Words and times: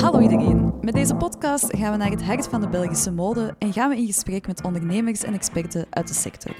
Hallo 0.00 0.20
iedereen. 0.20 0.72
Met 0.80 0.94
deze 0.94 1.14
podcast 1.14 1.76
gaan 1.76 1.92
we 1.92 1.96
naar 1.96 2.10
het 2.10 2.22
hart 2.22 2.46
van 2.46 2.60
de 2.60 2.68
Belgische 2.68 3.12
mode 3.12 3.54
en 3.58 3.72
gaan 3.72 3.88
we 3.88 3.96
in 3.96 4.06
gesprek 4.06 4.46
met 4.46 4.64
ondernemers 4.64 5.22
en 5.22 5.34
experten 5.34 5.86
uit 5.90 6.08
de 6.08 6.14
sector. 6.14 6.54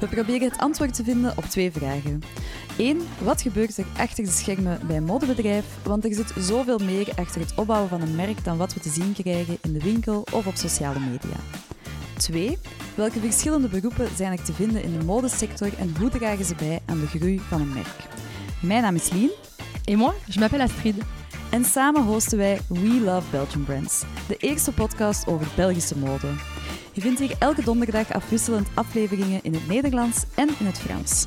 We 0.00 0.06
proberen 0.06 0.48
het 0.48 0.58
antwoord 0.58 0.94
te 0.94 1.04
vinden 1.04 1.32
op 1.36 1.44
twee 1.44 1.72
vragen. 1.72 2.22
Eén, 2.78 3.00
wat 3.18 3.42
gebeurt 3.42 3.76
er 3.76 3.84
achter 3.96 4.24
de 4.24 4.30
schermen 4.30 4.80
bij 4.86 4.96
een 4.96 5.04
modebedrijf? 5.04 5.64
Want 5.84 6.04
er 6.04 6.14
zit 6.14 6.32
zoveel 6.38 6.78
meer 6.78 7.08
achter 7.16 7.40
het 7.40 7.54
opbouwen 7.54 7.88
van 7.88 8.00
een 8.00 8.16
merk 8.16 8.44
dan 8.44 8.56
wat 8.56 8.74
we 8.74 8.80
te 8.80 8.90
zien 8.90 9.12
krijgen 9.12 9.58
in 9.62 9.72
de 9.72 9.82
winkel 9.82 10.24
of 10.32 10.46
op 10.46 10.56
sociale 10.56 10.98
media. 10.98 11.36
2. 12.16 12.58
Welke 12.94 13.20
verschillende 13.20 13.68
beroepen 13.68 14.08
zijn 14.16 14.32
er 14.32 14.44
te 14.44 14.52
vinden 14.52 14.82
in 14.82 14.98
de 14.98 15.04
modesector 15.04 15.68
en 15.78 15.94
hoe 15.98 16.08
dragen 16.08 16.44
ze 16.44 16.54
bij 16.54 16.80
aan 16.86 17.00
de 17.00 17.06
groei 17.06 17.40
van 17.40 17.60
een 17.60 17.72
merk? 17.72 18.08
Mijn 18.62 18.82
naam 18.82 18.94
is 18.94 19.10
Lien. 19.10 19.30
Et 19.84 19.96
moi, 19.96 20.12
je 20.24 20.38
m'appelle 20.38 20.62
Astrid. 20.62 20.94
En 21.50 21.64
samen 21.64 22.02
hosten 22.02 22.38
wij 22.38 22.60
We 22.68 23.00
Love 23.04 23.30
Belgian 23.30 23.64
Brands, 23.64 24.02
de 24.28 24.36
eerste 24.36 24.72
podcast 24.72 25.26
over 25.26 25.46
Belgische 25.56 25.98
mode. 25.98 26.28
Je 26.92 27.00
vindt 27.00 27.18
hier 27.18 27.34
elke 27.38 27.64
donderdag 27.64 28.12
afwisselend 28.12 28.68
afleveringen 28.74 29.40
in 29.42 29.54
het 29.54 29.68
Nederlands 29.68 30.24
en 30.34 30.48
in 30.58 30.66
het 30.66 30.78
Frans. 30.78 31.26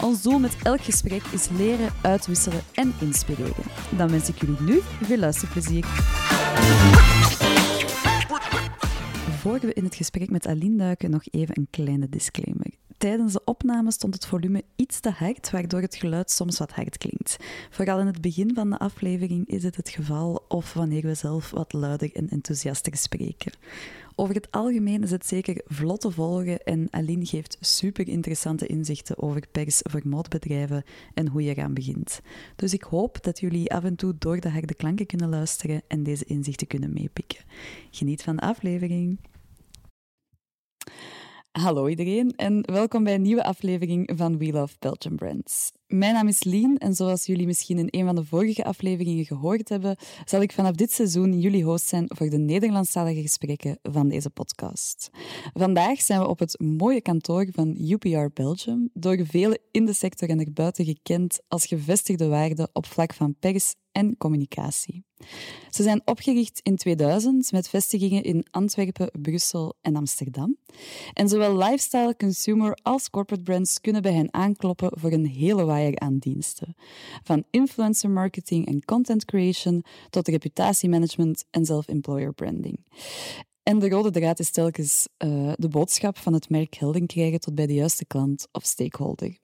Ons 0.00 0.22
doel 0.22 0.38
met 0.38 0.56
elk 0.62 0.80
gesprek 0.80 1.22
is 1.30 1.48
leren, 1.48 1.88
uitwisselen 2.02 2.62
en 2.74 2.94
inspireren. 3.00 3.64
Dan 3.96 4.10
wens 4.10 4.28
ik 4.28 4.40
jullie 4.40 4.60
nu 4.60 4.80
veel 5.02 5.18
luisterplezier. 5.18 5.84
Voor 9.40 9.60
we 9.60 9.72
in 9.72 9.84
het 9.84 9.94
gesprek 9.94 10.30
met 10.30 10.46
Aline 10.46 10.76
duiken, 10.76 11.10
nog 11.10 11.22
even 11.30 11.58
een 11.58 11.66
kleine 11.70 12.08
disclaimer. 12.08 12.70
Tijdens 12.98 13.32
de 13.32 13.44
opname 13.44 13.92
stond 13.92 14.14
het 14.14 14.26
volume 14.26 14.62
iets 14.76 15.00
te 15.00 15.10
hard, 15.10 15.50
waardoor 15.50 15.80
het 15.80 15.94
geluid 15.94 16.30
soms 16.30 16.58
wat 16.58 16.72
hard 16.72 16.98
klinkt. 16.98 17.36
Vooral 17.70 18.00
in 18.00 18.06
het 18.06 18.20
begin 18.20 18.54
van 18.54 18.70
de 18.70 18.78
aflevering 18.78 19.48
is 19.48 19.62
het 19.62 19.76
het 19.76 19.88
geval, 19.88 20.44
of 20.48 20.74
wanneer 20.74 21.02
we 21.02 21.14
zelf 21.14 21.50
wat 21.50 21.72
luider 21.72 22.14
en 22.14 22.28
enthousiaster 22.28 22.96
spreken. 22.96 23.52
Over 24.14 24.34
het 24.34 24.50
algemeen 24.50 25.02
is 25.02 25.10
het 25.10 25.26
zeker 25.26 25.62
vlot 25.66 26.00
te 26.00 26.10
volgen 26.10 26.62
en 26.64 26.88
Aline 26.90 27.26
geeft 27.26 27.56
super 27.60 28.08
interessante 28.08 28.66
inzichten 28.66 29.18
over 29.18 29.42
pers 29.52 29.80
voor 29.82 30.02
modebedrijven 30.04 30.84
en 31.14 31.28
hoe 31.28 31.42
je 31.42 31.50
eraan 31.50 31.74
begint. 31.74 32.20
Dus 32.56 32.72
ik 32.72 32.82
hoop 32.82 33.22
dat 33.22 33.40
jullie 33.40 33.72
af 33.74 33.84
en 33.84 33.96
toe 33.96 34.14
door 34.18 34.40
de 34.40 34.50
harde 34.50 34.74
klanken 34.74 35.06
kunnen 35.06 35.28
luisteren 35.28 35.82
en 35.88 36.02
deze 36.02 36.24
inzichten 36.24 36.66
kunnen 36.66 36.92
meepikken. 36.92 37.44
Geniet 37.90 38.22
van 38.22 38.36
de 38.36 38.42
aflevering. 38.42 39.18
Hallo 41.50 41.88
iedereen 41.88 42.32
en 42.36 42.62
welkom 42.72 43.04
bij 43.04 43.14
een 43.14 43.22
nieuwe 43.22 43.44
aflevering 43.44 44.12
van 44.16 44.38
We 44.38 44.52
Love 44.52 44.74
Belgian 44.78 45.16
Brands. 45.16 45.72
Mijn 45.86 46.14
naam 46.14 46.28
is 46.28 46.44
Lien 46.44 46.78
en 46.78 46.94
zoals 46.94 47.26
jullie 47.26 47.46
misschien 47.46 47.78
in 47.78 47.88
een 47.90 48.06
van 48.06 48.14
de 48.14 48.24
vorige 48.24 48.64
afleveringen 48.64 49.24
gehoord 49.24 49.68
hebben, 49.68 49.96
zal 50.24 50.40
ik 50.40 50.52
vanaf 50.52 50.72
dit 50.72 50.92
seizoen 50.92 51.40
jullie 51.40 51.64
host 51.64 51.86
zijn 51.86 52.04
voor 52.08 52.28
de 52.28 52.38
Nederlandstalige 52.38 53.20
gesprekken 53.20 53.78
van 53.82 54.08
deze 54.08 54.30
podcast. 54.30 55.10
Vandaag 55.52 56.00
zijn 56.00 56.20
we 56.20 56.28
op 56.28 56.38
het 56.38 56.60
mooie 56.60 57.00
kantoor 57.00 57.46
van 57.52 57.76
UPR 57.78 58.32
Belgium, 58.34 58.90
door 58.92 59.26
velen 59.26 59.58
in 59.70 59.86
de 59.86 59.92
sector 59.92 60.28
en 60.28 60.40
erbuiten 60.40 60.84
gekend 60.84 61.40
als 61.48 61.66
gevestigde 61.66 62.28
waarde 62.28 62.68
op 62.72 62.86
vlak 62.86 63.14
van 63.14 63.34
pers 63.40 63.74
en 63.92 64.16
communicatie. 64.16 65.04
Ze 65.70 65.82
zijn 65.82 66.02
opgericht 66.04 66.60
in 66.62 66.76
2000 66.76 67.52
met 67.52 67.68
vestigingen 67.68 68.22
in 68.22 68.46
Antwerpen, 68.50 69.10
Brussel 69.22 69.74
en 69.80 69.96
Amsterdam. 69.96 70.56
En 71.12 71.28
zowel 71.28 71.56
lifestyle, 71.56 72.16
consumer 72.16 72.78
als 72.82 73.10
corporate 73.10 73.42
brands 73.42 73.80
kunnen 73.80 74.02
bij 74.02 74.12
hen 74.12 74.34
aankloppen 74.34 74.90
voor 74.98 75.12
een 75.12 75.26
hele 75.26 75.64
waaier 75.64 75.98
aan 75.98 76.18
diensten. 76.18 76.76
Van 77.22 77.44
influencer 77.50 78.10
marketing 78.10 78.66
en 78.66 78.84
content 78.84 79.24
creation 79.24 79.84
tot 80.10 80.28
reputatiemanagement 80.28 81.44
en 81.50 81.66
self-employer 81.66 82.32
branding. 82.32 82.78
En 83.62 83.78
de 83.78 83.88
rode 83.88 84.10
draad 84.10 84.38
is 84.38 84.50
telkens 84.50 85.08
uh, 85.18 85.52
de 85.56 85.68
boodschap 85.68 86.18
van 86.18 86.32
het 86.32 86.50
merk 86.50 86.74
helden 86.74 87.06
krijgen 87.06 87.40
tot 87.40 87.54
bij 87.54 87.66
de 87.66 87.74
juiste 87.74 88.04
klant 88.04 88.48
of 88.52 88.64
stakeholder. 88.64 89.36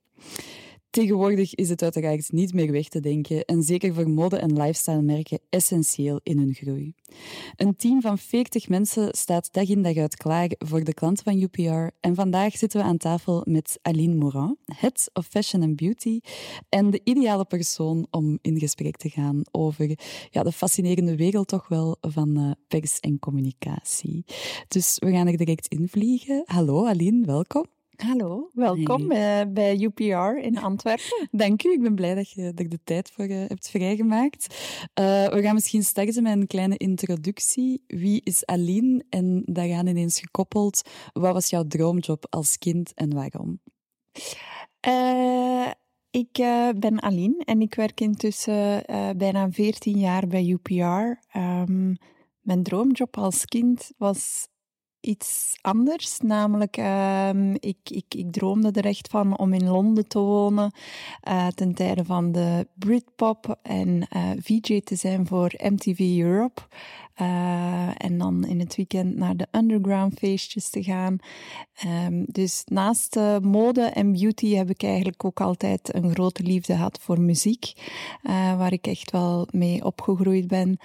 Tegenwoordig 0.91 1.55
is 1.55 1.69
het 1.69 1.83
uiteraard 1.83 2.33
niet 2.33 2.55
meer 2.55 2.73
weg 2.73 2.89
te 2.89 3.01
denken 3.01 3.45
en 3.45 3.63
zeker 3.63 3.95
voor 3.95 4.11
mode- 4.11 4.37
en 4.37 4.53
lifestyle-merken 4.53 5.39
essentieel 5.51 6.21
in 6.23 6.39
hun 6.39 6.55
groei. 6.55 6.95
Een 7.57 7.77
team 7.77 8.01
van 8.01 8.19
40 8.19 8.69
mensen 8.69 9.09
staat 9.15 9.53
dag 9.53 9.69
in 9.69 9.83
dag 9.83 9.97
uit 9.97 10.17
klaar 10.17 10.51
voor 10.59 10.85
de 10.85 10.95
klanten 10.95 11.25
van 11.25 11.41
UPR 11.41 11.95
en 12.01 12.15
vandaag 12.15 12.57
zitten 12.57 12.81
we 12.81 12.87
aan 12.87 12.97
tafel 12.97 13.43
met 13.45 13.79
Aline 13.83 14.15
Morin, 14.15 14.59
Head 14.65 15.11
of 15.13 15.27
Fashion 15.27 15.63
and 15.63 15.77
Beauty 15.77 16.21
en 16.69 16.91
de 16.91 17.01
ideale 17.05 17.45
persoon 17.45 18.07
om 18.11 18.39
in 18.43 18.59
gesprek 18.59 18.97
te 18.97 19.09
gaan 19.09 19.43
over 19.51 19.99
ja, 20.31 20.43
de 20.43 20.53
fascinerende 20.53 21.17
wereld 21.17 21.49
toch 21.49 21.69
wel 21.69 21.97
van 22.01 22.39
uh, 22.39 22.51
pers 22.69 23.01
en 23.01 23.19
communicatie. 23.19 24.25
Dus 24.69 24.97
we 24.99 25.11
gaan 25.11 25.27
er 25.27 25.37
direct 25.37 25.67
in 25.69 25.89
vliegen. 25.89 26.43
Hallo 26.45 26.87
Aline, 26.87 27.27
welkom. 27.27 27.76
Hallo, 27.97 28.51
welkom 28.53 29.11
hey. 29.11 29.41
uh, 29.41 29.53
bij 29.53 29.79
UPR 29.81 30.39
in 30.39 30.59
Antwerpen. 30.59 31.29
Dank 31.31 31.65
u, 31.65 31.73
ik 31.73 31.83
ben 31.83 31.95
blij 31.95 32.15
dat 32.15 32.31
je 32.31 32.53
er 32.55 32.69
de 32.69 32.79
tijd 32.85 33.11
voor 33.11 33.29
uh, 33.29 33.37
hebt 33.37 33.71
vrijgemaakt. 33.71 34.47
Uh, 35.01 35.29
we 35.29 35.43
gaan 35.43 35.55
misschien 35.55 35.83
starten 35.83 36.23
met 36.23 36.33
een 36.33 36.47
kleine 36.47 36.77
introductie. 36.77 37.83
Wie 37.87 38.21
is 38.25 38.45
Aline? 38.47 39.05
En 39.09 39.43
daaraan 39.47 39.87
ineens 39.87 40.21
gekoppeld, 40.21 40.83
wat 41.13 41.33
was 41.33 41.51
jouw 41.51 41.67
droomjob 41.67 42.27
als 42.31 42.59
kind 42.59 42.95
en 42.95 43.15
waarom? 43.15 43.61
ik 46.11 46.33
ben 46.79 47.03
Aline 47.03 47.45
en 47.45 47.61
ik 47.61 47.75
werk 47.75 48.01
intussen 48.01 48.83
bijna 49.17 49.51
14 49.51 49.99
jaar 49.99 50.27
bij 50.27 50.45
UPR. 50.47 51.39
Um, 51.39 51.97
mijn 52.41 52.63
droomjob 52.63 53.17
als 53.19 53.45
kind 53.45 53.93
was 53.97 54.49
iets 55.07 55.59
anders. 55.61 56.19
Namelijk, 56.19 56.77
uh, 56.77 57.55
ik, 57.55 57.79
ik, 57.85 58.05
ik 58.09 58.33
droomde 58.33 58.71
er 58.71 58.85
echt 58.85 59.09
van 59.09 59.39
om 59.39 59.53
in 59.53 59.69
Londen 59.69 60.09
te 60.09 60.19
wonen 60.19 60.73
uh, 61.29 61.47
ten 61.47 61.75
tijde 61.75 62.05
van 62.05 62.33
de 62.33 62.67
Britpop 62.75 63.59
en 63.63 63.89
uh, 63.89 64.31
eh, 64.31 64.39
VJ 64.43 64.81
te 64.81 64.97
zijn 64.97 65.27
voor 65.27 65.53
MTV 65.57 66.19
Europe. 66.19 66.63
Uh, 67.21 68.05
en 68.05 68.19
dan 68.19 68.47
in 68.47 68.61
het 68.61 68.77
weekend 68.77 69.17
naar 69.17 69.37
de 69.37 69.47
underground 69.51 70.19
feestjes 70.19 70.71
te 70.71 70.83
gaan. 70.83 71.19
Um, 72.07 72.25
dus 72.29 72.63
naast 72.65 73.19
mode 73.43 73.83
en 73.83 74.13
beauty 74.13 74.55
heb 74.55 74.71
ik 74.71 74.83
eigenlijk 74.83 75.25
ook 75.25 75.41
altijd 75.41 75.95
een 75.95 76.11
grote 76.11 76.43
liefde 76.43 76.75
gehad 76.75 76.99
voor 77.01 77.21
muziek, 77.21 77.73
waar 78.57 78.73
ik 78.73 78.87
echt 78.87 79.11
wel 79.11 79.49
mee 79.51 79.85
opgegroeid 79.85 80.47
ben. 80.47 80.79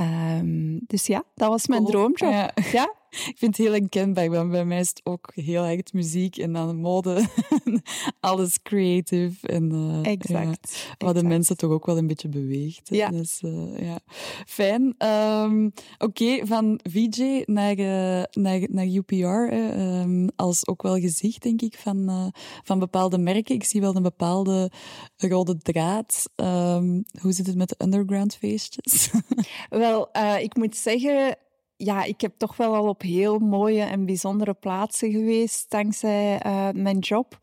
Um, 0.00 0.80
dus 0.86 1.06
ja, 1.06 1.24
dat 1.34 1.48
was 1.48 1.66
mijn 1.66 1.84
droomjob. 1.84 2.52
Ja. 2.72 2.94
Ik 3.32 3.38
vind 3.38 3.56
het 3.56 3.66
heel 3.66 3.72
herkenbaar, 3.72 4.30
want 4.30 4.50
bij 4.50 4.64
mij 4.64 4.80
is 4.80 4.88
het 4.88 5.00
ook 5.04 5.30
heel 5.34 5.64
erg 5.64 5.92
muziek 5.92 6.36
en 6.36 6.52
dan 6.52 6.76
mode. 6.76 7.24
Alles 8.20 8.62
creative. 8.62 9.46
En, 9.46 9.72
uh, 9.72 10.12
exact. 10.12 10.86
Ja, 10.98 11.06
wat 11.06 11.14
de 11.14 11.24
mensen 11.24 11.56
toch 11.56 11.70
ook 11.70 11.86
wel 11.86 11.98
een 11.98 12.06
beetje 12.06 12.28
beweegt. 12.28 12.88
Ja. 12.88 13.08
Dus, 13.08 13.40
uh, 13.44 13.78
ja. 13.78 13.98
Fijn. 14.46 14.94
Um, 14.98 15.72
Oké, 15.98 16.22
okay, 16.22 16.46
van 16.46 16.80
VJ 16.90 17.42
naar, 17.46 17.78
uh, 17.78 18.22
naar, 18.32 18.60
naar 18.70 18.86
UPR, 18.86 19.54
um, 19.54 20.28
als 20.36 20.66
ook 20.66 20.82
wel 20.82 20.98
gezicht, 21.00 21.42
denk 21.42 21.62
ik, 21.62 21.78
van, 21.78 22.32
van 22.62 22.78
bepaalde 22.78 23.18
merken. 23.18 23.54
Ik 23.54 23.64
zie 23.64 23.80
wel 23.80 23.96
een 23.96 24.02
bepaalde 24.02 24.70
rode 25.16 25.58
draad. 25.58 26.30
Um, 26.36 27.04
hoe 27.20 27.32
zit 27.32 27.46
het 27.46 27.56
met 27.56 27.68
de 27.68 27.84
underground 27.84 28.36
feestjes? 28.36 29.10
wel, 29.68 30.08
ik 30.40 30.56
moet 30.56 30.76
zeggen 30.76 31.36
ja, 31.76 32.04
ik 32.04 32.20
heb 32.20 32.32
toch 32.36 32.56
wel 32.56 32.74
al 32.74 32.88
op 32.88 33.02
heel 33.02 33.38
mooie 33.38 33.82
en 33.82 34.06
bijzondere 34.06 34.54
plaatsen 34.54 35.10
geweest 35.10 35.70
dankzij 35.70 36.46
uh, 36.46 36.68
mijn 36.70 36.98
job. 36.98 37.38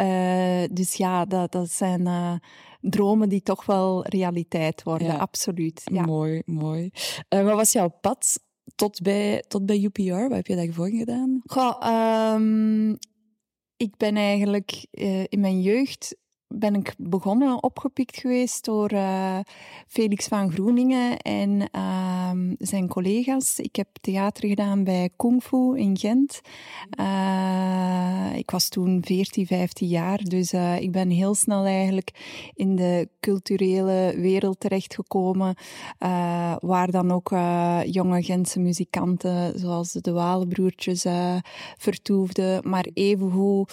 Uh, 0.00 0.62
dus 0.70 0.94
ja, 0.94 1.24
dat, 1.24 1.52
dat 1.52 1.70
zijn 1.70 2.00
uh, 2.00 2.34
dromen 2.80 3.28
die 3.28 3.42
toch 3.42 3.66
wel 3.66 4.06
realiteit 4.06 4.82
worden, 4.82 5.06
ja. 5.06 5.16
absoluut. 5.16 5.82
Ja. 5.84 6.04
Mooi, 6.04 6.42
mooi. 6.46 6.90
wat 7.28 7.54
was 7.54 7.72
jouw 7.72 7.88
pad 8.00 8.40
tot 8.74 9.02
bij, 9.02 9.44
tot 9.48 9.66
bij 9.66 9.82
UPR? 9.82 10.12
Wat 10.12 10.32
heb 10.32 10.46
je 10.46 10.56
daarvoor 10.56 10.88
gedaan? 10.88 11.40
Goh, 11.44 12.34
um, 12.34 12.98
ik 13.76 13.96
ben 13.96 14.16
eigenlijk 14.16 14.86
in 15.28 15.40
mijn 15.40 15.60
jeugd 15.60 16.16
ben 16.54 16.74
ik 16.74 16.94
begonnen, 16.98 17.62
opgepikt 17.62 18.16
geweest 18.16 18.64
door 18.64 18.92
uh, 18.92 19.38
Felix 19.86 20.26
van 20.26 20.52
Groeningen 20.52 21.16
en 21.18 21.68
uh, 21.76 22.54
zijn 22.58 22.88
collega's. 22.88 23.58
Ik 23.58 23.76
heb 23.76 23.88
theater 24.00 24.48
gedaan 24.48 24.84
bij 24.84 25.10
Kung 25.16 25.42
Fu 25.42 25.78
in 25.78 25.98
Gent. 25.98 26.40
Uh, 27.00 28.36
ik 28.36 28.50
was 28.50 28.68
toen 28.68 29.02
14, 29.04 29.46
15 29.46 29.88
jaar, 29.88 30.18
dus 30.18 30.52
eh, 30.52 30.80
ik 30.80 30.92
ben 30.92 31.10
heel 31.10 31.34
snel 31.34 31.64
eigenlijk 31.64 32.10
in 32.54 32.76
de 32.76 33.08
culturele 33.20 34.14
wereld 34.16 34.60
terechtgekomen, 34.60 35.54
waar 36.58 36.90
dan 36.90 37.10
ook 37.10 37.28
jonge 37.84 38.22
Gentse 38.22 38.60
muzikanten 38.60 39.58
zoals 39.58 39.92
de 39.92 40.12
Walenbroertjes 40.12 41.06
vertoefden, 41.76 42.68
maar 42.68 42.86
evengoed 42.94 43.72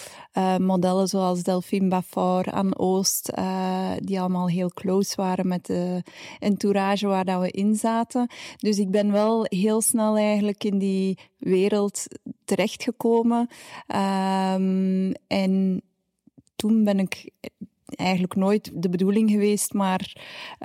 modellen 0.58 1.08
zoals 1.08 1.42
Delphine 1.42 1.88
Baffort, 1.88 2.48
Oost, 2.78 3.28
eh, 3.28 3.92
die 3.98 4.20
allemaal 4.20 4.48
heel 4.48 4.70
close 4.70 5.16
waren 5.16 5.48
met 5.48 5.66
de 5.66 6.02
entourage 6.38 7.06
waar 7.06 7.24
dat 7.24 7.40
we 7.40 7.50
in 7.50 7.74
zaten. 7.74 8.28
Dus 8.56 8.78
ik 8.78 8.90
ben 8.90 9.12
wel 9.12 9.46
heel 9.48 9.80
snel 9.80 10.16
eigenlijk 10.16 10.64
in 10.64 10.78
die 10.78 11.18
wereld 11.38 12.06
terechtgekomen. 12.44 13.48
Um, 13.86 15.12
en 15.26 15.82
toen 16.56 16.84
ben 16.84 16.98
ik 16.98 17.30
eigenlijk 17.96 18.34
nooit 18.34 18.70
de 18.74 18.88
bedoeling 18.88 19.30
geweest, 19.30 19.72
maar 19.72 20.16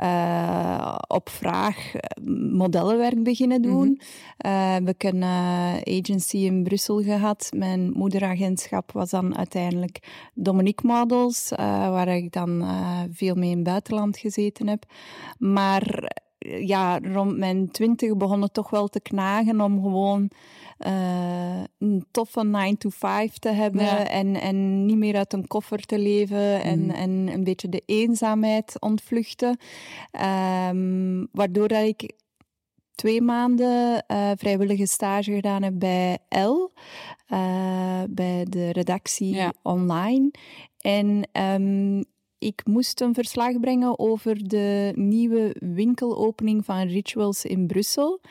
uh, 0.04 0.96
op 1.08 1.30
vraag 1.30 1.92
modellenwerk 2.52 3.24
beginnen 3.24 3.62
doen. 3.62 3.88
Mm 3.88 4.00
-hmm. 4.38 4.52
uh, 4.52 4.74
heb 4.74 4.90
ik 4.90 5.04
een 5.04 5.24
agency 5.84 6.38
in 6.38 6.64
Brussel 6.64 7.02
gehad. 7.02 7.50
Mijn 7.56 7.92
moederagentschap 7.92 8.92
was 8.92 9.10
dan 9.10 9.38
uiteindelijk 9.38 10.30
Dominique 10.34 10.88
Models, 10.88 11.50
waar 11.56 12.08
ik 12.08 12.32
dan 12.32 12.66
veel 13.12 13.36
mee 13.36 13.50
in 13.50 13.56
het 13.56 13.66
buitenland 13.66 14.18
gezeten 14.18 14.68
heb. 14.68 14.86
Maar 15.38 16.12
ja, 16.60 17.00
rond 17.00 17.38
mijn 17.38 17.72
twintig 17.72 18.18
begon 18.18 18.42
het 18.42 18.54
toch 18.54 18.70
wel 18.70 18.88
te 18.88 19.00
knagen 19.00 19.62
om 19.62 19.82
gewoon 19.82 20.30
uh, 20.80 21.64
een 21.78 22.06
toffe 22.12 22.44
9 22.44 22.78
to 22.78 22.90
5 22.90 23.38
te 23.38 23.50
hebben 23.50 24.10
en, 24.10 24.42
en 24.42 24.86
niet 24.86 24.98
meer 24.98 25.16
uit 25.16 25.34
een 25.34 25.48
koffer 25.48 25.86
te 25.86 26.00
leven 26.00 26.64
en, 26.64 26.84
mm. 26.84 26.90
en 26.90 27.10
een 27.10 27.44
beetje 27.44 27.70
de 27.70 27.84
eenzaamheid 27.86 28.80
ontvluchten. 28.80 29.58
Um, 30.70 31.28
waardoor 31.32 31.68
dat 31.68 31.84
ik 31.84 32.14
twee 32.96 33.22
maanden 33.22 34.04
uh, 34.08 34.32
vrijwillige 34.36 34.88
stage 34.88 35.34
gedaan 35.34 35.64
heb 35.64 35.74
bij 35.80 36.18
L, 36.30 36.72
uh, 37.34 38.04
bij 38.10 38.46
de 38.50 38.72
redactie 38.72 39.36
ja. 39.36 39.54
online. 39.62 40.32
En 40.78 41.30
um, 41.34 42.04
ik 42.46 42.62
moest 42.66 43.02
een 43.02 43.14
verslag 43.14 43.60
brengen 43.60 44.00
over 44.00 44.48
de 44.48 44.92
nieuwe 44.96 45.56
winkelopening 45.60 46.66
van 46.66 46.88
Rituals 46.88 47.46
in 47.46 47.68
Brussel. 47.68 48.22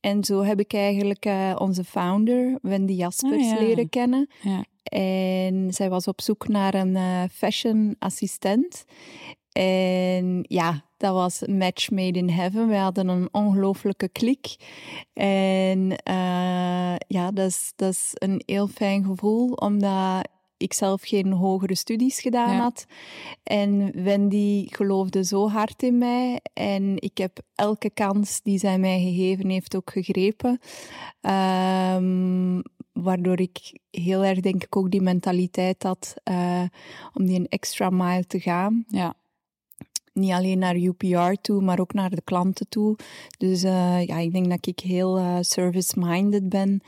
En 0.00 0.24
zo 0.24 0.42
heb 0.42 0.60
ik 0.60 0.72
eigenlijk 0.72 1.26
uh, 1.26 1.56
onze 1.58 1.84
founder, 1.84 2.58
Wendy 2.62 2.92
Jaspers, 2.92 3.50
ah, 3.50 3.58
ja. 3.58 3.60
leren 3.60 3.88
kennen. 3.88 4.28
Ja. 4.42 4.64
En 4.82 5.72
zij 5.72 5.90
was 5.90 6.08
op 6.08 6.20
zoek 6.20 6.48
naar 6.48 6.74
een 6.74 6.94
uh, 6.94 7.22
fashion 7.32 7.96
assistent. 7.98 8.84
En 9.52 10.44
ja, 10.48 10.84
dat 10.96 11.12
was 11.12 11.42
match 11.46 11.90
made 11.90 12.18
in 12.18 12.28
heaven. 12.30 12.68
We 12.68 12.76
hadden 12.76 13.08
een 13.08 13.28
ongelooflijke 13.32 14.08
klik. 14.08 14.56
En 15.12 15.80
uh, 16.10 16.96
ja, 17.08 17.30
dat 17.32 17.46
is, 17.46 17.72
dat 17.76 17.90
is 17.90 18.10
een 18.14 18.42
heel 18.46 18.66
fijn 18.66 19.04
gevoel, 19.04 19.52
omdat 19.52 20.28
ik 20.58 20.72
zelf 20.72 21.02
geen 21.02 21.32
hogere 21.32 21.74
studies 21.74 22.20
gedaan 22.20 22.56
had. 22.56 22.86
En 23.42 24.02
Wendy 24.04 24.66
geloofde 24.68 25.24
zo 25.24 25.48
hard 25.48 25.82
in 25.82 25.98
mij. 25.98 26.40
En 26.52 26.94
ik 26.96 27.18
heb 27.18 27.38
elke 27.54 27.90
kans 27.90 28.42
die 28.42 28.58
zij 28.58 28.78
mij 28.78 29.00
gegeven 29.00 29.48
heeft 29.48 29.76
ook 29.76 29.90
gegrepen. 29.90 30.60
Um, 31.20 32.62
waardoor 32.92 33.40
ik 33.40 33.80
heel 33.90 34.24
erg, 34.24 34.40
denk 34.40 34.64
ik, 34.64 34.76
ook 34.76 34.90
die 34.90 35.00
mentaliteit 35.00 35.82
had 35.82 36.14
uh, 36.30 36.62
om 37.14 37.26
die 37.26 37.38
een 37.38 37.48
extra 37.48 37.90
mile 37.90 38.24
te 38.26 38.40
gaan. 38.40 38.84
Ja 38.88 39.14
niet 40.18 40.32
alleen 40.32 40.58
naar 40.58 40.76
UPR 40.76 41.32
toe, 41.40 41.62
maar 41.62 41.80
ook 41.80 41.92
naar 41.92 42.10
de 42.10 42.22
klanten 42.24 42.68
toe. 42.68 42.96
Dus 43.38 43.64
uh, 43.64 44.04
ja, 44.04 44.18
ik 44.18 44.32
denk 44.32 44.48
dat 44.48 44.66
ik 44.66 44.80
heel 44.80 45.18
uh, 45.18 45.36
service-minded 45.40 46.48
ben. 46.48 46.80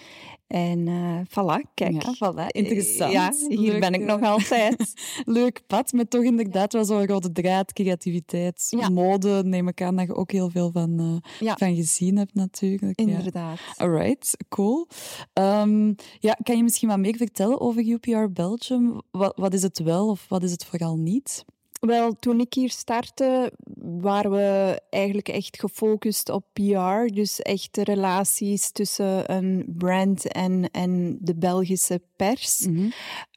En 0.46 0.86
uh, 0.86 1.18
voilà, 1.28 1.74
kijk. 1.74 2.02
Ja, 2.02 2.14
voilà. 2.14 2.46
Interessant. 2.46 3.12
Ja, 3.12 3.32
hier 3.48 3.72
Leuk, 3.72 3.80
ben 3.80 3.92
ik 3.92 4.04
nog 4.04 4.22
altijd. 4.22 4.92
Leuk 5.24 5.62
pad, 5.66 5.92
met 5.92 6.10
toch 6.10 6.22
inderdaad 6.22 6.72
wel 6.72 6.84
zo'n 6.84 7.06
rode 7.06 7.32
draad, 7.32 7.72
creativiteit, 7.72 8.66
ja. 8.68 8.88
mode, 8.88 9.42
neem 9.44 9.68
ik 9.68 9.82
aan 9.82 9.96
dat 9.96 10.06
je 10.06 10.14
ook 10.14 10.32
heel 10.32 10.50
veel 10.50 10.70
van, 10.70 11.22
ja. 11.40 11.56
van 11.56 11.74
gezien 11.74 12.16
hebt 12.16 12.34
natuurlijk. 12.34 12.98
Inderdaad. 12.98 13.58
Alright, 13.76 14.36
cool. 14.48 14.86
Um, 15.32 15.94
ja, 16.18 16.36
kan 16.42 16.56
je 16.56 16.62
misschien 16.62 16.88
wat 16.88 16.98
meer 16.98 17.16
vertellen 17.16 17.60
over 17.60 17.86
UPR 17.86 18.32
Belgium? 18.32 19.00
Wat, 19.10 19.32
wat 19.36 19.54
is 19.54 19.62
het 19.62 19.78
wel 19.78 20.08
of 20.08 20.26
wat 20.28 20.42
is 20.42 20.50
het 20.50 20.64
vooral 20.64 20.96
niet? 20.96 21.44
Wel, 21.80 22.12
toen 22.12 22.40
ik 22.40 22.54
hier 22.54 22.70
startte, 22.70 23.52
waren 23.80 24.30
we 24.30 24.80
eigenlijk 24.90 25.28
echt 25.28 25.60
gefocust 25.60 26.28
op 26.28 26.44
PR. 26.52 27.14
Dus 27.14 27.40
echt 27.40 27.74
de 27.74 27.84
relaties 27.84 28.70
tussen 28.70 29.32
een 29.32 29.64
brand 29.76 30.26
en, 30.26 30.70
en 30.70 31.18
de 31.20 31.34
Belgische 31.34 32.02
pers. 32.16 32.66
Mm 32.66 32.76
-hmm. 32.76 32.92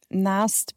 Naast 0.07 0.73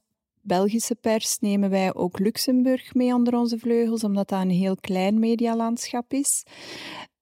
Belgische 0.46 0.94
pers 0.94 1.38
nemen 1.38 1.70
wij 1.70 1.94
ook 1.94 2.18
Luxemburg 2.18 2.94
mee 2.94 3.14
onder 3.14 3.34
onze 3.34 3.58
vleugels, 3.58 4.04
omdat 4.04 4.28
dat 4.28 4.40
een 4.40 4.50
heel 4.50 4.76
klein 4.76 5.18
medialandschap 5.18 6.12
is. 6.12 6.44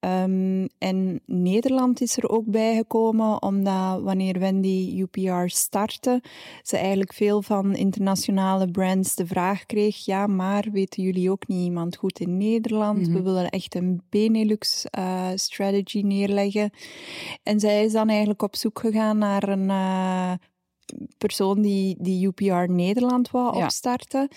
Um, 0.05 0.69
en 0.79 1.21
Nederland 1.27 2.01
is 2.01 2.17
er 2.17 2.29
ook 2.29 2.47
bijgekomen, 2.47 3.43
omdat 3.43 4.03
wanneer 4.03 4.39
Wendy 4.39 4.95
UPR 5.01 5.45
startte, 5.47 6.23
ze 6.63 6.77
eigenlijk 6.77 7.13
veel 7.13 7.43
van 7.43 7.75
internationale 7.75 8.71
brands 8.71 9.15
de 9.15 9.27
vraag 9.27 9.67
kreeg: 9.67 10.05
ja, 10.05 10.27
maar 10.27 10.69
weten 10.73 11.03
jullie 11.03 11.31
ook 11.31 11.49
niet 11.49 11.65
iemand 11.65 11.97
goed 11.97 12.21
in 12.21 12.37
Nederland? 12.37 12.99
Mm 12.99 13.05
-hmm. 13.05 13.15
We 13.15 13.23
willen 13.23 13.51
echt 13.51 13.75
een 13.75 14.03
Benelux-strategy 14.09 15.99
uh, 15.99 16.05
neerleggen. 16.05 16.71
En 17.43 17.61
zij 17.61 17.85
is 17.85 17.93
dan 17.93 18.09
eigenlijk 18.09 18.43
op 18.43 18.57
zoek 18.57 18.79
gegaan 18.79 19.19
naar 19.19 19.49
een 19.49 19.69
uh, 19.69 20.33
persoon 21.19 21.63
die, 21.63 21.97
die 21.99 22.27
UPR 22.27 22.73
Nederland 22.73 23.31
wou 23.31 23.57
ja. 23.57 23.65
opstarten. 23.65 24.29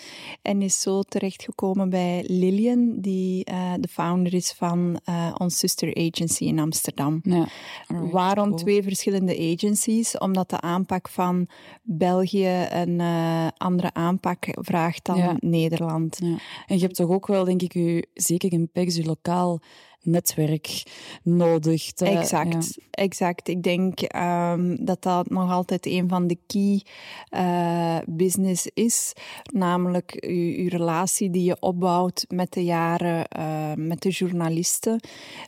En 0.42 0.62
is 0.62 0.80
zo 0.80 1.02
terechtgekomen 1.02 1.90
bij 1.90 2.24
Lillian, 2.26 2.94
die 3.00 3.50
uh, 3.50 3.72
de 3.80 3.88
founder 3.88 4.34
is 4.34 4.52
van 4.52 5.00
uh, 5.08 5.34
ons 5.38 5.58
sister 5.58 5.96
agency 5.96 6.44
in 6.44 6.58
Amsterdam. 6.58 7.20
Ja. 7.22 7.48
Right, 7.86 8.10
Waarom 8.12 8.48
cool. 8.48 8.58
twee 8.58 8.82
verschillende 8.82 9.52
agencies? 9.54 10.18
Omdat 10.18 10.50
de 10.50 10.60
aanpak 10.60 11.08
van 11.08 11.48
België 11.82 12.66
een 12.70 12.98
uh, 12.98 13.46
andere 13.56 13.94
aanpak 13.94 14.46
vraagt 14.50 15.04
dan 15.04 15.16
ja. 15.16 15.36
Nederland. 15.40 16.18
En 16.66 16.76
je 16.76 16.80
hebt 16.80 16.94
toch 16.94 17.10
ook 17.10 17.26
wel, 17.26 17.44
denk 17.44 17.62
ik, 17.62 17.74
u, 17.74 18.02
zeker 18.14 18.52
in 18.52 18.70
PEX, 18.72 19.04
lokaal 19.04 19.60
netwerk 20.02 20.82
nodig. 21.22 21.92
Te, 21.92 22.04
exact, 22.04 22.74
ja. 22.74 22.82
exact. 22.90 23.48
Ik 23.48 23.62
denk 23.62 24.14
um, 24.16 24.84
dat 24.84 25.02
dat 25.02 25.30
nog 25.30 25.50
altijd 25.50 25.86
een 25.86 26.08
van 26.08 26.26
de 26.26 26.38
key 26.46 26.82
uh, 27.30 27.98
business 28.06 28.70
is. 28.74 29.12
Namelijk 29.52 30.16
uw 30.26 30.68
relatie 30.68 31.30
die 31.30 31.44
je 31.44 31.56
opbouwt 31.60 32.24
met 32.28 32.52
de 32.52 32.64
jaren 32.64 33.26
uh, 33.38 33.72
met 33.74 34.02
de 34.02 34.10
journalisten. 34.10 35.00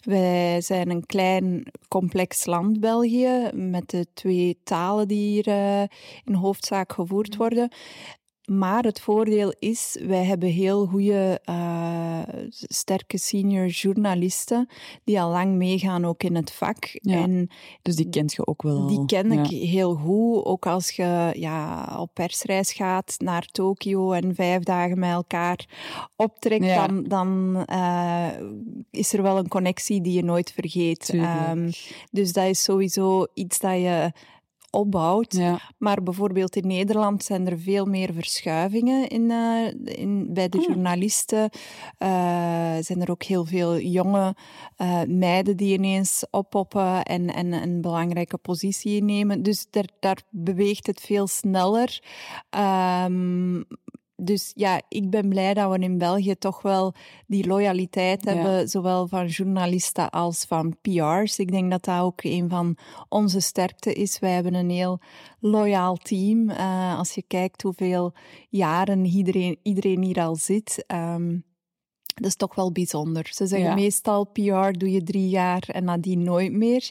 Wij 0.05 0.61
zijn 0.61 0.91
een 0.91 1.07
klein 1.07 1.67
complex 1.89 2.47
land, 2.47 2.81
België, 2.81 3.51
met 3.55 3.91
de 3.91 4.07
twee 4.15 4.59
talen 4.65 5.09
die 5.09 5.29
hier 5.29 5.49
uh, 5.49 5.83
in 6.25 6.35
hoofdzaak 6.35 6.93
gevoerd 6.93 7.37
worden. 7.37 7.69
Maar 8.51 8.83
het 8.83 9.01
voordeel 9.01 9.55
is, 9.59 9.99
wij 10.07 10.25
hebben 10.25 10.49
heel 10.49 10.87
goede, 10.87 11.41
uh, 11.51 12.19
sterke 12.51 13.19
senior 13.19 13.67
journalisten 13.67 14.69
die 15.05 15.21
al 15.21 15.31
lang 15.31 15.55
meegaan 15.55 16.05
ook 16.05 16.23
in 16.23 16.35
het 16.35 16.53
vak. 16.53 16.89
Ja, 16.93 17.17
en 17.17 17.49
dus 17.83 17.97
die 17.97 18.09
kent 18.09 18.33
je 18.33 18.47
ook 18.47 18.63
wel? 18.63 18.87
Die 18.87 19.05
ken 19.07 19.33
ik 19.33 19.47
heel 19.47 19.95
goed. 19.95 20.45
Ook 20.45 20.67
als 20.67 20.91
je 20.91 21.33
ja, 21.37 21.87
op 21.99 22.11
persreis 22.15 22.73
gaat 22.73 23.15
naar 23.19 23.47
Tokio 23.47 24.13
en 24.13 24.35
vijf 24.35 24.63
dagen 24.63 24.99
met 24.99 25.11
elkaar 25.11 25.69
optrekt, 26.17 26.65
ja. 26.65 26.87
dan, 26.87 27.05
dan 27.05 27.63
uh, 27.73 28.29
is 28.91 29.13
er 29.13 29.23
wel 29.23 29.39
een 29.39 29.49
connectie 29.49 30.01
die 30.01 30.13
je 30.13 30.25
nooit 30.25 30.53
vergeet. 30.53 31.13
Um, 31.13 31.71
dus 32.11 32.33
dat 32.33 32.47
is 32.47 32.63
sowieso 32.63 33.27
iets 33.35 33.59
dat 33.59 33.75
je 33.75 34.13
opbouwt. 34.71 35.33
Ja. 35.33 35.61
Maar 35.79 36.03
bijvoorbeeld 36.03 36.57
in 36.57 36.67
Nederland 36.67 37.25
zijn 37.25 37.47
er 37.47 37.59
veel 37.59 37.87
meer 37.87 38.13
verschuivingen 38.13 39.09
in, 39.09 39.31
uh, 39.31 39.67
in, 39.85 40.33
bij 40.33 40.49
de 40.49 40.59
oh. 40.59 40.65
journalisten. 40.65 41.51
Uh, 41.99 42.09
zijn 42.81 43.01
er 43.01 43.11
ook 43.11 43.23
heel 43.23 43.45
veel 43.45 43.79
jonge 43.79 44.35
uh, 44.79 45.03
meiden 45.07 45.57
die 45.57 45.75
ineens 45.75 46.25
oppoppen 46.31 47.03
en, 47.03 47.35
en 47.35 47.53
een 47.53 47.81
belangrijke 47.81 48.37
positie 48.37 48.97
innemen. 48.97 49.43
Dus 49.43 49.67
daar, 49.71 49.89
daar 50.01 50.23
beweegt 50.31 50.87
het 50.87 51.01
veel 51.01 51.27
sneller. 51.27 52.03
Um, 53.05 53.65
dus 54.21 54.53
ja, 54.55 54.81
ik 54.89 55.11
ben 55.11 55.29
blij 55.29 55.55
dat 55.55 55.71
we 55.71 55.79
in 55.79 55.99
België 55.99 56.37
toch 56.37 56.63
wel 56.63 56.95
die 57.27 57.47
loyaliteit 57.47 58.25
ja. 58.25 58.33
hebben, 58.33 58.69
zowel 58.69 59.07
van 59.09 59.27
journalisten 59.27 60.11
als 60.11 60.45
van 60.45 60.77
PR's. 60.81 61.39
Ik 61.39 61.51
denk 61.51 61.71
dat 61.71 61.85
dat 61.85 62.01
ook 62.01 62.23
een 62.23 62.49
van 62.49 62.77
onze 63.09 63.41
sterkte 63.41 63.93
is. 63.93 64.19
Wij 64.19 64.33
hebben 64.33 64.55
een 64.55 64.71
heel 64.71 64.99
loyaal 65.41 65.97
team. 65.97 66.51
Uh, 66.51 66.99
als 66.99 67.15
je 67.15 67.23
kijkt 67.27 67.63
hoeveel 67.63 68.13
jaren 68.49 69.05
iedereen, 69.05 69.59
iedereen 69.63 70.03
hier 70.03 70.21
al 70.21 70.37
zit. 70.37 70.85
Um, 70.87 71.45
Dat 72.21 72.31
is 72.31 72.37
toch 72.37 72.55
wel 72.55 72.73
bijzonder. 72.73 73.29
Ze 73.31 73.47
zeggen 73.47 73.75
meestal 73.75 74.25
PR 74.25 74.71
doe 74.71 74.91
je 74.91 75.03
drie 75.03 75.29
jaar 75.29 75.63
en 75.69 75.85
nadien 75.85 76.23
nooit 76.23 76.53
meer. 76.53 76.91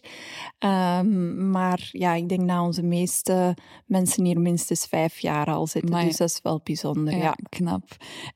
Ehm, 0.58 1.50
maar 1.52 1.90
ja, 1.92 2.14
ik 2.14 2.30
denk 2.30 2.48
dat 2.48 2.60
onze 2.60 2.84
meeste 2.84 3.58
mensen 3.86 4.26
hier 4.26 4.40
minstens 4.40 4.86
vijf 4.86 5.20
jaar 5.20 5.46
al 5.46 5.68
zitten. 5.68 6.06
Dus 6.06 6.18
dat 6.18 6.30
is 6.30 6.40
wel 6.44 6.62
bijzonder. 6.64 7.18
Ja, 7.18 7.36
knap. 7.50 7.84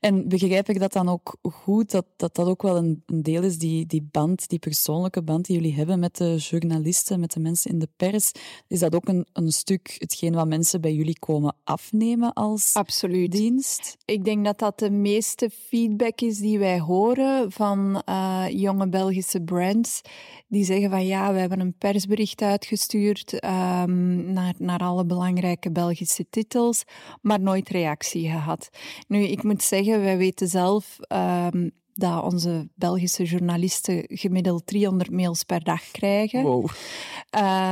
En 0.00 0.28
begrijp 0.28 0.68
ik 0.68 0.78
dat 0.78 0.92
dan 0.92 1.08
ook 1.08 1.36
goed, 1.42 1.90
dat 1.90 2.04
dat, 2.16 2.34
dat 2.34 2.46
ook 2.46 2.62
wel 2.62 2.76
een, 2.76 3.02
een, 3.06 3.22
deel 3.22 3.42
is, 3.42 3.58
die, 3.58 3.86
die 3.86 4.08
band, 4.10 4.48
die 4.48 4.58
persoonlijke 4.58 5.22
band 5.22 5.46
die 5.46 5.56
jullie 5.56 5.74
hebben 5.74 5.98
met 5.98 6.16
de 6.16 6.36
journalisten, 6.36 7.20
met 7.20 7.32
de 7.32 7.40
mensen 7.40 7.70
in 7.70 7.78
de 7.78 7.88
pers. 7.96 8.32
Is 8.68 8.78
dat 8.78 8.94
ook 8.94 9.08
een, 9.08 9.26
een 9.32 9.52
stuk 9.52 9.96
hetgeen 9.98 10.34
wat 10.34 10.46
mensen 10.46 10.80
bij 10.80 10.94
jullie 10.94 11.18
komen 11.18 11.56
afnemen 11.64 12.32
als 12.32 12.74
Absoluut. 12.74 13.32
dienst? 13.32 13.96
Ik 14.04 14.24
denk 14.24 14.44
dat 14.44 14.58
dat 14.58 14.78
de 14.78 14.90
meeste 14.90 15.50
feedback 15.50 16.20
is 16.20 16.38
die 16.38 16.58
wij 16.58 16.78
horen 16.84 17.52
van 17.52 18.02
uh, 18.08 18.44
jonge 18.48 18.88
Belgische 18.88 19.40
brands. 19.40 20.00
Die 20.48 20.64
zeggen 20.64 20.90
van 20.90 21.06
ja, 21.06 21.32
we 21.32 21.38
hebben 21.38 21.60
een 21.60 21.78
persbericht 21.78 22.42
uitgestuurd 22.42 23.32
um, 23.32 24.32
naar, 24.32 24.54
naar 24.58 24.78
alle 24.78 25.04
belangrijke 25.04 25.70
Belgische 25.70 26.26
titels, 26.30 26.84
maar 27.20 27.40
nooit 27.40 27.68
reactie 27.68 28.30
gehad. 28.30 28.68
Nu, 29.08 29.22
ik 29.22 29.42
moet 29.42 29.62
zeggen, 29.62 30.00
wij 30.00 30.16
weten 30.16 30.48
zelf 30.48 30.98
um, 31.08 31.70
dat 31.94 32.22
onze 32.22 32.68
Belgische 32.74 33.24
journalisten 33.24 34.04
gemiddeld 34.06 34.66
300 34.66 35.10
mails 35.10 35.44
per 35.44 35.64
dag 35.64 35.90
krijgen. 35.90 36.42
Wow. 36.42 36.68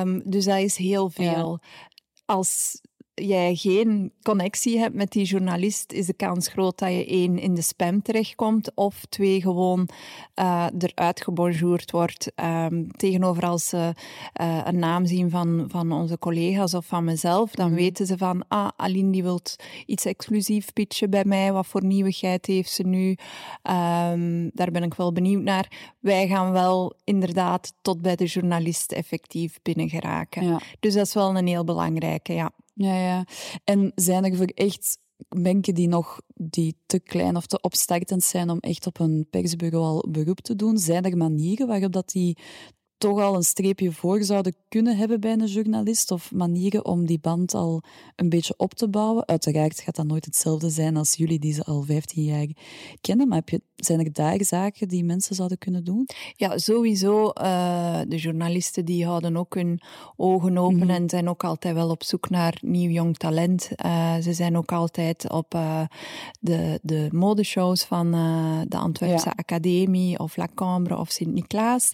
Um, 0.02 0.22
dus 0.24 0.44
dat 0.44 0.58
is 0.58 0.76
heel 0.76 1.10
veel. 1.10 1.58
Ja. 1.60 1.68
Als 2.24 2.80
jij 3.14 3.54
geen 3.54 4.12
connectie 4.22 4.78
hebt 4.78 4.94
met 4.94 5.12
die 5.12 5.24
journalist, 5.24 5.92
is 5.92 6.06
de 6.06 6.12
kans 6.12 6.48
groot 6.48 6.78
dat 6.78 6.90
je 6.90 7.06
één 7.06 7.38
in 7.38 7.54
de 7.54 7.62
spam 7.62 8.02
terechtkomt 8.02 8.74
of 8.74 9.04
twee 9.08 9.40
gewoon 9.40 9.88
uh, 10.40 10.66
eruit 10.78 11.22
gebonjourd 11.22 11.90
wordt. 11.90 12.32
Um, 12.36 12.92
tegenover 12.96 13.46
als 13.46 13.68
ze 13.68 13.94
uh, 14.40 14.60
een 14.64 14.78
naam 14.78 15.06
zien 15.06 15.30
van, 15.30 15.64
van 15.68 15.92
onze 15.92 16.18
collega's 16.18 16.74
of 16.74 16.86
van 16.86 17.04
mezelf, 17.04 17.50
dan 17.50 17.70
mm. 17.70 17.74
weten 17.74 18.06
ze 18.06 18.16
van, 18.16 18.44
ah, 18.48 18.68
Aline 18.76 19.10
die 19.10 19.22
wil 19.22 19.40
iets 19.86 20.04
exclusief 20.04 20.72
pitchen 20.72 21.10
bij 21.10 21.24
mij, 21.24 21.52
wat 21.52 21.66
voor 21.66 21.84
nieuwigheid 21.84 22.46
heeft 22.46 22.70
ze 22.70 22.82
nu? 22.82 23.08
Um, 23.08 24.50
daar 24.54 24.70
ben 24.70 24.82
ik 24.82 24.94
wel 24.94 25.12
benieuwd 25.12 25.42
naar. 25.42 25.94
Wij 26.00 26.26
gaan 26.26 26.52
wel 26.52 26.94
inderdaad 27.04 27.72
tot 27.82 28.02
bij 28.02 28.16
de 28.16 28.24
journalist 28.24 28.92
effectief 28.92 29.58
binnen 29.62 29.88
geraken. 29.88 30.46
Ja. 30.46 30.60
Dus 30.80 30.94
dat 30.94 31.06
is 31.06 31.14
wel 31.14 31.36
een 31.36 31.46
heel 31.46 31.64
belangrijke, 31.64 32.32
ja. 32.32 32.50
Ja, 32.74 32.94
ja. 32.94 33.24
En 33.64 33.92
zijn 33.94 34.24
er 34.24 34.36
voor 34.36 34.46
echt 34.46 34.98
banken 35.28 35.74
die 35.74 35.88
nog 35.88 36.20
die 36.34 36.76
te 36.86 37.00
klein 37.00 37.36
of 37.36 37.46
te 37.46 37.60
opstartend 37.60 38.24
zijn 38.24 38.50
om 38.50 38.58
echt 38.58 38.86
op 38.86 39.00
een 39.00 39.26
persbureau 39.30 39.84
al 39.84 40.06
beroep 40.10 40.40
te 40.40 40.56
doen? 40.56 40.78
Zijn 40.78 41.04
er 41.04 41.16
manieren 41.16 41.66
waarop 41.66 41.92
dat 41.92 42.10
die 42.10 42.38
toch 43.02 43.20
al 43.20 43.34
een 43.34 43.42
streepje 43.42 43.92
voor 43.92 44.22
zouden 44.22 44.54
kunnen 44.68 44.96
hebben 44.96 45.20
bij 45.20 45.32
een 45.32 45.46
journalist 45.46 46.10
of 46.10 46.32
manieren 46.32 46.84
om 46.84 47.06
die 47.06 47.18
band 47.18 47.54
al 47.54 47.82
een 48.16 48.28
beetje 48.28 48.54
op 48.56 48.74
te 48.74 48.88
bouwen. 48.88 49.26
Uiteraard 49.26 49.80
gaat 49.80 49.96
dat 49.96 50.06
nooit 50.06 50.24
hetzelfde 50.24 50.70
zijn 50.70 50.96
als 50.96 51.14
jullie 51.14 51.38
die 51.38 51.52
ze 51.52 51.64
al 51.64 51.82
15 51.82 52.24
jaar 52.24 52.46
kennen, 53.00 53.28
maar 53.28 53.38
heb 53.38 53.48
je, 53.48 53.62
zijn 53.76 53.98
er 53.98 54.12
daar 54.12 54.44
zaken 54.44 54.88
die 54.88 55.04
mensen 55.04 55.34
zouden 55.34 55.58
kunnen 55.58 55.84
doen? 55.84 56.08
Ja, 56.36 56.58
sowieso. 56.58 57.32
Uh, 57.42 58.00
de 58.08 58.16
journalisten 58.16 58.84
die 58.84 59.06
houden 59.06 59.36
ook 59.36 59.54
hun 59.54 59.80
ogen 60.16 60.58
open 60.58 60.74
mm 60.74 60.80
-hmm. 60.82 60.90
en 60.90 61.08
zijn 61.08 61.28
ook 61.28 61.44
altijd 61.44 61.74
wel 61.74 61.90
op 61.90 62.02
zoek 62.02 62.30
naar 62.30 62.58
nieuw 62.60 62.90
jong 62.90 63.16
talent. 63.16 63.70
Uh, 63.84 64.16
ze 64.16 64.32
zijn 64.32 64.56
ook 64.56 64.72
altijd 64.72 65.30
op 65.30 65.54
uh, 65.54 65.82
de, 66.40 66.80
de 66.82 67.08
modeshows 67.12 67.84
van 67.84 68.10
de 68.68 68.76
Antwerpse 68.76 69.28
ja. 69.28 69.34
Academie 69.36 70.18
of 70.18 70.36
La 70.36 70.48
Cambre 70.54 70.98
of 70.98 71.10
Sint-Niklaas. 71.10 71.92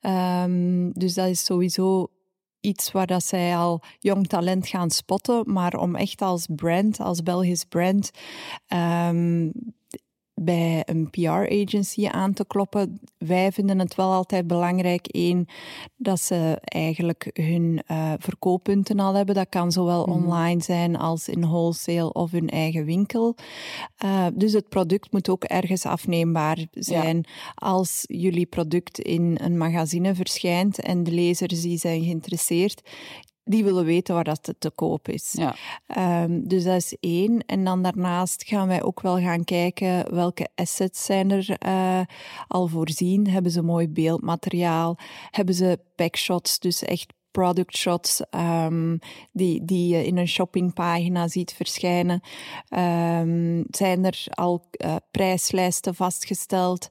Um, 0.00 0.47
dus 0.92 1.14
dat 1.14 1.28
is 1.28 1.44
sowieso 1.44 2.10
iets 2.60 2.92
waar 2.92 3.06
dat 3.06 3.24
zij 3.24 3.56
al 3.56 3.82
jong 3.98 4.26
talent 4.26 4.66
gaan 4.66 4.90
spotten. 4.90 5.52
Maar 5.52 5.74
om 5.74 5.94
echt 5.94 6.22
als 6.22 6.46
brand, 6.54 7.00
als 7.00 7.22
Belgisch 7.22 7.64
brand, 7.64 8.10
um, 8.74 9.52
bij 10.40 10.82
een 10.84 11.10
PR-agency 11.10 12.06
aan 12.06 12.32
te 12.32 12.46
kloppen. 12.46 13.00
Wij 13.18 13.52
vinden 13.52 13.78
het 13.78 13.94
wel 13.94 14.12
altijd 14.12 14.46
belangrijk, 14.46 15.06
één, 15.06 15.46
dat 15.96 16.20
ze 16.20 16.58
eigenlijk 16.62 17.30
hun 17.32 17.82
uh, 17.90 18.12
verkooppunten 18.18 19.00
al 19.00 19.14
hebben. 19.14 19.34
Dat 19.34 19.48
kan 19.48 19.72
zowel 19.72 20.06
mm. 20.06 20.12
online 20.12 20.62
zijn 20.62 20.96
als 20.96 21.28
in 21.28 21.40
wholesale 21.40 22.12
of 22.12 22.30
hun 22.30 22.48
eigen 22.48 22.84
winkel. 22.84 23.36
Uh, 24.04 24.26
dus 24.34 24.52
het 24.52 24.68
product 24.68 25.12
moet 25.12 25.28
ook 25.28 25.44
ergens 25.44 25.86
afneembaar 25.86 26.66
zijn. 26.72 27.16
Ja. 27.16 27.52
Als 27.54 28.04
jullie 28.06 28.46
product 28.46 28.98
in 28.98 29.38
een 29.42 29.58
magazine 29.58 30.14
verschijnt 30.14 30.80
en 30.80 31.04
de 31.04 31.10
lezers 31.10 31.60
die 31.60 31.78
zijn 31.78 32.02
geïnteresseerd, 32.02 32.82
die 33.48 33.64
willen 33.64 33.84
weten 33.84 34.14
waar 34.14 34.24
dat 34.24 34.54
te 34.58 34.70
koop 34.70 35.08
is. 35.08 35.32
Ja. 35.32 35.54
Um, 36.22 36.48
dus 36.48 36.64
dat 36.64 36.76
is 36.76 36.96
één. 37.00 37.44
En 37.46 37.64
dan 37.64 37.82
daarnaast 37.82 38.44
gaan 38.46 38.68
wij 38.68 38.82
ook 38.82 39.00
wel 39.00 39.18
gaan 39.18 39.44
kijken 39.44 40.14
welke 40.14 40.48
assets 40.54 41.04
zijn 41.04 41.30
er 41.30 41.56
uh, 41.66 42.00
al 42.48 42.66
voorzien. 42.66 43.28
Hebben 43.28 43.52
ze 43.52 43.62
mooi 43.62 43.88
beeldmateriaal? 43.88 44.98
Hebben 45.30 45.54
ze 45.54 45.78
packshots, 45.94 46.58
dus 46.58 46.82
echt 46.82 47.12
product 47.30 47.76
shots 47.76 48.22
um, 48.30 48.98
die, 49.32 49.64
die 49.64 49.96
je 49.96 50.06
in 50.06 50.16
een 50.16 50.28
shoppingpagina 50.28 51.28
ziet 51.28 51.52
verschijnen. 51.52 52.20
Um, 52.70 53.64
zijn 53.70 54.04
er 54.04 54.24
al 54.30 54.64
uh, 54.84 54.96
prijslijsten 55.10 55.94
vastgesteld? 55.94 56.88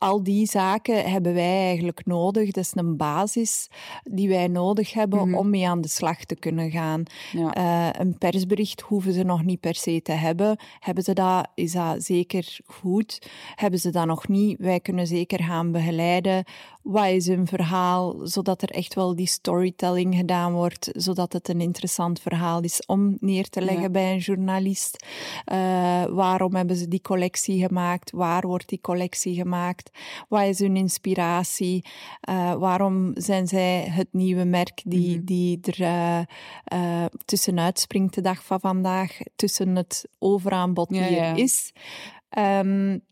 al 0.00 0.22
die 0.22 0.46
zaken 0.46 1.10
hebben 1.10 1.34
wij 1.34 1.66
eigenlijk 1.66 2.06
nodig. 2.06 2.50
Dat 2.50 2.64
is 2.64 2.72
een 2.74 2.96
basis 2.96 3.70
die 4.02 4.28
wij 4.28 4.48
nodig 4.48 4.92
hebben 4.92 5.18
mm 5.18 5.24
-hmm. 5.24 5.34
om 5.34 5.50
mee 5.50 5.68
aan 5.68 5.80
de 5.80 5.88
slag 5.88 6.24
te 6.24 6.36
kunnen 6.36 6.70
gaan. 6.70 7.02
Ja. 7.32 7.56
Uh, 7.56 8.00
een 8.00 8.18
persbericht 8.18 8.80
hoeven 8.80 9.12
ze 9.12 9.22
nog 9.22 9.44
niet 9.44 9.60
per 9.60 9.74
se 9.74 10.02
te 10.02 10.12
hebben. 10.12 10.56
Hebben 10.78 11.04
ze 11.04 11.12
dat, 11.12 11.48
is 11.54 11.72
dat 11.72 12.04
zeker 12.04 12.58
goed. 12.66 13.30
Hebben 13.54 13.80
ze 13.80 13.90
dat 13.90 14.06
nog 14.06 14.28
niet, 14.28 14.58
wij 14.58 14.80
kunnen 14.80 15.06
zeker 15.06 15.42
gaan 15.42 15.72
begeleiden. 15.72 16.44
Wat 16.82 17.06
is 17.06 17.26
hun 17.26 17.46
verhaal, 17.46 18.16
zodat 18.22 18.62
er 18.62 18.70
echt 18.70 18.94
wel 18.94 19.16
die 19.16 19.26
storytelling 19.80 20.14
gedaan 20.14 20.52
wordt, 20.52 20.88
zodat 20.92 21.32
het 21.32 21.48
een 21.48 21.60
interessant 21.60 22.20
verhaal 22.20 22.60
is 22.62 22.82
om 22.86 23.16
neer 23.20 23.48
te 23.48 23.60
leggen 23.60 23.82
ja. 23.82 23.90
bij 23.90 24.12
een 24.12 24.18
journalist. 24.18 25.06
Uh, 25.52 26.04
waarom 26.04 26.54
hebben 26.54 26.76
ze 26.76 26.88
die 26.88 27.00
collectie 27.00 27.66
gemaakt? 27.66 28.10
Waar 28.10 28.46
wordt 28.46 28.68
die 28.68 28.80
collectie 28.80 29.34
gemaakt? 29.34 29.90
Wat 30.28 30.42
is 30.42 30.58
hun 30.58 30.76
inspiratie? 30.76 31.84
Uh, 32.28 32.54
waarom 32.54 33.10
zijn 33.14 33.46
zij 33.46 33.88
het 33.90 34.08
nieuwe 34.10 34.44
merk 34.44 34.82
die, 34.84 35.08
mm 35.08 35.14
-hmm. 35.14 35.24
die 35.24 35.60
er 35.62 35.80
uh, 36.72 37.04
tussenuit 37.24 37.78
springt 37.78 38.14
de 38.14 38.20
dag 38.20 38.44
van 38.44 38.60
vandaag, 38.60 39.18
tussen 39.36 39.76
het 39.76 40.08
overaanbod 40.18 40.88
die 40.88 41.00
ja, 41.00 41.06
er 41.06 41.38
is? 41.38 41.72
Um, 42.38 43.02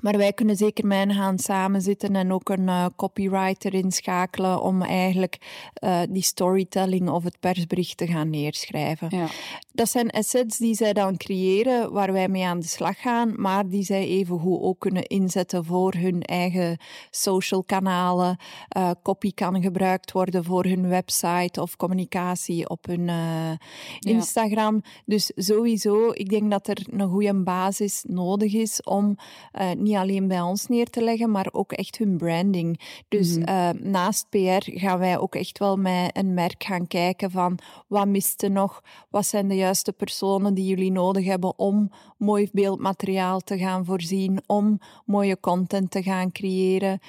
maar 0.00 0.16
wij 0.16 0.32
kunnen 0.32 0.56
zeker 0.56 0.86
met 0.86 0.98
hen 0.98 1.14
gaan 1.14 1.38
samenzitten 1.38 2.16
en 2.16 2.32
ook 2.32 2.48
een 2.48 2.66
uh, 2.66 2.86
copywriter 2.96 3.74
inschakelen 3.74 4.62
om 4.62 4.82
eigenlijk 4.82 5.38
uh, 5.84 6.00
die 6.08 6.22
storytelling 6.22 7.08
of 7.08 7.24
het 7.24 7.40
persbericht 7.40 7.96
te 7.96 8.06
gaan 8.06 8.30
neerschrijven. 8.30 9.08
Ja. 9.10 9.26
Dat 9.72 9.90
zijn 9.90 10.10
assets 10.10 10.58
die 10.58 10.74
zij 10.74 10.92
dan 10.92 11.16
creëren, 11.16 11.92
waar 11.92 12.12
wij 12.12 12.28
mee 12.28 12.44
aan 12.44 12.60
de 12.60 12.66
slag 12.66 13.00
gaan, 13.00 13.34
maar 13.36 13.68
die 13.68 13.82
zij 13.82 14.06
evengoed 14.06 14.60
ook 14.60 14.78
kunnen 14.78 15.04
inzetten 15.04 15.64
voor 15.64 15.94
hun 15.94 16.22
eigen 16.22 16.78
social 17.10 17.62
kanalen. 17.62 18.36
Uh, 18.76 18.90
copy 19.02 19.32
kan 19.34 19.62
gebruikt 19.62 20.12
worden 20.12 20.44
voor 20.44 20.64
hun 20.64 20.88
website 20.88 21.62
of 21.62 21.76
communicatie 21.76 22.68
op 22.68 22.86
hun 22.86 23.10
Instagram. 24.00 24.74
Ja. 24.74 24.90
Dus 25.04 25.32
sowieso, 25.34 26.10
ik 26.12 26.28
denk 26.28 26.50
dat 26.50 26.68
er 26.68 26.86
een 26.90 27.08
goede 27.08 27.34
basis 27.34 28.04
nodig 28.08 28.54
is 28.54 28.82
om 28.82 29.16
niet 29.86 29.96
alleen 29.96 30.28
bij 30.28 30.40
ons 30.40 30.66
neer 30.66 30.90
te 30.90 31.02
leggen, 31.02 31.30
maar 31.30 31.48
ook 31.52 31.72
echt 31.72 31.98
hun 31.98 32.16
branding. 32.16 32.80
Dus 33.08 33.36
mm 33.36 33.42
-hmm. 33.42 33.54
uh, 33.54 33.92
naast 33.92 34.26
PR 34.28 34.70
gaan 34.78 34.98
wij 34.98 35.18
ook 35.18 35.34
echt 35.34 35.58
wel 35.58 35.76
met 35.76 36.16
een 36.16 36.34
merk 36.34 36.64
gaan 36.64 36.86
kijken 36.86 37.30
van 37.30 37.58
wat 37.86 38.06
mist 38.06 38.42
er 38.42 38.50
nog, 38.50 38.82
wat 39.10 39.26
zijn 39.26 39.48
de 39.48 39.54
juiste 39.54 39.92
personen 39.92 40.54
die 40.54 40.66
jullie 40.66 40.92
nodig 40.92 41.24
hebben 41.24 41.58
om 41.58 41.90
mooi 42.16 42.48
beeldmateriaal 42.52 43.40
te 43.40 43.58
gaan 43.58 43.84
voorzien, 43.84 44.42
om 44.46 44.78
mooie 45.04 45.40
content 45.40 45.90
te 45.90 46.02
gaan 46.02 46.32
creëren. 46.32 47.00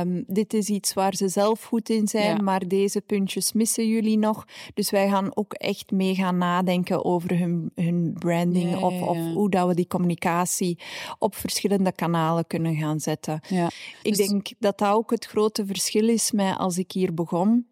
Um, 0.00 0.24
dit 0.26 0.54
is 0.54 0.68
iets 0.68 0.94
waar 0.94 1.14
ze 1.14 1.28
zelf 1.28 1.64
goed 1.64 1.88
in 1.88 2.08
zijn, 2.08 2.36
ja. 2.36 2.42
maar 2.42 2.68
deze 2.68 3.00
puntjes 3.00 3.52
missen 3.52 3.88
jullie 3.88 4.18
nog. 4.18 4.44
Dus 4.74 4.90
wij 4.90 5.08
gaan 5.08 5.36
ook 5.36 5.52
echt 5.52 5.90
mee 5.90 6.14
gaan 6.14 6.38
nadenken 6.38 7.04
over 7.04 7.38
hun, 7.38 7.70
hun 7.74 8.16
branding 8.18 8.70
ja, 8.70 8.78
of, 8.78 9.02
of 9.02 9.18
hoe 9.34 9.50
dat 9.50 9.68
we 9.68 9.74
die 9.74 9.86
communicatie 9.86 10.78
op 11.18 11.34
verschillende 11.34 11.92
kanalen 11.92 12.46
kunnen 12.46 12.76
gaan 12.76 13.00
zetten. 13.00 13.40
Ja. 13.48 13.70
Ik 14.02 14.16
dus... 14.16 14.26
denk 14.26 14.48
dat 14.58 14.78
dat 14.78 14.88
ook 14.88 15.10
het 15.10 15.26
grote 15.26 15.66
verschil 15.66 16.08
is 16.08 16.32
met 16.32 16.56
als 16.58 16.78
ik 16.78 16.92
hier 16.92 17.14
begon 17.14 17.66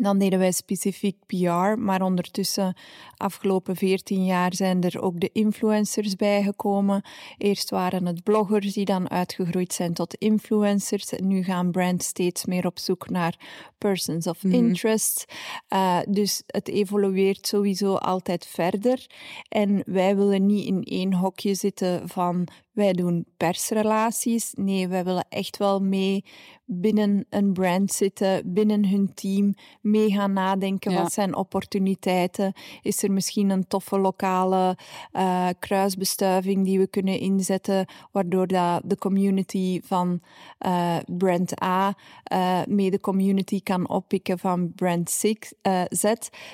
Dan 0.00 0.18
deden 0.18 0.38
wij 0.38 0.52
specifiek 0.52 1.16
PR, 1.26 1.78
maar 1.78 2.02
ondertussen, 2.02 2.76
afgelopen 3.16 3.76
14 3.76 4.24
jaar, 4.24 4.54
zijn 4.54 4.80
er 4.82 5.00
ook 5.00 5.20
de 5.20 5.30
influencers 5.32 6.16
bijgekomen. 6.16 7.02
Eerst 7.38 7.70
waren 7.70 8.06
het 8.06 8.22
bloggers 8.22 8.72
die 8.72 8.84
dan 8.84 9.10
uitgegroeid 9.10 9.72
zijn 9.72 9.94
tot 9.94 10.14
influencers. 10.14 11.12
En 11.12 11.26
nu 11.26 11.42
gaan 11.42 11.70
brands 11.70 12.06
steeds 12.06 12.44
meer 12.44 12.66
op 12.66 12.78
zoek 12.78 13.10
naar 13.10 13.36
persons 13.78 14.26
of 14.26 14.42
Mhm. 14.42 14.54
interest. 14.54 15.24
Uh, 15.72 15.98
dus 16.08 16.42
het 16.46 16.68
evolueert 16.68 17.46
sowieso 17.46 17.94
altijd 17.94 18.46
verder. 18.46 19.06
En 19.48 19.82
wij 19.86 20.16
willen 20.16 20.46
niet 20.46 20.66
in 20.66 20.82
één 20.82 21.12
hokje 21.14 21.54
zitten 21.54 22.08
van 22.08 22.48
wij 22.80 22.92
doen 22.92 23.26
persrelaties. 23.36 24.52
Nee, 24.54 24.88
wij 24.88 25.04
willen 25.04 25.26
echt 25.28 25.56
wel 25.56 25.80
mee 25.80 26.24
binnen 26.64 27.26
een 27.30 27.52
brand 27.52 27.92
zitten, 27.92 28.52
binnen 28.52 28.88
hun 28.88 29.14
team, 29.14 29.54
mee 29.80 30.10
gaan 30.10 30.32
nadenken. 30.32 30.92
Ja. 30.92 31.02
Wat 31.02 31.12
zijn 31.12 31.34
opportuniteiten? 31.34 32.52
Is 32.82 33.02
er 33.02 33.12
misschien 33.12 33.50
een 33.50 33.66
toffe 33.66 33.98
lokale 33.98 34.76
uh, 35.12 35.48
kruisbestuiving 35.58 36.64
die 36.64 36.78
we 36.78 36.86
kunnen 36.86 37.18
inzetten, 37.18 37.86
waardoor 38.12 38.46
dat 38.46 38.82
de 38.84 38.96
community 38.96 39.80
van 39.84 40.20
uh, 40.66 40.96
brand 41.06 41.62
A 41.62 41.94
uh, 42.32 42.60
mee 42.68 42.90
de 42.90 43.00
community 43.00 43.62
kan 43.62 43.88
oppikken 43.88 44.38
van 44.38 44.72
brand 44.74 45.10
six, 45.10 45.52
Z. 45.88 46.12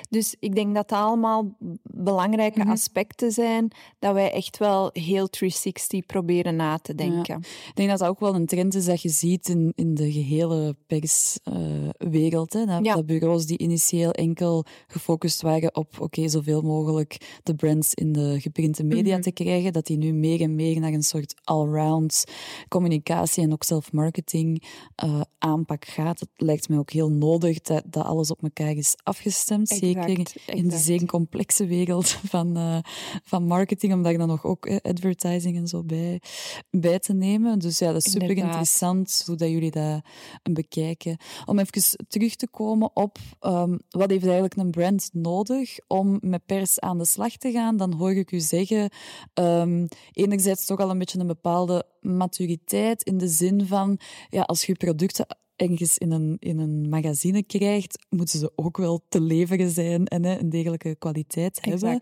Dus 0.09 0.35
ik 0.39 0.55
denk 0.55 0.75
dat 0.75 0.89
dat 0.89 0.99
allemaal 0.99 1.55
belangrijke 1.83 2.59
Mhm. 2.59 2.69
aspecten 2.69 3.31
zijn, 3.31 3.71
dat 3.99 4.13
wij 4.13 4.31
echt 4.31 4.57
wel 4.57 4.89
heel 4.93 5.27
360 5.27 6.05
proberen 6.17 6.55
na 6.55 6.77
te 6.77 6.95
denken. 6.95 7.37
Ik 7.39 7.71
denk 7.73 7.89
dat 7.89 7.99
dat 7.99 8.07
ook 8.07 8.19
wel 8.19 8.35
een 8.35 8.45
trend 8.45 8.75
is 8.75 8.85
dat 8.85 9.01
je 9.01 9.09
ziet 9.09 9.49
in, 9.49 9.71
in 9.75 9.93
de 9.95 10.11
gehele 10.11 10.75
perswereld. 10.87 12.53
hè 12.53 12.65
dat, 12.65 12.85
Ja. 12.85 12.95
dat 12.95 13.05
bureaus 13.05 13.45
die 13.45 13.57
initieel 13.57 14.11
enkel 14.11 14.65
gefocust 14.87 15.41
waren 15.41 15.75
op 15.75 16.01
oké, 16.01 16.27
zoveel 16.29 16.61
mogelijk 16.61 17.39
de 17.43 17.55
brands 17.55 17.93
in 17.93 18.11
de 18.11 18.35
geprinte 18.39 18.83
media 18.83 19.13
Mhm. 19.13 19.21
te 19.21 19.31
krijgen, 19.31 19.73
dat 19.73 19.85
die 19.85 19.97
nu 19.97 20.13
meer 20.13 20.41
en 20.41 20.55
meer 20.55 20.79
naar 20.79 20.93
een 20.93 21.03
soort 21.03 21.33
all-round 21.43 22.23
communicatie 22.67 23.43
en 23.43 23.51
ook 23.53 23.63
zelfmarketing 23.63 24.63
eh 24.95 25.21
aanpak 25.39 25.85
gaat. 25.85 26.19
Het 26.19 26.29
lijkt 26.35 26.69
mij 26.69 26.77
ook 26.77 26.91
heel 26.91 27.09
nodig 27.11 27.61
dat, 27.61 27.83
dat 27.89 28.05
alles 28.05 28.31
op 28.31 28.43
elkaar 28.43 28.75
is 28.75 28.95
afgestemd. 29.03 29.67
Zeker 29.69 30.03
Exact, 30.03 30.35
in 30.45 30.67
de 30.67 30.77
zeer 30.77 31.05
complexe 31.05 31.65
wereld 31.65 32.07
van, 32.09 32.55
eh, 32.57 32.77
van 33.23 33.43
marketing, 33.45 33.93
om 33.93 34.01
daar 34.03 34.17
dan 34.17 34.27
nog 34.27 34.45
ook 34.45 34.65
eh, 34.65 34.77
advertising 34.81 35.57
en 35.57 35.67
zo 35.67 35.83
bij, 35.83 35.96
bij 36.69 36.99
te 36.99 37.13
nemen. 37.13 37.59
Dus 37.59 37.79
ja, 37.79 37.91
dat 37.91 38.05
is 38.05 38.11
super 38.11 38.21
Inderdaad. 38.21 38.45
interessant 38.45 39.23
hoe 39.25 39.35
dat 39.35 39.49
jullie 39.49 39.71
dat 39.71 40.01
bekijken. 40.43 41.17
Om 41.45 41.59
even 41.59 42.05
terug 42.07 42.35
te 42.35 42.47
komen 42.47 42.95
op 42.95 43.17
ehm, 43.39 43.77
wat 43.89 44.09
heeft 44.09 44.23
eigenlijk 44.23 44.55
een 44.55 44.71
brand 44.71 45.09
nodig 45.13 45.77
om 45.87 46.17
met 46.21 46.45
pers 46.45 46.79
aan 46.79 46.97
de 46.97 47.05
slag 47.05 47.37
te 47.37 47.51
gaan, 47.51 47.77
dan 47.77 47.93
hoor 47.93 48.11
ik 48.13 48.31
u 48.31 48.39
zeggen, 48.39 48.89
ehm, 49.33 49.87
enerzijds 50.11 50.65
toch 50.65 50.79
al 50.79 50.89
een 50.89 50.97
beetje 50.97 51.19
een 51.19 51.27
bepaalde 51.27 51.85
maturiteit 52.01 53.03
in 53.03 53.17
de 53.17 53.27
zin 53.27 53.65
van, 53.67 53.99
ja, 54.29 54.41
als 54.41 54.65
je 54.65 54.73
producten 54.75 55.25
ergens 55.57 55.97
in 55.97 56.11
een, 56.11 56.37
in 56.39 56.59
een 56.59 56.89
magazine 56.89 57.43
krijgt, 57.43 58.05
moeten 58.09 58.39
ze 58.39 58.51
ook 58.55 58.77
wel 58.77 59.01
te 59.09 59.21
leveren 59.21 59.69
zijn 59.69 60.05
en 60.05 60.25
hè, 60.25 60.39
een 60.39 60.49
degelijke 60.49 60.95
kwaliteit 60.95 61.57
hebben. 61.61 61.97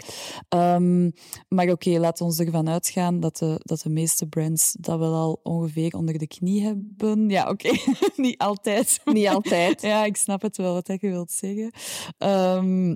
Um, 0.49 1.13
maar 1.47 1.65
oké, 1.65 1.73
okay, 1.87 1.97
laten 1.97 2.27
we 2.27 2.45
ervan 2.45 2.69
uitgaan 2.69 3.19
dat 3.19 3.37
de, 3.37 3.59
dat 3.63 3.81
de 3.81 3.89
meeste 3.89 4.27
brands 4.27 4.75
dat 4.79 4.99
wel 4.99 5.13
al 5.13 5.39
ongeveer 5.43 5.95
onder 5.95 6.17
de 6.17 6.27
knie 6.27 6.63
hebben. 6.63 7.29
Ja, 7.29 7.49
oké, 7.49 7.67
okay. 7.67 7.95
niet 8.15 8.37
altijd. 8.37 9.01
Niet 9.05 9.27
altijd. 9.27 9.81
ja, 9.81 10.05
ik 10.05 10.17
snap 10.17 10.41
het 10.41 10.57
wel 10.57 10.73
wat 10.73 10.87
je 10.87 11.09
wilt 11.09 11.31
zeggen. 11.31 11.71
Um, 12.17 12.95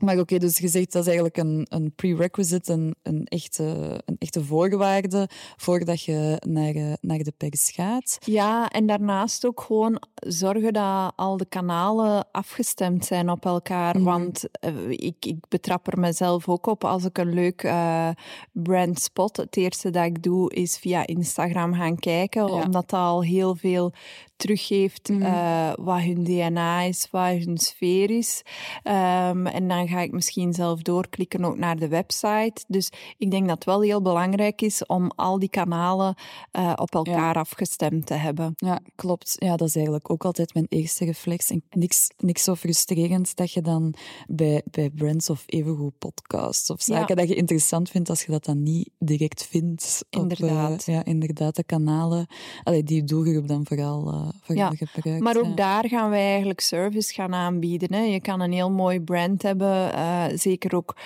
maar 0.00 0.12
oké, 0.12 0.22
okay, 0.22 0.38
dus 0.38 0.58
je 0.58 0.68
zegt 0.68 0.92
dat 0.92 1.02
is 1.02 1.06
eigenlijk 1.06 1.36
een, 1.36 1.66
een 1.68 1.92
prerequisite, 1.94 2.72
een, 2.72 2.94
een, 3.02 3.24
echte, 3.24 3.62
een 4.04 4.16
echte 4.18 4.44
voorwaarde 4.44 5.28
voordat 5.56 6.02
je 6.02 6.42
naar, 6.48 6.96
naar 7.00 7.18
de 7.18 7.32
pers 7.36 7.70
gaat. 7.70 8.18
Ja, 8.24 8.68
en 8.68 8.86
daarnaast 8.86 9.46
ook 9.46 9.60
gewoon 9.60 10.02
zorgen 10.14 10.72
dat 10.72 11.12
al 11.16 11.36
de 11.36 11.46
kanalen 11.46 12.26
afgestemd 12.32 13.04
zijn 13.04 13.30
op 13.30 13.44
elkaar. 13.44 13.94
Mhm. 13.96 14.04
Want 14.04 14.44
uh, 14.60 14.90
ik, 14.90 15.26
ik 15.26 15.48
betrap 15.48 15.86
er 15.92 15.98
mezelf 15.98 16.48
ook 16.48 16.66
op 16.66 16.84
als 16.84 17.04
ik 17.04 17.18
een 17.18 17.34
leuk 17.34 17.62
uh, 17.62 18.08
brand 18.52 19.00
spot. 19.00 19.36
Het 19.36 19.56
eerste 19.56 19.90
dat 19.90 20.04
ik 20.04 20.22
doe 20.22 20.54
is 20.54 20.76
via 20.78 21.06
Instagram 21.06 21.74
gaan 21.74 21.98
kijken, 21.98 22.46
Ja. 22.46 22.52
omdat 22.52 22.72
dat 22.72 22.92
al 23.00 23.22
heel 23.22 23.54
veel 23.54 23.92
teruggeeft 24.36 25.08
Mhm. 25.08 25.22
uh, 25.22 25.72
wat 25.76 26.00
hun 26.00 26.24
DNA 26.24 26.80
is, 26.80 27.08
wat 27.10 27.28
hun 27.28 27.58
sfeer 27.58 28.10
is. 28.10 28.42
Um, 28.84 29.46
en 29.46 29.68
dan 29.68 29.83
ga 29.88 30.00
ik 30.00 30.12
misschien 30.12 30.52
zelf 30.52 30.82
doorklikken 30.82 31.44
ook 31.44 31.58
naar 31.58 31.76
de 31.76 31.88
website. 31.88 32.64
Dus 32.68 32.90
ik 33.18 33.30
denk 33.30 33.46
dat 33.46 33.54
het 33.54 33.64
wel 33.64 33.80
heel 33.82 34.02
belangrijk 34.02 34.62
is 34.62 34.86
om 34.86 35.10
al 35.16 35.38
die 35.38 35.48
kanalen 35.48 36.14
uh, 36.52 36.72
op 36.74 36.94
elkaar 36.94 37.34
Ja. 37.34 37.40
afgestemd 37.40 38.06
te 38.06 38.14
hebben. 38.14 38.52
Ja, 38.56 38.80
klopt. 38.94 39.36
Ja, 39.38 39.56
dat 39.56 39.68
is 39.68 39.74
eigenlijk 39.74 40.10
ook 40.10 40.24
altijd 40.24 40.54
mijn 40.54 40.66
eerste 40.68 41.04
reflex. 41.04 41.50
En 41.50 41.62
niks, 41.70 42.10
niks 42.16 42.42
zo 42.42 42.54
frustrerend 42.54 43.36
dat 43.36 43.52
je 43.52 43.60
dan 43.60 43.94
bij, 44.28 44.62
bij 44.70 44.90
brands 44.90 45.30
of 45.30 45.42
evengoed 45.46 45.98
podcasts 45.98 46.70
of 46.70 46.82
zaken 46.82 47.06
Ja. 47.08 47.14
dat 47.14 47.28
je 47.28 47.34
interessant 47.34 47.90
vindt 47.90 48.10
als 48.10 48.24
je 48.24 48.30
dat 48.32 48.44
dan 48.44 48.62
niet 48.62 48.90
direct 48.98 49.44
vindt. 49.46 50.04
Inderdaad. 50.10 50.72
Op, 50.72 50.88
uh, 50.88 50.94
ja, 50.94 51.04
inderdaad, 51.04 51.56
de 51.56 51.64
kanalen. 51.64 52.26
Allee, 52.62 52.82
die 52.82 53.04
doelgroep 53.04 53.48
dan 53.48 53.66
vooral, 53.66 54.14
uh, 54.14 54.28
vooral 54.42 54.72
Ja, 54.72 54.86
gebruikt. 54.86 55.22
Maar 55.22 55.36
ook 55.36 55.56
daar 55.56 55.88
gaan 55.88 56.10
wij 56.10 56.28
eigenlijk 56.28 56.60
service 56.60 57.14
gaan 57.14 57.34
aanbieden. 57.34 57.92
Hè. 57.94 58.00
Je 58.00 58.20
kan 58.20 58.40
een 58.40 58.52
heel 58.52 58.70
mooi 58.70 59.00
brand 59.00 59.42
hebben, 59.42 59.68
uh, 59.74 60.24
zeker 60.34 60.76
ook 60.76 60.96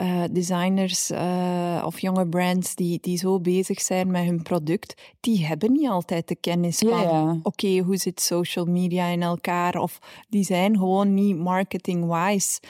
uh, 0.00 0.22
designers 0.30 1.10
uh, 1.10 1.82
of 1.84 2.00
jonge 2.00 2.26
brands 2.28 2.74
die, 2.74 2.98
die 3.00 3.18
zo 3.18 3.40
bezig 3.40 3.80
zijn 3.80 4.10
met 4.10 4.24
hun 4.24 4.42
product, 4.42 5.02
die 5.20 5.46
hebben 5.46 5.72
niet 5.72 5.88
altijd 5.88 6.28
de 6.28 6.36
kennis 6.36 6.78
Ja, 6.78 6.88
van, 6.88 7.00
ja. 7.00 7.38
oké, 7.42 7.78
hoe 7.78 7.96
zit 7.96 8.20
social 8.20 8.64
media 8.64 9.06
in 9.06 9.22
elkaar? 9.22 9.76
Of 9.76 9.98
die 10.28 10.44
zijn 10.44 10.76
gewoon 10.76 11.14
niet 11.14 11.36
marketing-wise 11.36 12.60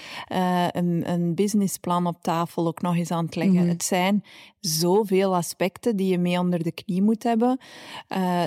een, 0.73 1.11
een 1.11 1.35
businessplan 1.35 2.07
op 2.07 2.17
tafel 2.23 2.67
ook 2.67 2.83
nog 2.83 2.97
eens 2.97 3.11
aan 3.11 3.25
het 3.25 3.37
leggen. 3.37 3.61
Mhm. 3.61 3.69
Het 3.69 3.85
zijn 3.85 4.25
zoveel 4.61 5.37
aspecten 5.37 5.97
die 5.97 6.11
je 6.11 6.19
mee 6.19 6.39
onder 6.39 6.63
de 6.63 6.73
knie 6.73 7.03
moet 7.03 7.23
hebben. 7.23 7.59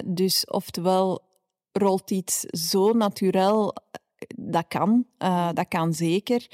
Dus 0.06 0.46
oftewel 0.46 1.22
rolt 1.72 2.12
iets 2.12 2.40
zo 2.40 2.92
natuurlijk 2.94 3.74
dat 4.28 4.66
kan, 4.68 5.06
uh, 5.20 5.50
dat 5.54 5.68
kan 5.68 5.94
zeker. 5.94 6.48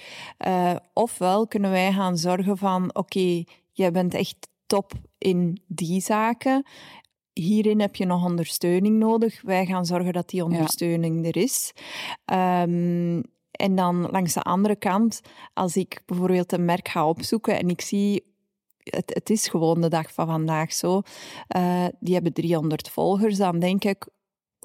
Uh, 0.48 0.76
ofwel 0.94 1.48
kunnen 1.48 1.72
wij 1.72 1.92
gaan 1.92 2.18
zorgen 2.18 2.58
van, 2.58 2.84
oké, 2.84 3.00
okay, 3.00 3.48
jij 3.72 3.92
bent 3.92 4.14
echt 4.14 4.48
top 4.66 4.92
in 5.18 5.62
die 5.68 6.02
zaken. 6.02 6.66
Hierin 7.34 7.80
heb 7.80 7.96
je 7.96 8.06
nog 8.06 8.26
ondersteuning 8.26 8.98
nodig. 8.98 9.42
Wij 9.42 9.66
gaan 9.66 9.86
zorgen 9.86 10.14
dat 10.14 10.30
die 10.30 10.44
ondersteuning 10.44 11.22
ja. 11.22 11.28
er 11.28 11.38
is. 11.38 11.74
Um, 12.26 13.22
en 13.52 13.76
dan 13.76 14.08
langs 14.12 14.34
de 14.34 14.42
andere 14.42 14.76
kant, 14.76 15.22
als 15.54 15.76
ik 15.76 16.02
bijvoorbeeld 16.06 16.52
een 16.52 16.66
merk 16.66 16.88
ga 16.88 17.08
opzoeken 17.08 17.58
en 17.60 17.70
ik 17.70 17.82
zie 17.82 18.36
het, 18.84 19.14
het, 19.14 19.30
is 19.30 19.48
gewoon 19.48 19.82
de 19.82 19.90
dag 19.90 20.14
van 20.14 20.28
vandaag 20.28 20.74
zo. 20.74 21.02
Uh, 21.58 21.86
die 22.00 22.14
hebben 22.14 22.34
300 22.34 22.90
volgers. 22.90 23.38
Dan 23.38 23.60
denk 23.60 23.84
ik, 23.84 24.08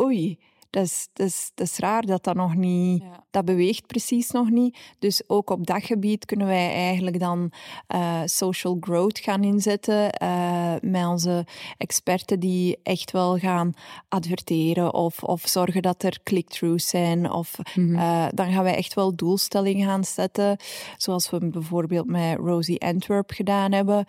oei, 0.00 0.38
dat 0.72 0.84
is, 0.84 1.08
dat, 1.12 1.26
is, 1.26 1.50
dat 1.54 1.66
is 1.66 1.78
raar 1.78 2.02
dat 2.02 2.24
dat 2.24 2.34
nog 2.34 2.54
niet... 2.54 3.02
Ja. 3.02 3.24
Dat 3.30 3.44
beweegt 3.44 3.86
precies 3.86 4.30
nog 4.30 4.50
niet. 4.50 4.78
Dus 4.98 5.22
ook 5.26 5.50
op 5.50 5.66
dat 5.66 5.84
gebied 5.84 6.24
kunnen 6.24 6.46
wij 6.46 6.72
eigenlijk 6.72 7.18
dan 7.18 7.52
uh, 7.94 8.20
social 8.24 8.76
growth 8.80 9.18
gaan 9.18 9.44
inzetten 9.44 10.14
uh, 10.22 10.74
met 10.80 11.06
onze 11.06 11.46
experten 11.76 12.40
die 12.40 12.78
echt 12.82 13.10
wel 13.10 13.38
gaan 13.38 13.72
adverteren 14.08 14.94
of, 14.94 15.22
of 15.22 15.42
zorgen 15.46 15.82
dat 15.82 16.02
er 16.02 16.18
click-throughs 16.22 16.88
zijn. 16.88 17.30
Of 17.30 17.58
Mhm. 17.74 17.94
uh, 17.94 18.26
dan 18.34 18.52
gaan 18.52 18.64
wij 18.64 18.76
echt 18.76 18.94
wel 18.94 19.16
doelstellingen 19.16 19.88
gaan 19.88 20.04
zetten, 20.04 20.56
zoals 20.96 21.30
we 21.30 21.48
bijvoorbeeld 21.48 22.06
met 22.06 22.38
Rosie 22.38 22.80
Antwerp 22.80 23.30
gedaan 23.30 23.72
hebben. 23.72 24.04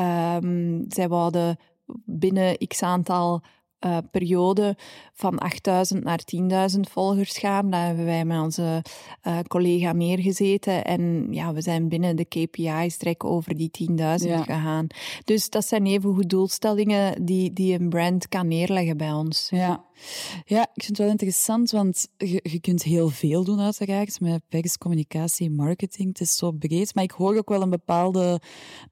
Um, 0.00 0.84
zij 0.88 1.08
wouden 1.08 1.58
binnen 2.04 2.58
x 2.66 2.82
aantal 2.82 3.42
uh, 3.86 3.98
periode 4.10 4.76
van 5.12 5.38
8000 5.38 6.04
naar 6.04 6.20
10.000 6.74 6.80
volgers 6.80 7.38
gaan. 7.38 7.70
Daar 7.70 7.86
hebben 7.86 8.04
wij 8.04 8.24
met 8.24 8.40
onze 8.40 8.82
uh, 9.26 9.38
collega 9.48 9.92
neergezeten. 9.92 10.84
En 10.84 11.28
ja, 11.30 11.52
we 11.52 11.60
zijn 11.60 11.88
binnen 11.88 12.16
de 12.16 12.24
KPI's 12.24 12.98
direct 12.98 13.22
over 13.24 13.56
die 13.56 13.70
10.000 13.90 13.94
Ja. 13.96 14.42
gegaan. 14.42 14.86
Dus 15.24 15.50
dat 15.50 15.66
zijn 15.66 15.86
even 15.86 16.14
goed 16.14 16.30
doelstellingen 16.30 17.24
die, 17.24 17.52
die 17.52 17.78
een 17.80 17.88
brand 17.88 18.28
kan 18.28 18.48
neerleggen 18.48 18.96
bij 18.96 19.12
ons. 19.12 19.48
Ja, 19.50 19.84
Ja, 20.44 20.62
ik 20.62 20.82
vind 20.84 20.86
het 20.88 20.98
wel 20.98 21.08
interessant, 21.08 21.70
want 21.70 22.08
je, 22.16 22.40
je 22.42 22.60
kunt 22.60 22.82
heel 22.82 23.08
veel 23.08 23.44
doen 23.44 23.60
uiteraard 23.60 24.20
met 24.20 24.42
pers, 24.48 24.78
communicatie, 24.78 25.50
marketing. 25.50 26.08
Het 26.08 26.20
is 26.20 26.36
zo 26.36 26.50
breed, 26.52 26.94
maar 26.94 27.04
ik 27.04 27.10
hoor 27.10 27.36
ook 27.36 27.48
wel 27.48 27.62
een 27.62 27.70
bepaalde 27.70 28.40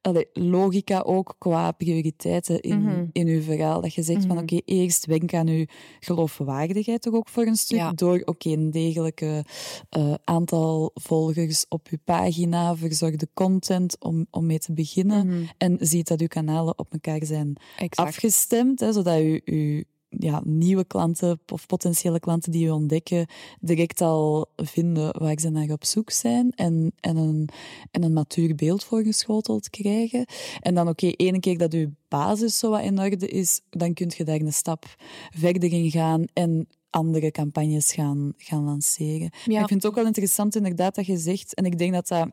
allee, 0.00 0.26
logica 0.32 1.00
ook 1.00 1.34
qua 1.38 1.72
prioriteiten 1.72 2.60
in, 2.60 2.82
Mhm. 2.82 3.04
in 3.12 3.26
uw 3.26 3.42
verhaal. 3.42 3.80
Dat 3.80 3.94
je 3.94 4.02
zegt 4.02 4.20
van 4.26 4.34
Mhm. 4.34 4.42
oké, 4.42 4.60
eerst 4.64 5.06
denk 5.06 5.34
aan 5.34 5.48
uw 5.48 5.64
geloofwaardigheid 6.00 7.02
toch 7.02 7.14
ook 7.14 7.28
voor 7.28 7.46
een 7.46 7.56
stuk, 7.56 7.78
Ja. 7.78 7.92
door 7.92 8.22
oké, 8.24 8.48
een 8.50 8.70
degelijke 8.70 9.44
eh, 9.88 10.14
aantal 10.24 10.90
volgers 10.94 11.64
op 11.68 11.86
uw 11.90 11.98
pagina, 12.04 12.76
verzorg 12.76 13.16
de 13.16 13.28
content 13.34 13.96
om, 14.00 14.26
om 14.30 14.46
mee 14.46 14.58
te 14.58 14.72
beginnen 14.72 15.26
Mhm. 15.26 15.42
en 15.58 15.76
ziet 15.80 16.08
dat 16.08 16.20
uw 16.20 16.26
kanalen 16.26 16.78
op 16.78 16.92
elkaar 16.92 17.24
zijn 17.26 17.56
Exact. 17.78 18.08
afgestemd, 18.08 18.80
hè, 18.80 18.92
zodat 18.92 19.20
u, 19.20 19.40
u 19.44 19.84
ja, 20.18 20.42
nieuwe 20.44 20.84
klanten 20.84 21.40
of 21.52 21.66
potentiële 21.66 22.20
klanten 22.20 22.52
die 22.52 22.66
u 22.66 22.70
ontdekken 22.70 23.26
direct 23.60 24.00
al 24.00 24.46
vinden 24.56 25.18
waar 25.18 25.38
ze 25.40 25.48
naar 25.48 25.70
op 25.70 25.84
zoek 25.84 26.10
zijn 26.10 26.52
en, 26.54 26.92
en, 27.00 27.16
een, 27.16 27.48
en 27.90 28.02
een 28.02 28.12
matuur 28.12 28.54
beeld 28.54 28.84
voorgeschoteld 28.84 29.70
krijgen. 29.70 30.26
En 30.60 30.74
dan 30.74 30.88
oké, 30.88 31.06
ene 31.06 31.40
keer 31.40 31.58
dat 31.58 31.72
uw 31.72 31.90
basis 32.08 32.58
zo 32.58 32.70
wat 32.70 32.82
in 32.82 33.00
orde 33.00 33.28
is, 33.28 33.60
dan 33.70 33.94
kun 33.94 34.12
je 34.16 34.24
daar 34.24 34.40
een 34.40 34.52
stap 34.52 34.84
verder 35.30 35.72
in 35.72 35.90
gaan 35.90 36.24
en 36.32 36.68
andere 36.90 37.30
campagnes 37.30 37.92
gaan, 37.92 38.32
gaan 38.36 38.64
lanceren. 38.64 39.30
Ja. 39.44 39.60
Ik 39.60 39.68
vind 39.68 39.82
het 39.82 39.86
ook 39.86 39.94
wel 39.94 40.06
interessant 40.06 40.56
inderdaad 40.56 40.94
dat 40.94 41.06
je 41.06 41.16
zegt, 41.16 41.54
en 41.54 41.64
ik 41.64 41.78
denk 41.78 41.92
dat 41.92 42.08
dat 42.08 42.28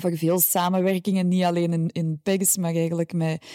voor 0.00 0.16
veel 0.16 0.40
samenwerkingen, 0.40 1.28
niet 1.28 1.44
alleen 1.44 1.72
in, 1.72 1.88
in 1.92 2.20
PEGS, 2.22 2.56
maar 2.56 2.74
eigenlijk 2.74 3.12
met, 3.12 3.46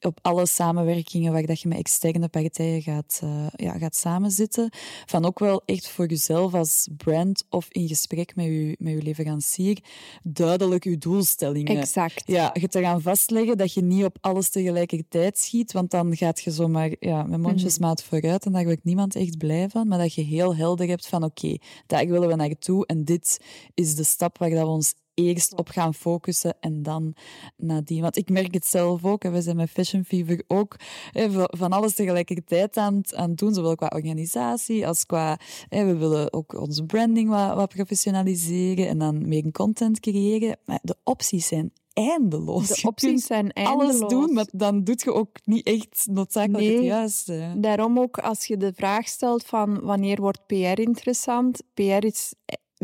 op 0.00 0.18
alle 0.22 0.46
samenwerkingen 0.46 1.32
waar 1.32 1.46
dat 1.46 1.60
je 1.60 1.68
met 1.68 1.78
externe 1.78 2.28
partijen 2.28 2.82
gaat, 2.82 3.20
eh, 3.22 3.46
ja, 3.56 3.78
gaat 3.78 3.96
samenzitten, 3.96 4.70
van 5.06 5.24
ook 5.24 5.38
wel 5.38 5.62
echt 5.64 5.88
voor 5.88 6.06
jezelf 6.06 6.54
als 6.54 6.88
brand 6.96 7.44
of 7.48 7.66
in 7.70 7.88
gesprek 7.88 8.36
met 8.36 8.44
je, 8.44 8.76
met 8.78 8.92
je 8.92 9.02
leverancier 9.02 9.78
duidelijk 10.22 10.84
je 10.84 10.98
doelstellingen 10.98 11.76
Exact. 11.76 12.22
ja, 12.26 12.50
je 12.60 12.68
te 12.68 12.80
gaan 12.80 13.02
vastleggen 13.02 13.56
dat 13.56 13.72
je 13.72 13.82
niet 13.82 14.04
op 14.04 14.16
alles 14.20 14.50
tegelijkertijd 14.50 15.38
schiet, 15.38 15.72
want 15.72 15.90
dan 15.90 16.16
gaat 16.16 16.40
je 16.40 16.50
zomaar 16.50 16.90
ja, 17.00 17.22
met 17.22 17.40
mondjesmaat 17.40 18.02
vooruit 18.02 18.46
en 18.46 18.52
daar 18.52 18.64
wordt 18.64 18.84
niemand 18.84 19.14
echt 19.14 19.38
blij 19.38 19.68
van. 19.68 19.88
Maar 19.88 19.98
dat 19.98 20.14
je 20.14 20.22
heel 20.22 20.56
helder 20.56 20.88
hebt 20.88 21.06
van 21.06 21.24
oké, 21.24 21.56
daar 21.86 22.06
willen 22.06 22.28
we 22.28 22.34
naartoe 22.34 22.86
en 22.86 23.04
dit 23.04 23.40
is 23.74 23.94
de 23.94 24.04
stap 24.04 24.38
waar 24.38 24.50
dat 24.50 24.58
we 24.58 24.66
ons 24.66 24.94
eerst 25.26 25.56
op 25.56 25.68
gaan 25.68 25.94
focussen 25.94 26.56
en 26.60 26.82
dan 26.82 27.14
nadien. 27.56 28.00
Want 28.02 28.16
ik 28.16 28.28
merk 28.30 28.54
het 28.54 28.66
zelf 28.66 29.04
ook, 29.04 29.24
en 29.24 29.32
we 29.32 29.42
zijn 29.42 29.56
met 29.56 29.70
Fashion 29.70 30.04
Fever 30.04 30.42
ook 30.46 30.76
hè, 31.10 31.30
van- 31.50 31.72
alles 31.72 31.94
tegelijkertijd 31.94 32.76
aan, 32.76 32.94
het- 32.96 33.14
aan 33.14 33.28
het 33.28 33.38
doen, 33.38 33.54
zowel 33.54 33.74
qua 33.74 33.90
organisatie 33.94 34.86
als 34.86 35.06
qua... 35.06 35.38
Hè, 35.68 35.84
we 35.84 35.96
willen 35.96 36.32
ook 36.32 36.60
onze 36.60 36.84
branding 36.84 37.28
wat, 37.28 37.54
wat 37.54 37.68
professionaliseren 37.74 38.88
en 38.88 38.98
dan 38.98 39.28
meer 39.28 39.50
content 39.52 40.00
creëren. 40.00 40.56
Maar 40.64 40.78
de 40.82 40.96
opties 41.04 41.46
zijn 41.46 41.72
eindeloos. 41.92 42.68
De 42.68 42.88
opties 42.88 43.26
zijn 43.26 43.52
eindeloos. 43.52 43.82
alles 44.00 44.10
doen, 44.10 44.32
maar 44.32 44.46
dan 44.52 44.84
doe 44.84 44.94
je 45.04 45.12
ook 45.12 45.36
niet 45.44 45.66
echt 45.66 46.06
noodzakelijk 46.10 46.64
het 46.74 46.82
juiste. 46.84 47.54
Daarom 47.56 47.98
ook 47.98 48.18
als 48.18 48.46
je 48.46 48.56
de 48.56 48.72
vraag 48.74 49.08
stelt 49.08 49.44
van 49.44 49.80
wanneer 49.80 50.20
wordt 50.20 50.46
PR 50.46 50.80
interessant, 50.80 51.62
PR 51.74 52.04
is 52.04 52.32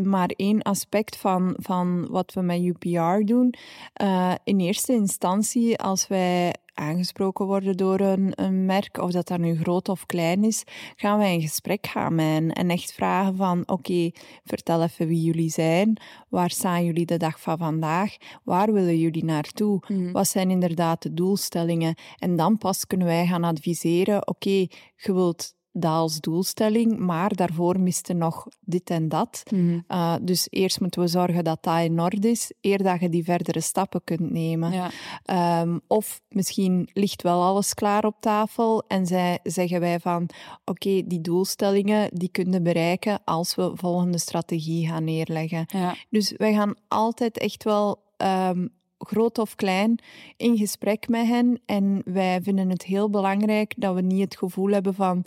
maar 0.03 0.29
één 0.35 0.61
aspect 0.61 1.17
van, 1.17 1.55
van 1.59 2.07
wat 2.09 2.33
we 2.33 2.41
met 2.41 2.61
UPR 2.61 3.23
doen. 3.25 3.53
Eh, 3.93 4.33
in 4.43 4.59
eerste 4.59 4.93
instantie, 4.93 5.77
als 5.77 6.07
wij 6.07 6.53
aangesproken 6.73 7.45
worden 7.45 7.77
door 7.77 7.99
een, 7.99 8.31
een 8.35 8.65
merk, 8.65 8.97
of 8.97 9.11
dat 9.11 9.27
dat 9.27 9.39
nu 9.39 9.57
groot 9.57 9.89
of 9.89 10.05
klein 10.05 10.43
is, 10.43 10.63
gaan 10.95 11.17
wij 11.17 11.33
in 11.33 11.41
gesprek 11.41 11.87
gaan 11.87 12.15
met 12.15 12.25
hen 12.25 12.53
en 12.53 12.69
echt 12.69 12.93
vragen 12.93 13.35
van 13.35 13.63
oké, 13.65 14.11
vertel 14.43 14.83
even 14.83 15.07
wie 15.07 15.21
jullie 15.21 15.49
zijn, 15.49 15.97
waar 16.29 16.49
staan 16.49 16.85
jullie 16.85 17.05
de 17.05 17.17
dag 17.17 17.41
van 17.41 17.57
vandaag, 17.57 18.17
waar 18.43 18.73
willen 18.73 18.99
jullie 18.99 19.25
naartoe, 19.25 19.81
wat 20.11 20.27
zijn 20.27 20.51
inderdaad 20.51 21.01
de 21.01 21.13
doelstellingen? 21.13 21.95
En 22.17 22.35
dan 22.35 22.57
pas 22.57 22.87
kunnen 22.87 23.07
wij 23.07 23.27
gaan 23.27 23.43
adviseren, 23.43 24.27
oké, 24.27 24.67
je 24.95 25.13
wilt 25.13 25.55
dat 25.79 25.91
als 25.91 26.19
doelstelling, 26.19 26.97
maar 26.97 27.35
daarvoor 27.35 27.79
miste 27.79 28.13
nog 28.13 28.47
dit 28.59 28.89
en 28.89 29.09
dat. 29.09 29.43
Mhm. 29.51 29.79
Uh, 29.87 30.15
dus 30.21 30.47
eerst 30.49 30.79
moeten 30.79 31.01
we 31.01 31.07
zorgen 31.07 31.43
dat 31.43 31.63
dat 31.63 31.79
in 31.79 31.99
orde 31.99 32.29
is, 32.29 32.51
eer 32.61 32.83
dat 32.83 32.99
je 32.99 33.09
die 33.09 33.23
verdere 33.23 33.61
stappen 33.61 34.01
kunt 34.03 34.31
nemen. 34.31 34.71
Ja. 34.71 35.61
Um, 35.61 35.81
of 35.87 36.21
misschien 36.29 36.89
ligt 36.93 37.21
wel 37.21 37.43
alles 37.43 37.73
klaar 37.73 38.05
op 38.05 38.15
tafel 38.19 38.83
en 38.87 39.05
zij, 39.05 39.39
zeggen 39.43 39.79
wij 39.79 39.99
van 39.99 40.29
oké, 40.65 41.01
die 41.05 41.21
doelstellingen 41.21 42.09
die 42.13 42.29
kunnen 42.29 42.63
bereiken 42.63 43.19
als 43.25 43.55
we 43.55 43.71
volgende 43.73 44.17
strategie 44.17 44.87
gaan 44.87 45.03
neerleggen. 45.03 45.65
Ja. 45.67 45.95
Dus 46.09 46.33
wij 46.37 46.53
gaan 46.53 46.75
altijd 46.87 47.37
echt 47.37 47.63
wel 47.63 48.05
um, 48.17 48.69
groot 48.97 49.37
of 49.37 49.55
klein, 49.55 49.99
in 50.37 50.57
gesprek 50.57 51.07
met 51.07 51.27
hen. 51.27 51.61
En 51.65 52.01
wij 52.05 52.41
vinden 52.41 52.69
het 52.69 52.83
heel 52.83 53.09
belangrijk 53.09 53.73
dat 53.77 53.95
we 53.95 54.01
niet 54.01 54.21
het 54.21 54.37
gevoel 54.37 54.71
hebben 54.71 54.93
van 54.93 55.25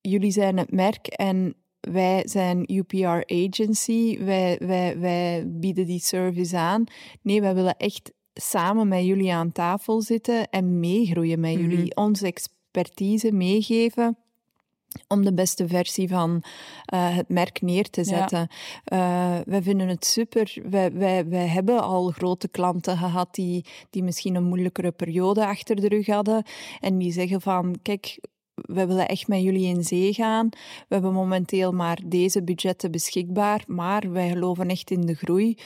jullie 0.00 0.30
zijn 0.30 0.56
het 0.56 0.72
merk 0.72 1.06
en 1.06 1.54
wij 1.80 2.22
zijn 2.24 2.72
UPR 2.74 3.22
agency, 3.26 4.18
wij, 4.18 4.58
wij, 4.60 4.98
wij 4.98 5.44
bieden 5.46 5.86
die 5.86 6.00
service 6.00 6.56
aan. 6.56 6.84
Nee, 7.22 7.40
wij 7.40 7.54
willen 7.54 7.76
echt 7.76 8.12
samen 8.34 8.88
met 8.88 9.04
jullie 9.04 9.32
aan 9.32 9.52
tafel 9.52 10.00
zitten 10.00 10.48
en 10.50 10.80
meegroeien 10.80 11.40
met 11.40 11.52
jullie, 11.52 11.76
mm 11.76 11.90
-hmm. 11.94 12.04
onze 12.04 12.26
expertise 12.26 13.32
meegeven 13.32 14.18
om 15.08 15.24
de 15.24 15.34
beste 15.34 15.68
versie 15.68 16.08
van 16.08 16.30
uh, 16.94 17.16
het 17.16 17.28
merk 17.28 17.62
neer 17.62 17.90
te 17.90 18.04
zetten. 18.04 18.48
Ja. 18.84 19.36
Uh, 19.38 19.44
wij 19.46 19.62
vinden 19.62 19.88
het 19.88 20.04
super. 20.04 20.56
Wij, 20.70 20.92
wij, 20.92 21.28
wij 21.28 21.46
hebben 21.46 21.82
al 21.82 22.10
grote 22.10 22.48
klanten 22.48 22.96
gehad 22.96 23.34
die, 23.34 23.64
die 23.90 24.02
misschien 24.02 24.34
een 24.34 24.44
moeilijkere 24.44 24.92
periode 24.92 25.46
achter 25.46 25.80
de 25.80 25.88
rug 25.88 26.06
hadden 26.06 26.42
en 26.80 26.98
die 26.98 27.12
zeggen 27.12 27.40
van, 27.40 27.78
kijk, 27.82 28.18
we 28.54 28.86
willen 28.86 29.08
echt 29.08 29.28
met 29.28 29.42
jullie 29.42 29.66
in 29.66 29.84
zee 29.84 30.12
gaan. 30.12 30.48
We 30.88 30.94
hebben 30.94 31.12
momenteel 31.12 31.72
maar 31.72 31.98
deze 32.04 32.42
budgetten 32.42 32.90
beschikbaar, 32.90 33.64
maar 33.66 34.12
wij 34.12 34.28
geloven 34.28 34.68
echt 34.68 34.90
in 34.90 35.00
de 35.00 35.14
groei. 35.14 35.58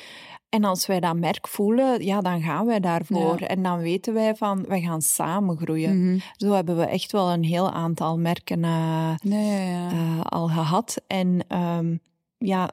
En 0.49 0.65
als 0.65 0.87
wij 0.87 1.01
dat 1.01 1.17
merk 1.17 1.49
voelen, 1.49 2.05
ja, 2.05 2.21
dan 2.21 2.41
gaan 2.41 2.67
wij 2.67 2.81
daarvoor. 2.81 3.41
Ja. 3.41 3.47
En 3.47 3.63
dan 3.63 3.79
weten 3.79 4.15
wij 4.15 4.35
van, 4.35 4.65
wij 4.69 4.81
gaan 4.81 5.03
samen 5.03 5.57
groeien. 5.57 5.97
Mm 5.97 6.03
-hmm. 6.03 6.21
Zo 6.37 6.53
hebben 6.53 6.77
we 6.77 6.85
echt 6.85 7.13
wel 7.13 7.31
een 7.31 7.45
heel 7.45 7.71
aantal 7.71 8.19
merken 8.19 8.59
uh, 8.59 9.15
nee, 9.23 9.47
ja, 9.47 9.91
ja. 9.91 9.93
Uh, 9.93 10.21
al 10.23 10.49
gehad. 10.49 11.03
En 11.07 11.45
um, 11.49 12.01
ja, 12.39 12.71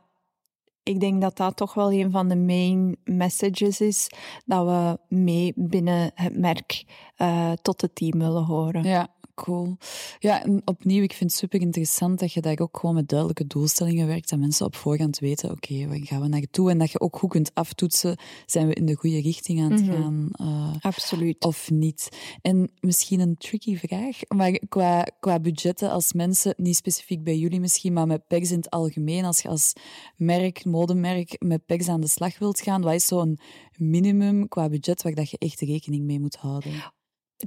ik 0.83 0.99
denk 0.99 1.21
dat 1.21 1.37
dat 1.37 1.55
toch 1.55 1.73
wel 1.73 1.91
een 1.91 2.11
van 2.11 2.27
de 2.27 2.35
main 2.35 2.97
messages 3.03 3.81
is, 3.81 4.09
dat 4.45 4.65
we 4.65 5.15
mee 5.15 5.53
binnen 5.55 6.11
het 6.13 6.37
merk 6.37 6.85
uh, 7.17 7.51
tot 7.51 7.81
het 7.81 7.95
team 7.95 8.19
willen 8.19 8.43
horen. 8.43 8.83
Ja, 8.83 9.07
cool. 9.35 9.77
Ja, 10.19 10.43
en 10.43 10.61
opnieuw, 10.65 11.03
ik 11.03 11.13
vind 11.13 11.29
het 11.29 11.39
super 11.39 11.61
interessant 11.61 12.19
dat 12.19 12.33
je 12.33 12.41
daar 12.41 12.59
ook 12.59 12.77
gewoon 12.79 12.95
met 12.95 13.07
duidelijke 13.07 13.47
doelstellingen 13.47 14.07
werkt, 14.07 14.29
dat 14.29 14.39
mensen 14.39 14.65
op 14.65 14.75
voorhand 14.75 15.19
weten, 15.19 15.51
oké, 15.51 15.73
okay, 15.73 15.87
waar 15.87 15.99
gaan 16.07 16.21
we 16.21 16.27
naartoe? 16.27 16.69
En 16.69 16.77
dat 16.77 16.91
je 16.91 16.99
ook 16.99 17.17
goed 17.17 17.29
kunt 17.29 17.51
aftoetsen, 17.53 18.17
zijn 18.45 18.67
we 18.67 18.73
in 18.73 18.85
de 18.85 18.95
goede 18.95 19.21
richting 19.21 19.61
aan 19.61 19.71
het 19.71 19.85
Mhm. 19.85 19.91
gaan? 19.91 20.29
Uh, 20.41 20.75
Absoluut. 20.79 21.43
Of 21.45 21.69
niet? 21.71 22.09
En 22.41 22.71
misschien 22.79 23.19
een 23.19 23.37
tricky 23.37 23.77
vraag, 23.77 24.19
maar 24.27 24.59
qua, 24.69 25.07
qua 25.19 25.39
budgetten 25.39 25.91
als 25.91 26.13
mensen, 26.13 26.53
niet 26.57 26.75
specifiek 26.75 27.23
bij 27.23 27.37
jullie 27.37 27.59
misschien, 27.59 27.93
maar 27.93 28.07
met 28.07 28.27
PEGS 28.27 28.51
in 28.51 28.57
het 28.57 28.69
algemeen, 28.69 29.25
als 29.25 29.41
je 29.41 29.47
als 29.49 29.73
merk, 30.15 30.65
modemerk, 30.65 31.35
met 31.39 31.65
PEGS 31.65 31.87
aan 31.87 32.01
de 32.01 32.07
slag 32.07 32.39
wilt 32.39 32.61
gaan, 32.61 32.81
wat 32.81 32.93
is 32.93 33.05
zo'n 33.05 33.39
minimum 33.77 34.47
qua 34.47 34.69
budget 34.69 35.01
waar 35.01 35.13
dat 35.13 35.29
je 35.29 35.37
echt 35.37 35.59
rekening 35.59 36.03
mee 36.05 36.19
moet 36.19 36.35
houden? 36.35 36.71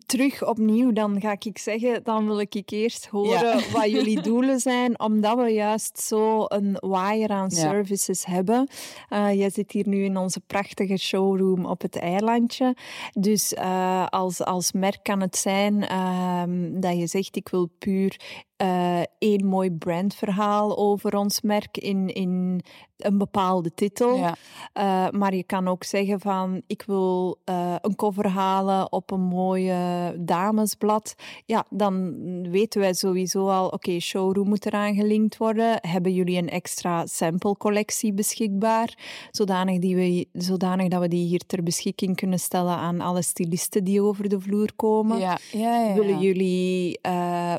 Terug 0.07 0.47
opnieuw, 0.47 0.93
dan 0.93 1.21
ga 1.21 1.37
ik 1.39 1.59
zeggen, 1.59 2.05
dan 2.05 2.27
wil 2.27 2.41
ik 2.41 2.71
eerst 2.71 3.07
horen 3.07 3.59
ja. 3.59 3.61
wat 3.73 3.91
jullie 3.91 4.23
doelen 4.23 4.61
zijn, 4.61 5.01
omdat 5.01 5.39
we 5.39 5.49
juist 5.49 6.01
zo 6.01 6.45
een 6.49 6.77
waaier 6.81 7.29
aan 7.31 7.51
services 7.51 8.25
hebben. 8.25 8.69
Uh, 9.11 9.35
jij 9.35 9.51
zit 9.51 9.73
hier 9.73 9.89
nu 9.89 10.05
in 10.05 10.17
onze 10.17 10.41
prachtige 10.41 10.97
showroom 10.97 11.67
op 11.67 11.83
het 11.83 11.97
eilandje. 11.97 12.77
Dus 13.13 13.53
uh, 13.53 14.07
als, 14.07 14.45
als 14.45 14.73
merk 14.73 14.99
kan 15.03 15.21
het 15.21 15.37
zijn 15.37 15.75
uh, 15.75 16.81
dat 16.81 16.99
je 16.99 17.07
zegt, 17.07 17.37
ik 17.37 17.49
wil 17.49 17.71
puur 17.79 18.21
uh, 18.63 19.01
één 19.19 19.47
mooi 19.47 19.71
brandverhaal 19.71 20.79
over 20.79 21.17
ons 21.17 21.41
merk 21.41 21.77
in, 21.77 22.09
in 22.09 22.61
een 22.97 23.19
bepaalde 23.19 23.75
titel. 23.75 24.17
Ja. 24.17 24.37
Maar 25.11 25.35
je 25.35 25.45
kan 25.45 25.69
ook 25.69 25.85
zeggen 25.85 26.21
van, 26.21 26.63
ik 26.67 26.83
wil 26.83 27.39
een 27.81 27.97
cover 27.97 28.29
halen 28.29 28.93
op 28.93 29.11
een 29.11 29.21
mooie 29.21 29.78
damesblad. 30.17 31.15
Ja, 31.47 31.67
dan 31.71 32.15
weten 32.51 32.81
wij 32.81 32.95
sowieso 32.95 33.49
al, 33.49 33.65
oké, 33.65 33.75
okay, 33.75 33.99
showroom 33.99 34.49
moet 34.49 34.67
eraan 34.67 34.95
gelinkt 34.95 35.37
worden. 35.37 35.79
Hebben 35.81 36.15
jullie 36.15 36.39
een 36.39 36.51
extra 36.51 37.07
sample 37.07 37.57
collectie 37.57 38.13
beschikbaar? 38.13 38.99
Zodanig, 39.31 39.79
die 39.79 39.97
we, 39.97 40.27
zodanig 40.33 40.89
dat 40.89 41.01
we 41.01 41.09
die 41.09 41.27
hier 41.27 41.43
ter 41.47 41.63
beschikking 41.63 42.17
kunnen 42.17 42.39
stellen 42.39 42.77
aan 42.77 43.01
alle 43.01 43.23
stylisten 43.23 43.85
die 43.85 44.03
over 44.03 44.29
de 44.29 44.41
vloer 44.41 44.71
komen. 44.77 45.19
Ja. 45.19 45.39
Ja, 45.53 45.81
ja, 45.81 45.95
Willen 45.95 46.21
jullie 46.21 47.01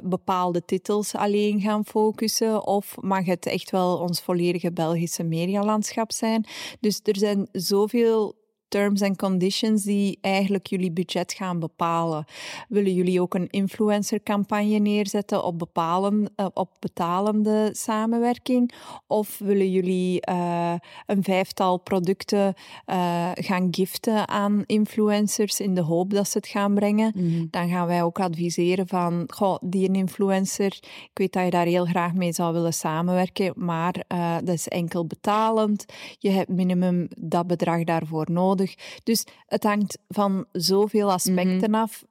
bepaalde 0.04 0.66
titels 0.66 0.78
titels 0.90 1.16
alleen 1.16 1.62
gaan 1.62 1.86
focussen? 1.86 2.68
Of 2.68 2.98
mag 3.02 3.26
het 3.26 3.46
echt 3.46 3.72
wel 3.72 3.98
ons 3.98 4.22
volledige 4.22 4.72
Belgische 4.72 5.24
medialandschap 5.24 6.12
zijn? 6.12 6.46
Dus 6.80 7.00
er 7.04 7.18
zijn 7.18 7.48
zoveel 7.52 8.36
terms 8.70 9.02
and 9.02 9.18
conditions 9.18 9.84
die 9.84 10.18
eigenlijk 10.22 10.68
jullie 10.68 10.92
budget 10.92 11.34
gaan 11.34 11.60
bepalen. 11.60 12.26
Willen 12.68 12.94
jullie 12.94 13.22
ook 13.22 13.34
een 13.34 13.50
influencercampagne 13.50 14.78
neerzetten 14.78 15.44
op, 15.44 15.60
bepalen, 15.60 16.34
uh, 16.36 16.46
op 16.54 16.70
betalende 16.80 17.70
samenwerking? 17.72 18.72
Of 19.08 19.38
willen 19.38 19.72
jullie 19.72 20.22
uh, 20.30 20.74
een 21.06 21.24
vijftal 21.24 21.78
producten 21.78 22.54
uh, 22.86 23.30
gaan 23.34 23.68
giften 23.72 24.28
aan 24.28 24.64
influencers 24.66 25.60
in 25.60 25.74
de 25.74 25.82
hoop 25.82 26.14
dat 26.14 26.30
ze 26.30 26.38
het 26.38 26.48
gaan 26.48 26.74
brengen? 26.74 27.12
Mm 27.16 27.30
-hmm. 27.30 27.48
Dan 27.52 27.70
gaan 27.70 27.88
wij 27.88 28.04
ook 28.04 28.20
adviseren 28.20 28.88
van, 28.88 29.24
goh, 29.28 29.58
die 29.62 29.92
influencer, 29.92 30.78
ik 30.82 31.12
weet 31.14 31.34
dat 31.34 31.44
je 31.44 31.50
daar 31.50 31.66
heel 31.66 31.86
graag 31.86 32.14
mee 32.14 32.34
zou 32.34 32.54
willen 32.54 32.74
samenwerken, 32.74 33.54
maar 33.56 34.04
dat 34.44 34.56
is 34.56 34.68
enkel 34.68 35.06
betalend. 35.06 35.86
Je 36.18 36.30
hebt 36.30 36.50
minimum 36.50 37.08
dat 37.18 37.48
bedrag 37.48 37.84
daarvoor 37.84 38.28
nodig. 38.32 38.59
Dus 39.04 39.26
het 39.46 39.64
hangt 39.64 40.00
van 40.08 40.46
zoveel 40.52 41.12
aspecten 41.12 41.56
mm 41.56 41.64
-hmm. 41.64 41.76
af. 41.76 42.04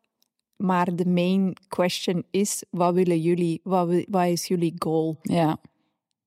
Maar 0.57 0.97
de 0.97 1.07
main 1.07 1.57
question 1.69 2.25
is, 2.31 2.65
wat 2.71 2.95
willen 2.95 3.21
jullie? 3.21 3.61
Wat, 3.63 4.05
wat 4.09 4.27
is 4.27 4.47
jullie 4.47 4.75
goal? 4.79 5.19
Ja. 5.23 5.61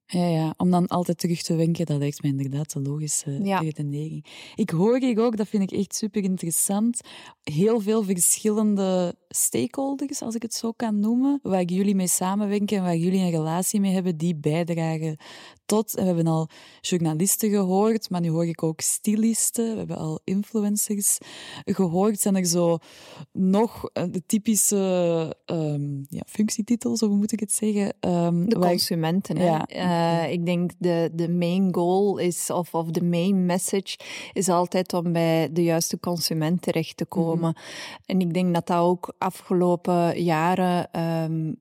Ja, 0.05 0.27
ja, 0.27 0.53
om 0.57 0.71
dan 0.71 0.87
altijd 0.87 1.17
terug 1.17 1.41
te 1.41 1.55
wenken, 1.55 1.85
dat 1.85 1.97
lijkt 1.97 2.23
me 2.23 2.29
inderdaad 2.29 2.73
de 2.73 2.81
logische 2.81 3.43
ja. 3.43 3.59
redenering. 3.59 4.25
Ik 4.55 4.69
hoor 4.69 4.99
hier 4.99 5.19
ook, 5.19 5.37
dat 5.37 5.47
vind 5.47 5.71
ik 5.71 5.79
echt 5.79 5.95
super 5.95 6.23
interessant, 6.23 7.01
heel 7.43 7.79
veel 7.79 8.03
verschillende 8.03 9.15
stakeholders, 9.35 10.21
als 10.21 10.35
ik 10.35 10.41
het 10.41 10.53
zo 10.53 10.71
kan 10.71 10.99
noemen, 10.99 11.39
waar 11.43 11.63
jullie 11.63 11.95
mee 11.95 12.07
samenwerken 12.07 12.77
en 12.77 12.83
waar 12.83 12.97
jullie 12.97 13.19
een 13.19 13.29
relatie 13.29 13.79
mee 13.79 13.93
hebben, 13.93 14.17
die 14.17 14.35
bijdragen 14.35 15.17
tot, 15.65 15.91
we 15.91 16.01
hebben 16.01 16.27
al 16.27 16.49
journalisten 16.81 17.49
gehoord, 17.49 18.09
maar 18.09 18.21
nu 18.21 18.29
hoor 18.29 18.45
ik 18.45 18.63
ook 18.63 18.81
stylisten, 18.81 19.71
we 19.71 19.77
hebben 19.77 19.97
al 19.97 20.19
influencers 20.23 21.17
gehoord. 21.65 22.19
Zijn 22.19 22.35
er 22.35 22.45
zo 22.45 22.77
nog 23.31 23.89
de 23.93 24.23
typische 24.25 25.35
um, 25.45 26.05
ja, 26.09 26.21
functietitels, 26.25 27.03
of 27.03 27.09
hoe 27.09 27.17
moet 27.17 27.31
ik 27.31 27.39
het 27.39 27.51
zeggen? 27.51 27.93
Um, 27.99 28.49
de 28.49 28.59
consumenten? 28.59 29.37
Ja. 29.37 29.67
Uh, 29.69 30.31
ik 30.31 30.45
denk 30.45 30.71
de, 30.77 31.09
de 31.13 31.29
main 31.29 31.73
goal 31.73 32.17
is, 32.17 32.49
of, 32.49 32.73
of 32.73 32.87
de 32.87 33.03
main 33.03 33.45
message, 33.45 33.97
is 34.33 34.49
altijd 34.49 34.93
om 34.93 35.11
bij 35.11 35.51
de 35.51 35.63
juiste 35.63 35.99
consument 35.99 36.61
terecht 36.61 36.97
te 36.97 37.05
komen. 37.05 37.37
Mm 37.37 37.43
-hmm. 37.43 37.95
En 38.05 38.19
ik 38.19 38.33
denk 38.33 38.53
dat 38.53 38.67
dat 38.67 38.77
ook 38.77 39.13
afgelopen 39.21 40.23
jaren 40.23 40.99
um, 41.01 41.55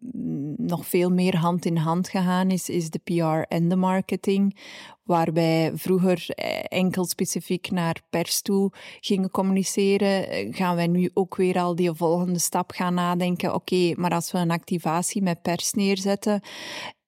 nog 0.56 0.86
veel 0.86 1.10
meer 1.10 1.36
hand 1.36 1.64
in 1.64 1.76
hand 1.76 2.08
gegaan 2.08 2.50
is, 2.50 2.68
is 2.68 2.90
de 2.90 3.00
PR 3.04 3.54
en 3.54 3.68
de 3.68 3.76
marketing. 3.76 4.58
Waarbij 5.02 5.70
vroeger 5.74 6.28
enkel 6.68 7.04
specifiek 7.04 7.70
naar 7.70 8.00
pers 8.10 8.42
toe 8.42 8.72
gingen 9.00 9.30
communiceren, 9.30 10.52
gaan 10.54 10.76
wij 10.76 10.86
nu 10.86 11.10
ook 11.14 11.36
weer 11.36 11.58
al 11.58 11.74
die 11.74 11.92
volgende 11.92 12.38
stap 12.38 12.70
gaan 12.70 12.94
nadenken. 12.94 13.54
Oké, 13.54 13.92
maar 13.96 14.10
als 14.10 14.32
we 14.32 14.38
een 14.38 14.50
activatie 14.50 15.22
met 15.22 15.42
pers 15.42 15.72
neerzetten, 15.72 16.40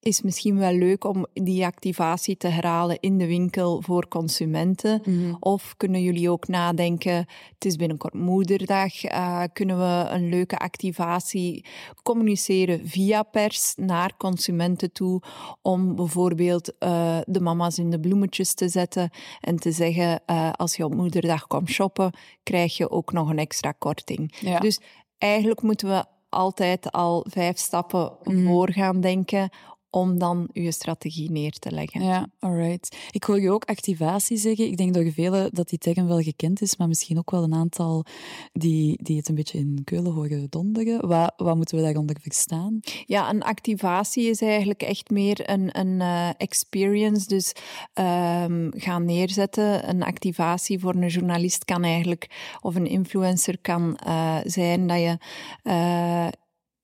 is 0.03 0.23
misschien 0.23 0.59
wel 0.59 0.73
leuk 0.73 1.05
om 1.05 1.27
die 1.33 1.65
activatie 1.65 2.37
te 2.37 2.49
herhalen 2.49 3.01
in 3.01 3.19
de 3.19 3.27
winkel 3.27 3.83
voor 3.83 4.09
consumenten. 4.09 5.03
Mm-hmm. 5.05 5.37
Of 5.41 5.75
kunnen 5.77 6.03
jullie 6.03 6.31
ook 6.31 6.49
nadenken, 6.49 7.15
het 7.55 7.65
is 7.65 7.77
binnenkort 7.77 8.15
moederdag, 8.15 9.05
uh, 9.05 9.43
kunnen 9.53 9.79
we 9.79 10.11
een 10.11 10.29
leuke 10.29 10.59
activatie 10.59 11.65
communiceren 12.03 12.89
via 12.89 13.23
pers 13.23 13.75
naar 13.77 14.17
consumenten 14.17 14.93
toe, 14.93 15.23
om 15.63 15.95
bijvoorbeeld 15.95 16.73
uh, 16.79 17.19
de 17.25 17.41
mama's 17.41 17.79
in 17.79 17.91
de 17.91 18.01
bloemetjes 18.01 18.55
te 18.55 18.69
zetten 18.69 19.11
en 19.41 19.57
te 19.57 19.73
zeggen, 19.73 20.23
uh, 20.27 20.51
als 20.53 20.77
je 20.77 20.85
op 20.85 20.95
moederdag 20.95 21.47
komt 21.47 21.71
shoppen, 21.71 22.13
krijg 22.43 22.77
je 22.77 22.91
ook 22.91 23.13
nog 23.13 23.29
een 23.29 23.39
extra 23.39 23.73
korting. 23.73 24.35
Ja. 24.41 24.59
Dus 24.59 24.81
eigenlijk 25.19 25.63
moeten 25.63 25.89
we 25.89 26.05
altijd 26.29 26.93
al 26.93 27.27
vijf 27.29 27.59
stappen 27.59 28.13
mm. 28.23 28.47
voor 28.47 28.73
gaan 28.73 29.01
denken 29.01 29.51
om 29.95 30.19
dan 30.19 30.49
je 30.53 30.73
strategie 30.73 31.31
neer 31.31 31.51
te 31.51 31.71
leggen. 31.71 32.03
Ja, 32.03 32.29
alright. 32.39 32.97
Ik 33.11 33.25
hoor 33.25 33.41
je 33.41 33.51
ook 33.51 33.65
activatie 33.65 34.37
zeggen. 34.37 34.67
Ik 34.67 34.77
denk 34.77 34.95
door 34.95 35.13
velen 35.13 35.55
dat 35.55 35.69
die 35.69 35.79
term 35.79 36.07
wel 36.07 36.21
gekend 36.21 36.63
is, 36.63 36.77
maar 36.77 36.89
misschien 36.89 37.19
ook 37.19 37.31
wel 37.31 37.43
een 37.43 37.55
aantal 37.55 38.05
die, 38.53 39.03
die 39.03 39.17
het 39.17 39.29
een 39.29 39.35
beetje 39.35 39.59
in 39.59 39.81
Keulen 39.85 40.13
horen 40.13 40.47
donderen. 40.51 41.09
Wat, 41.09 41.33
wat 41.37 41.57
moeten 41.57 41.77
we 41.77 41.83
daaronder 41.83 42.17
verstaan? 42.21 42.81
Ja, 43.07 43.31
een 43.31 43.43
activatie 43.43 44.29
is 44.29 44.41
eigenlijk 44.41 44.83
echt 44.83 45.11
meer 45.11 45.51
een, 45.51 45.79
een 45.79 46.01
uh, 46.01 46.29
experience. 46.37 47.27
Dus 47.27 47.53
um, 47.95 48.71
gaan 48.77 49.05
neerzetten. 49.05 49.89
Een 49.89 50.03
activatie 50.03 50.79
voor 50.79 50.95
een 50.95 51.09
journalist 51.09 51.65
kan 51.65 51.85
eigenlijk, 51.85 52.57
of 52.61 52.75
een 52.75 52.87
influencer 52.87 53.59
kan 53.59 53.99
uh, 54.07 54.39
zijn 54.45 54.87
dat 54.87 54.99
je 54.99 55.19
uh, 55.65 56.29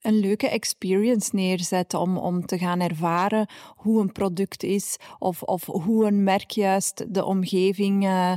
een 0.02 0.18
leuke 0.18 0.48
experience 0.48 1.30
neerzetten 1.32 2.00
om, 2.00 2.16
om 2.16 2.46
te 2.46 2.58
gaan 2.58 2.80
ervaren 2.80 3.48
hoe 3.76 4.00
een 4.00 4.12
product 4.12 4.62
is 4.62 4.96
of, 5.18 5.42
of 5.42 5.66
hoe 5.66 6.06
een 6.06 6.22
merk 6.22 6.50
juist 6.50 7.14
de 7.14 7.24
omgeving 7.24 8.04
uh, 8.04 8.32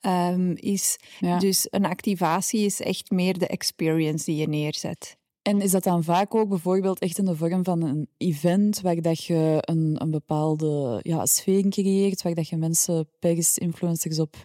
um, 0.00 0.52
is. 0.56 0.98
Ja. 1.20 1.38
Dus 1.38 1.66
een 1.70 1.84
activatie 1.84 2.60
is 2.60 2.80
echt 2.80 3.10
meer 3.10 3.38
de 3.38 3.46
experience 3.46 4.24
die 4.24 4.36
je 4.36 4.48
neerzet. 4.48 5.16
En 5.42 5.60
is 5.60 5.70
dat 5.70 5.82
dan 5.82 6.04
vaak 6.04 6.34
ook 6.34 6.48
bijvoorbeeld 6.48 6.98
echt 6.98 7.18
in 7.18 7.24
de 7.24 7.36
vorm 7.36 7.64
van 7.64 7.82
een 7.82 8.08
event 8.16 8.80
waar 8.80 9.00
dat 9.00 9.24
je 9.24 9.58
een, 9.60 9.96
een 9.98 10.10
bepaalde 10.10 11.00
ja, 11.02 11.26
sfeer 11.26 11.68
creëert, 11.68 12.22
waar 12.22 12.34
dat 12.34 12.48
je 12.48 12.56
mensen, 12.56 13.08
pers, 13.18 13.58
influencers 13.58 14.18
op 14.18 14.36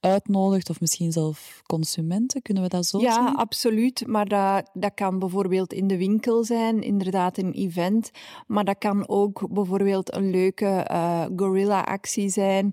uitnodigt 0.00 0.70
of 0.70 0.80
misschien 0.80 1.12
zelf 1.12 1.62
consumenten? 1.66 2.42
Kunnen 2.42 2.62
we 2.62 2.68
dat 2.68 2.86
zo 2.86 3.00
ja, 3.00 3.12
zien? 3.12 3.22
Ja, 3.22 3.32
absoluut. 3.32 4.06
Maar 4.06 4.26
dat, 4.26 4.70
dat 4.72 4.94
kan 4.94 5.18
bijvoorbeeld 5.18 5.72
in 5.72 5.86
de 5.86 5.96
winkel 5.96 6.44
zijn, 6.44 6.82
inderdaad 6.82 7.38
een 7.38 7.52
event. 7.52 8.10
Maar 8.46 8.64
dat 8.64 8.78
kan 8.78 9.08
ook 9.08 9.46
bijvoorbeeld 9.50 10.14
een 10.14 10.30
leuke 10.30 10.86
uh, 10.90 11.24
gorilla-actie 11.36 12.28
zijn. 12.28 12.72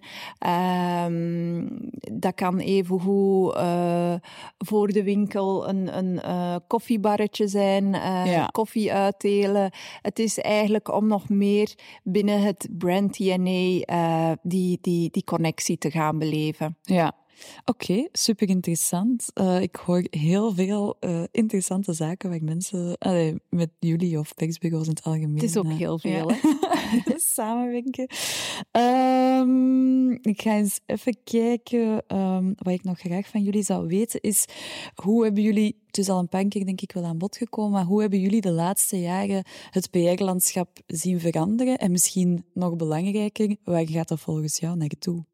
Um, 1.05 1.89
dat 2.13 2.35
kan 2.35 2.59
evengoed 2.59 3.55
uh, 3.55 4.13
voor 4.57 4.87
de 4.87 5.03
winkel 5.03 5.69
een, 5.69 5.97
een 5.97 6.19
uh, 6.25 6.55
koffiebarretje 6.67 7.47
zijn, 7.47 7.93
ja. 8.25 8.45
koffie 8.45 8.93
uitdelen. 8.93 9.71
Het 10.01 10.19
is 10.19 10.39
eigenlijk 10.39 10.93
om 10.93 11.07
nog 11.07 11.29
meer 11.29 11.73
binnen 12.03 12.41
het 12.41 12.67
brand 12.77 13.17
DNA 13.17 14.35
die, 14.41 14.77
die, 14.81 15.09
die 15.11 15.23
connectie 15.23 15.77
te 15.77 15.91
gaan 15.91 16.19
beleven. 16.19 16.77
Ja, 16.81 17.14
Oké, 17.65 17.91
okay, 17.91 18.09
super 18.11 18.49
interessant. 18.49 19.31
Uh, 19.33 19.61
ik 19.61 19.75
hoor 19.75 20.03
heel 20.09 20.53
veel 20.53 20.97
uh, 20.99 21.23
interessante 21.31 21.93
zaken 21.93 22.29
waar 22.29 22.43
mensen 22.43 22.97
met 23.49 23.69
jullie 23.79 24.19
of 24.19 24.33
persbureaus 24.33 24.87
in 24.87 24.89
het 24.89 25.03
algemeen. 25.03 25.35
Het 25.35 25.43
is 25.43 25.57
ook 25.57 25.65
uh, 25.65 25.77
heel 25.77 25.99
veel, 25.99 26.29
ja. 26.29 26.35
hè? 26.41 27.13
Samenwerken. 27.35 28.07
Um, 28.71 30.11
ik 30.11 30.41
ga 30.41 30.55
eens 30.55 30.79
even 30.85 31.17
kijken. 31.23 32.03
Um, 32.17 32.53
wat 32.57 32.73
ik 32.73 32.83
nog 32.83 32.99
graag 32.99 33.27
van 33.27 33.43
jullie 33.43 33.63
zou 33.63 33.87
weten 33.87 34.21
is 34.21 34.45
hoe 34.95 35.23
hebben 35.23 35.43
jullie. 35.43 35.83
Het 35.85 35.97
is 36.03 36.09
al 36.09 36.19
een 36.19 36.29
paar 36.29 36.47
keer 36.47 36.65
denk 36.65 36.81
ik 36.81 36.91
wel 36.91 37.03
aan 37.03 37.17
bod 37.17 37.37
gekomen, 37.37 37.71
maar 37.71 37.83
hoe 37.83 38.01
hebben 38.01 38.19
jullie 38.19 38.41
de 38.41 38.51
laatste 38.51 38.99
jaren 38.99 39.43
het 39.69 39.91
PR-landschap 39.91 40.79
zien 40.87 41.19
veranderen? 41.19 41.77
En 41.77 41.91
misschien 41.91 42.45
nog 42.53 42.75
belangrijker, 42.75 43.55
waar 43.63 43.87
gaat 43.87 44.07
dat 44.07 44.19
volgens 44.19 44.57
jou 44.57 44.77
naartoe? 44.77 45.25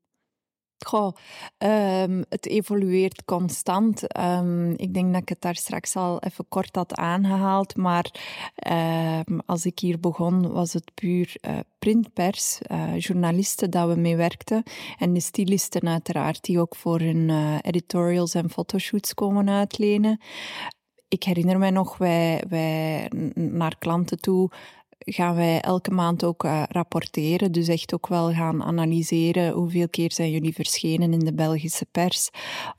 Goh, 0.86 1.16
um, 1.58 2.24
het 2.30 2.46
evolueert 2.46 3.26
constant. 3.26 4.18
Um, 4.20 4.72
ik 4.72 4.94
denk 4.94 5.14
dat 5.14 5.22
ik 5.22 5.30
het 5.30 5.42
daar 5.42 5.56
straks 5.56 5.96
al 5.96 6.20
even 6.20 6.46
kort 6.50 6.76
had 6.76 6.96
aangehaald, 6.96 7.76
maar 7.76 8.12
um, 9.28 9.40
als 9.46 9.66
ik 9.66 9.80
hier 9.80 10.00
begon 10.00 10.52
was 10.52 10.74
het 10.74 10.92
puur 10.94 11.36
uh, 11.42 11.60
printpers, 11.80 12.60
uh, 12.72 12.98
journalisten 12.98 13.70
dat 13.70 13.88
we 13.88 13.96
mee 13.96 14.16
werkten 14.16 14.64
en 14.98 15.14
de 15.14 15.20
stylisten 15.20 15.88
uiteraard 15.88 16.44
die 16.44 16.60
ook 16.60 16.76
voor 16.76 17.00
hun 17.00 17.30
uh, 17.30 17.56
editorials 17.62 18.34
en 18.34 18.50
fotoshoots 18.50 19.14
komen 19.14 19.50
uitlenen. 19.50 20.20
Ik 21.08 21.24
herinner 21.24 21.58
mij 21.58 21.72
nog, 21.72 21.98
wij, 21.98 22.44
wij 22.50 23.12
naar 23.36 23.78
klanten 23.78 24.22
toe 24.22 24.50
gaan 25.06 25.36
wij 25.36 25.62
elke 25.62 25.92
maand 25.92 26.24
ook 26.24 26.44
uh, 26.44 26.64
rapporteren. 26.68 27.52
Dus 27.52 27.68
echt 27.68 27.94
ook 27.94 28.08
wel 28.08 28.34
gaan 28.34 28.64
analyseren 28.64 29.54
hoeveel 29.54 29.90
keer 29.90 30.12
zijn 30.12 30.32
jullie 30.32 30.54
verschenen 30.54 31.14
in 31.14 31.20
de 31.20 31.34
Belgische 31.34 31.86
pers 31.92 32.30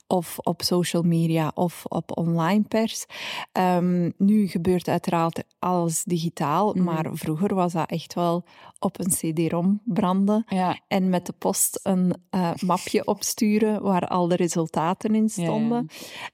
of 0.07 0.39
op 0.39 0.63
social 0.63 1.03
media 1.03 1.53
of 1.55 1.85
op 1.85 2.17
online 2.17 2.63
pers. 2.63 3.07
Um, 3.53 4.13
nu 4.19 4.47
gebeurt 4.47 4.89
uiteraard 4.89 5.45
alles 5.59 6.05
digitaal, 6.05 6.75
mm. 6.75 6.85
maar 6.85 7.09
vroeger 7.13 7.55
was 7.55 7.73
dat 7.73 7.91
echt 7.91 8.15
wel 8.15 8.45
op 8.79 9.01
een 9.01 9.11
cd-rom 9.11 9.81
branden 9.85 10.45
ja. 10.47 10.81
en 10.89 11.09
met 11.09 11.27
de 11.27 11.35
post 11.39 11.81
een 11.83 12.15
uh, 12.31 12.51
mapje 12.67 13.07
opsturen 13.07 13.83
waar 13.83 14.09
al 14.09 14.29
de 14.29 14.37
resultaten 14.37 15.15
in 15.15 15.29
stonden. 15.29 15.89
Ja, 15.89 15.99
ja. 16.11 16.31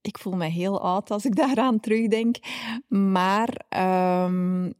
Ik 0.00 0.18
voel 0.18 0.32
me 0.32 0.46
heel 0.46 0.80
oud 0.80 1.10
als 1.10 1.24
ik 1.24 1.36
daaraan 1.36 1.80
terugdenk. 1.80 2.36
Maar 2.88 3.64
um, 4.24 4.74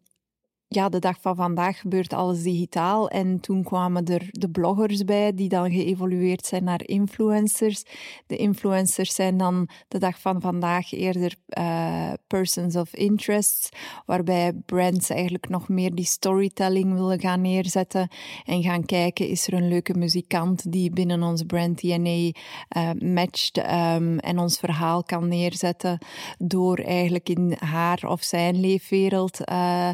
ja, 0.75 0.89
de 0.89 0.99
dag 0.99 1.17
van 1.21 1.37
vandaag 1.37 1.81
gebeurt 1.81 2.13
alles 2.13 2.43
digitaal. 2.43 3.09
En 3.09 3.41
toen 3.41 3.63
kwamen 3.63 4.05
er 4.05 4.29
de 4.31 4.51
bloggers 4.51 5.05
bij, 5.05 5.35
die 5.35 5.49
dan 5.49 5.71
geëvolueerd 5.71 6.47
zijn 6.47 6.65
naar 6.65 6.81
influencers. 6.85 7.83
De 8.27 8.37
influencers 8.37 9.15
zijn 9.15 9.37
dan 9.37 9.69
de 9.89 9.99
dag 9.99 10.21
van 10.21 10.41
vandaag 10.41 10.93
eerder 10.93 11.35
uh, 11.59 12.13
persons 12.27 12.77
of 12.77 12.95
interest, 12.95 13.77
waarbij 14.07 14.53
brands 14.67 15.11
eigenlijk 15.11 15.49
nog 15.49 15.69
meer 15.69 15.95
die 15.95 16.05
storytelling 16.05 16.95
willen 16.95 17.21
gaan 17.21 17.41
neerzetten 17.41 18.09
en 18.45 18.63
gaan 18.63 18.85
kijken, 18.85 19.29
is 19.29 19.47
er 19.47 19.55
een 19.55 19.69
leuke 19.69 19.95
muzikant 19.95 20.73
die 20.73 20.91
binnen 20.91 21.23
ons 21.23 21.43
brand 21.43 21.81
DNA 21.81 22.09
uh, 22.11 22.31
eh, 22.69 22.91
matcht 23.01 23.57
um, 23.57 24.19
en 24.19 24.39
ons 24.39 24.59
verhaal 24.59 25.03
kan 25.03 25.29
neerzetten 25.29 25.99
door 26.39 26.79
eigenlijk 26.79 27.29
in 27.29 27.57
haar 27.59 28.05
of 28.07 28.23
zijn 28.23 28.61
leefwereld 28.61 29.39
uh, 29.51 29.91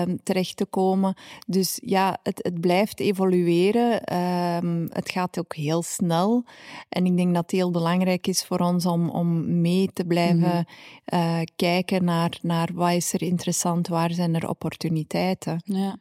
um, 0.00 0.18
terecht 0.22 0.56
te 0.56 0.66
komen. 0.66 1.14
Dus 1.46 1.78
ja, 1.84 2.18
het, 2.22 2.38
het 2.42 2.60
blijft 2.60 3.00
evolueren. 3.00 4.16
Um, 4.64 4.88
het 4.92 5.10
gaat 5.10 5.38
ook 5.38 5.54
heel 5.54 5.82
snel. 5.82 6.44
En 6.88 7.06
ik 7.06 7.16
denk 7.16 7.34
dat 7.34 7.42
het 7.42 7.50
heel 7.50 7.70
belangrijk 7.70 8.26
is 8.26 8.44
voor 8.44 8.58
ons 8.58 8.86
om, 8.86 9.10
om 9.10 9.60
mee 9.60 9.90
te 9.92 10.04
blijven 10.04 10.56
mm 10.56 10.64
uh, 11.06 11.40
kijken 11.56 12.04
naar, 12.04 12.38
naar 12.42 12.70
wat 12.74 12.92
is 12.92 13.12
er 13.12 13.22
interessant, 13.22 13.88
waar 13.88 14.12
zijn 14.12 14.34
er 14.34 14.48
opportuniteiten. 14.48 15.62
Ja, 15.64 15.98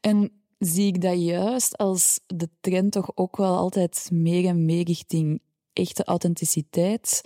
en 0.00 0.30
zie 0.58 0.86
ik 0.86 1.00
dat 1.00 1.22
juist 1.22 1.78
als 1.78 2.20
de 2.26 2.48
trend 2.60 2.92
toch 2.92 3.10
ook 3.14 3.36
wel 3.36 3.56
altijd 3.56 4.08
meer 4.12 4.46
en 4.46 4.64
meer 4.64 4.84
richting 4.84 5.40
echte 5.72 6.04
authenticiteit 6.04 7.20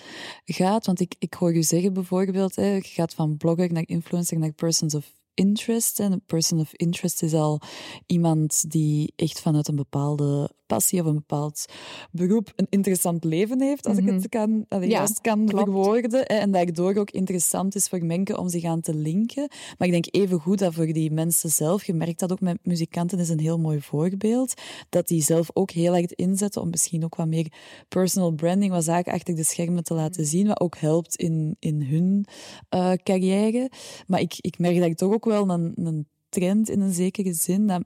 gaat. 0.45 0.87
Want 0.87 1.01
ik, 1.01 1.15
ik 1.19 1.35
hoor 1.35 1.55
je 1.55 1.63
zeggen 1.63 1.93
bijvoorbeeld, 1.93 2.57
hè, 2.57 2.75
je 2.75 2.83
gaat 2.83 3.15
van 3.15 3.37
blogger 3.37 3.73
naar 3.73 3.87
influencer 3.87 4.39
naar 4.39 4.53
persons 4.53 4.95
of 4.95 5.13
interest. 5.37 6.01
En 6.01 6.13
een 6.13 6.23
person 6.27 6.61
of 6.61 6.73
interest 6.73 7.23
is 7.23 7.35
al 7.35 7.61
iemand 8.07 8.71
die 8.71 9.13
echt 9.17 9.41
vanuit 9.41 9.69
een 9.69 9.77
bepaalde 9.77 10.51
passie 10.67 11.01
of 11.01 11.07
een 11.07 11.15
bepaald 11.15 11.65
beroep 12.11 12.53
een 12.57 12.67
interessant 12.71 13.25
leven 13.25 13.61
heeft, 13.61 13.87
als 13.87 13.99
ik 13.99 14.05
het 14.05 14.15
mhm. 14.15 14.29
kan, 14.29 14.65
dat 14.69 14.83
ja, 14.83 14.89
juist 14.89 15.21
kan 15.21 15.47
klopt. 15.47 15.65
verwoorden. 15.65 16.27
En 16.27 16.51
daardoor 16.51 16.95
ook 16.95 17.11
interessant 17.11 17.75
is 17.75 17.89
voor 17.89 18.05
mensen 18.05 18.39
om 18.39 18.49
zich 18.49 18.65
aan 18.65 18.81
te 18.81 18.95
linken. 18.95 19.49
Maar 19.79 19.89
ik 19.89 19.93
denk 19.93 20.07
even 20.11 20.41
goed 20.41 20.59
dat 20.59 20.75
voor 20.75 20.87
die 20.87 21.11
mensen 21.11 21.51
zelf, 21.51 21.85
je 21.85 21.95
merkt 21.95 22.19
dat 22.19 22.33
ook 22.33 22.41
met 22.41 22.59
muzikanten, 22.63 23.19
is 23.19 23.29
een 23.29 23.41
heel 23.41 23.59
mooi 23.59 23.81
voorbeeld, 23.81 24.55
dat 24.89 25.09
die 25.09 25.23
zelf 25.23 25.51
ook 25.53 25.71
heel 25.71 25.97
erg 25.97 26.15
inzetten 26.15 26.63
om 26.63 26.71
misschien 26.71 27.05
ook 27.05 27.15
wat 27.15 27.29
meer 27.29 27.53
personal 27.89 28.33
branding, 28.33 28.73
wat 28.73 28.85
zaken 28.85 29.13
achter 29.13 29.35
de 29.35 29.45
schermen 29.45 29.85
te 29.85 29.95
laten 29.95 30.23
mhm. 30.23 30.31
zien, 30.31 30.47
wat 30.47 30.61
ook 30.61 30.77
helpt 30.77 31.17
in, 31.17 31.57
in 31.59 31.83
hun 31.83 32.27
uh, 32.75 32.93
carrière. 32.93 33.71
Maar 34.07 34.21
ik, 34.21 34.35
ik 34.41 34.59
merk 34.59 34.77
dat 34.77 34.87
ik 34.87 34.97
toch 34.97 35.13
ook 35.13 35.25
wel 35.25 35.51
een, 35.51 35.73
een 35.75 36.07
trend 36.29 36.71
in 36.71 36.81
een 36.81 36.93
zekere 36.93 37.33
zin, 37.33 37.67
dat 37.67 37.85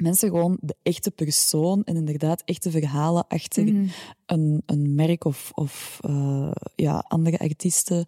mensen 0.00 0.28
gewoon 0.28 0.58
de 0.60 0.76
echte 0.82 1.10
persoon 1.10 1.84
en 1.84 1.96
inderdaad 1.96 2.42
echte 2.44 2.70
verhalen 2.70 3.26
achter 3.28 3.64
mhm. 3.64 3.86
een, 4.26 4.62
een 4.66 4.94
merk 4.94 5.24
of, 5.24 5.50
of 5.54 5.98
uh, 6.06 6.50
ja, 6.74 7.04
andere 7.08 7.38
artiesten 7.38 8.06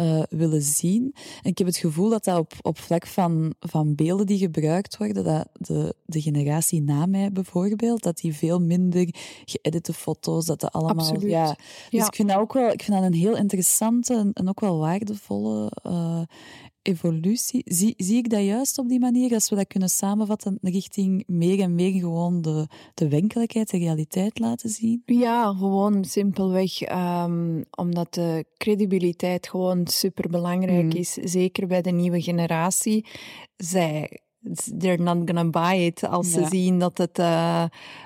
uh, 0.00 0.22
willen 0.28 0.62
zien. 0.62 1.14
En 1.42 1.50
ik 1.50 1.58
heb 1.58 1.66
het 1.66 1.76
gevoel 1.76 2.10
dat 2.10 2.24
dat 2.24 2.38
op, 2.38 2.52
op 2.62 2.78
vlak 2.78 3.06
van, 3.06 3.54
van 3.60 3.94
beelden 3.94 4.26
die 4.26 4.38
gebruikt 4.38 4.96
worden, 4.96 5.24
dat 5.24 5.48
de, 5.52 5.94
de 6.04 6.20
generatie 6.20 6.82
na 6.82 7.06
mij 7.06 7.32
bijvoorbeeld, 7.32 8.02
dat 8.02 8.16
die 8.16 8.34
veel 8.34 8.60
minder 8.60 9.14
geëdite 9.44 9.92
foto's, 9.92 10.46
dat 10.46 10.60
dat 10.60 10.72
allemaal... 10.72 11.10
Absoluut. 11.10 11.30
Ja, 11.30 11.56
dus 11.90 12.06
ik 12.06 12.14
vind 12.14 12.28
dat 12.28 12.38
ook 12.38 12.52
wel 12.52 12.70
ik 12.70 12.82
vind 12.82 12.96
dat 12.96 13.06
een 13.06 13.18
heel 13.18 13.36
interessante 13.36 14.14
en, 14.14 14.32
en 14.32 14.48
ook 14.48 14.60
wel 14.60 14.78
waardevolle 14.78 15.72
uh, 15.86 16.22
evolutie. 16.82 17.62
Zie, 17.64 17.94
zie 17.96 18.16
ik 18.16 18.30
dat 18.30 18.44
juist 18.44 18.78
op 18.78 18.88
die 18.88 19.00
manier, 19.00 19.34
als 19.34 19.50
we 19.50 19.56
dat 19.56 19.66
kunnen 19.66 19.88
samenvatten 19.88 20.58
richting 20.62 21.24
meer 21.26 21.60
en 21.60 21.74
meer 21.74 22.00
gewoon 22.00 22.42
de, 22.42 22.66
de 22.94 23.08
werkelijkheid, 23.08 23.70
de 23.70 23.78
realiteit 23.78 24.38
laten 24.38 24.70
zien? 24.70 25.02
Ja, 25.04 25.54
gewoon 25.54 26.04
simpelweg 26.04 26.90
um, 26.90 27.64
omdat 27.70 28.14
de 28.14 28.44
credibiliteit 28.56 29.48
gewoon 29.48 29.86
superbelangrijk 29.86 30.84
mm. 30.84 30.90
is. 30.90 31.12
Zeker 31.12 31.66
bij 31.66 31.82
de 31.82 31.90
nieuwe 31.90 32.22
generatie. 32.22 33.06
Zij 33.56 34.20
they're 34.78 35.02
not 35.02 35.16
gonna 35.24 35.44
buy 35.44 35.74
it 35.74 36.04
als 36.04 36.30
ze 36.30 36.46
zien 36.50 36.78
dat 36.78 36.98
het 36.98 37.18
uh, 37.18 37.64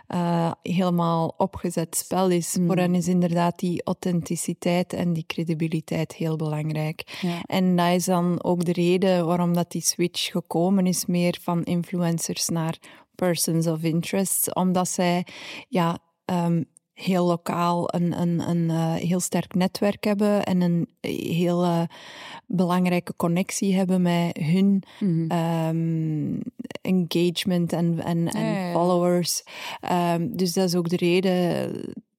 uh, 0.08 0.52
helemaal 0.62 1.34
opgezet 1.36 1.96
spel 1.96 2.30
is. 2.30 2.56
Mm. 2.56 2.66
Voor 2.66 2.76
hen 2.76 2.94
is 2.94 3.08
inderdaad 3.08 3.58
die 3.58 3.82
authenticiteit 3.84 4.92
en 4.92 5.12
die 5.12 5.24
credibiliteit 5.26 6.14
heel 6.14 6.36
belangrijk. 6.36 7.18
Ja. 7.20 7.42
En 7.42 7.76
dat 7.76 7.92
is 7.92 8.04
dan 8.04 8.42
ook 8.44 8.64
de 8.64 8.72
reden 8.72 9.26
waarom 9.26 9.54
dat 9.54 9.70
die 9.70 9.82
switch 9.82 10.30
gekomen 10.30 10.86
is, 10.86 11.06
meer 11.06 11.38
van 11.42 11.64
influencers 11.64 12.48
naar 12.48 12.78
persons 13.14 13.66
of 13.66 13.82
interest, 13.82 14.54
omdat 14.54 14.88
zij 14.88 15.26
ja, 15.68 15.98
um, 16.24 16.64
heel 16.96 17.26
lokaal 17.26 17.94
een, 17.94 18.20
een, 18.20 18.48
een 18.48 18.68
uh, 18.68 18.94
heel 18.94 19.20
sterk 19.20 19.54
netwerk 19.54 20.04
hebben 20.04 20.44
en 20.44 20.60
een 20.60 20.88
heel 21.00 21.64
uh, 21.64 21.82
belangrijke 22.46 23.16
connectie 23.16 23.74
hebben 23.74 24.02
met 24.02 24.36
hun 24.36 24.82
mm 25.00 25.30
um, 25.30 26.42
engagement 26.82 27.72
en, 27.72 28.00
en, 28.04 28.28
en 28.28 28.44
ja, 28.44 28.66
ja, 28.66 28.72
followers. 28.72 29.42
Um, 29.92 30.36
dus 30.36 30.52
dat 30.52 30.64
is 30.64 30.74
ook 30.74 30.88
de 30.88 30.96
reden 30.96 31.70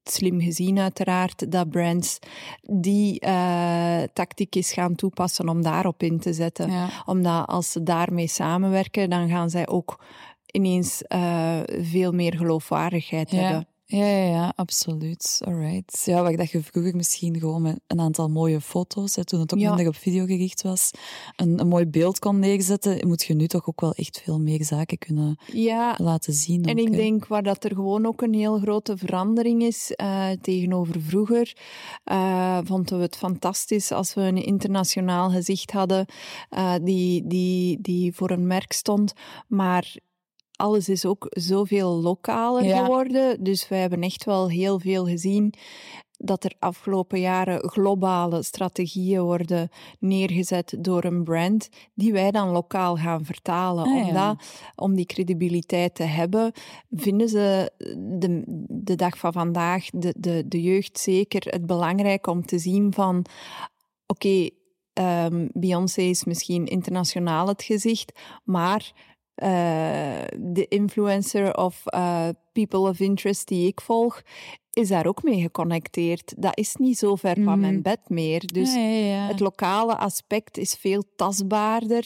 slim 0.03 0.41
gezien 0.41 0.79
uiteraard, 0.79 1.51
dat 1.51 1.69
brands 1.69 2.19
die 2.61 3.25
uh, 3.25 4.01
tactiek 4.13 4.55
is 4.55 4.71
gaan 4.73 4.95
toepassen 4.95 5.49
om 5.49 5.61
daarop 5.61 6.03
in 6.03 6.19
te 6.19 6.33
zetten. 6.33 6.71
Ja. 6.71 6.89
Omdat 7.05 7.47
als 7.47 7.71
ze 7.71 7.83
daarmee 7.83 8.27
samenwerken, 8.27 9.09
dan 9.09 9.29
gaan 9.29 9.49
zij 9.49 9.67
ook 9.67 10.03
ineens 10.51 11.03
uh, 11.07 11.59
veel 11.81 12.11
meer 12.11 12.35
geloofwaardigheid 12.35 13.31
ja. 13.31 13.37
hebben. 13.37 13.67
Ja, 13.89 14.05
ja, 14.05 14.25
ja, 14.29 14.53
absoluut. 14.55 15.41
Alright. 15.45 16.01
Ja, 16.05 16.21
waar 16.21 16.35
dat 16.35 16.51
je 16.51 16.63
vroeger 16.63 16.95
misschien 16.95 17.39
gewoon 17.39 17.61
met 17.61 17.79
een 17.87 17.99
aantal 17.99 18.29
mooie 18.29 18.61
foto's, 18.61 19.15
hè, 19.15 19.25
toen 19.25 19.39
het 19.39 19.53
ook 19.53 19.59
minder 19.59 19.87
op 19.87 19.95
video 19.95 20.25
gericht 20.25 20.61
was, 20.61 20.91
een, 21.35 21.59
een 21.59 21.67
mooi 21.67 21.85
beeld 21.85 22.19
kon 22.19 22.39
neerzetten, 22.39 23.07
moet 23.07 23.23
je 23.23 23.33
nu 23.33 23.47
toch 23.47 23.67
ook 23.67 23.81
wel 23.81 23.93
echt 23.93 24.21
veel 24.23 24.39
meer 24.39 24.63
zaken 24.63 24.97
kunnen 24.97 25.37
ja. 25.53 25.95
laten 25.97 26.33
zien. 26.33 26.63
En 26.63 26.77
ik 26.77 26.91
denk 26.91 27.27
waar 27.27 27.43
dat 27.43 27.63
er 27.63 27.75
gewoon 27.75 28.05
ook 28.05 28.21
een 28.21 28.33
heel 28.33 28.59
grote 28.59 28.97
verandering 28.97 29.63
is 29.63 29.93
uh, 29.95 30.29
tegenover 30.41 31.01
vroeger, 31.01 31.57
uh, 32.05 32.59
vonden 32.63 32.97
we 32.97 33.03
het 33.03 33.17
fantastisch 33.17 33.91
als 33.91 34.13
we 34.13 34.21
een 34.21 34.45
internationaal 34.45 35.29
gezicht 35.29 35.71
hadden 35.71 36.05
uh, 36.49 36.73
die, 36.81 37.27
die, 37.27 37.81
die 37.81 38.15
voor 38.15 38.29
een 38.31 38.47
merk 38.47 38.71
stond, 38.71 39.13
maar 39.47 39.95
alles 40.57 40.89
is 40.89 41.05
ook 41.05 41.27
zoveel 41.29 42.01
lokaler 42.01 42.75
geworden. 42.75 43.43
Dus 43.43 43.67
wij 43.67 43.79
hebben 43.79 44.01
echt 44.01 44.23
wel 44.23 44.49
heel 44.49 44.79
veel 44.79 45.05
gezien 45.05 45.53
dat 46.17 46.43
er 46.43 46.53
afgelopen 46.59 47.19
jaren 47.19 47.69
globale 47.69 48.43
strategieën 48.43 49.21
worden 49.21 49.69
neergezet 49.99 50.75
door 50.79 51.03
een 51.03 51.23
brand, 51.23 51.69
die 51.93 52.13
wij 52.13 52.31
dan 52.31 52.49
lokaal 52.49 52.95
gaan 52.95 53.25
vertalen. 53.25 53.85
Ah, 53.85 54.07
Omdat, 54.07 54.35
om 54.75 54.95
die 54.95 55.05
credibiliteit 55.05 55.95
te 55.95 56.03
hebben, 56.03 56.51
vinden 56.91 57.29
ze 57.29 57.71
de, 58.19 58.43
de 58.67 58.95
dag 58.95 59.17
van 59.17 59.33
vandaag, 59.33 59.89
de, 59.89 60.13
de, 60.17 60.43
de 60.47 60.61
jeugd 60.61 60.99
zeker, 60.99 61.41
het 61.45 61.65
belangrijk 61.65 62.27
om 62.27 62.45
te 62.45 62.59
zien 62.59 62.93
van 62.93 63.25
oké, 64.07 64.49
um, 64.93 65.49
Beyoncé 65.53 66.01
is 66.01 66.23
misschien 66.23 66.65
internationaal 66.65 67.47
het 67.47 67.63
gezicht, 67.63 68.19
maar 68.43 68.91
uh, 69.41 70.25
de 70.37 70.65
influencer 70.69 71.53
of 71.53 71.83
uh, 71.93 72.29
people 72.65 72.89
of 72.89 72.99
interest 72.99 73.47
die 73.47 73.67
ik 73.67 73.81
volg, 73.81 74.21
is 74.77 74.87
daar 74.87 75.05
ook 75.05 75.23
mee 75.23 75.41
geconnecteerd. 75.41 76.33
Dat 76.37 76.57
is 76.57 76.75
niet 76.75 76.97
zo 76.97 77.15
ver 77.15 77.35
van 77.43 77.59
mijn 77.59 77.73
mhm. 77.73 77.81
bed 77.81 77.99
meer. 78.07 78.45
Dus 78.53 78.75
het 79.27 79.39
lokale 79.39 79.97
aspect 79.97 80.57
is 80.57 80.73
veel 80.73 81.03
tastbaarder 81.15 82.05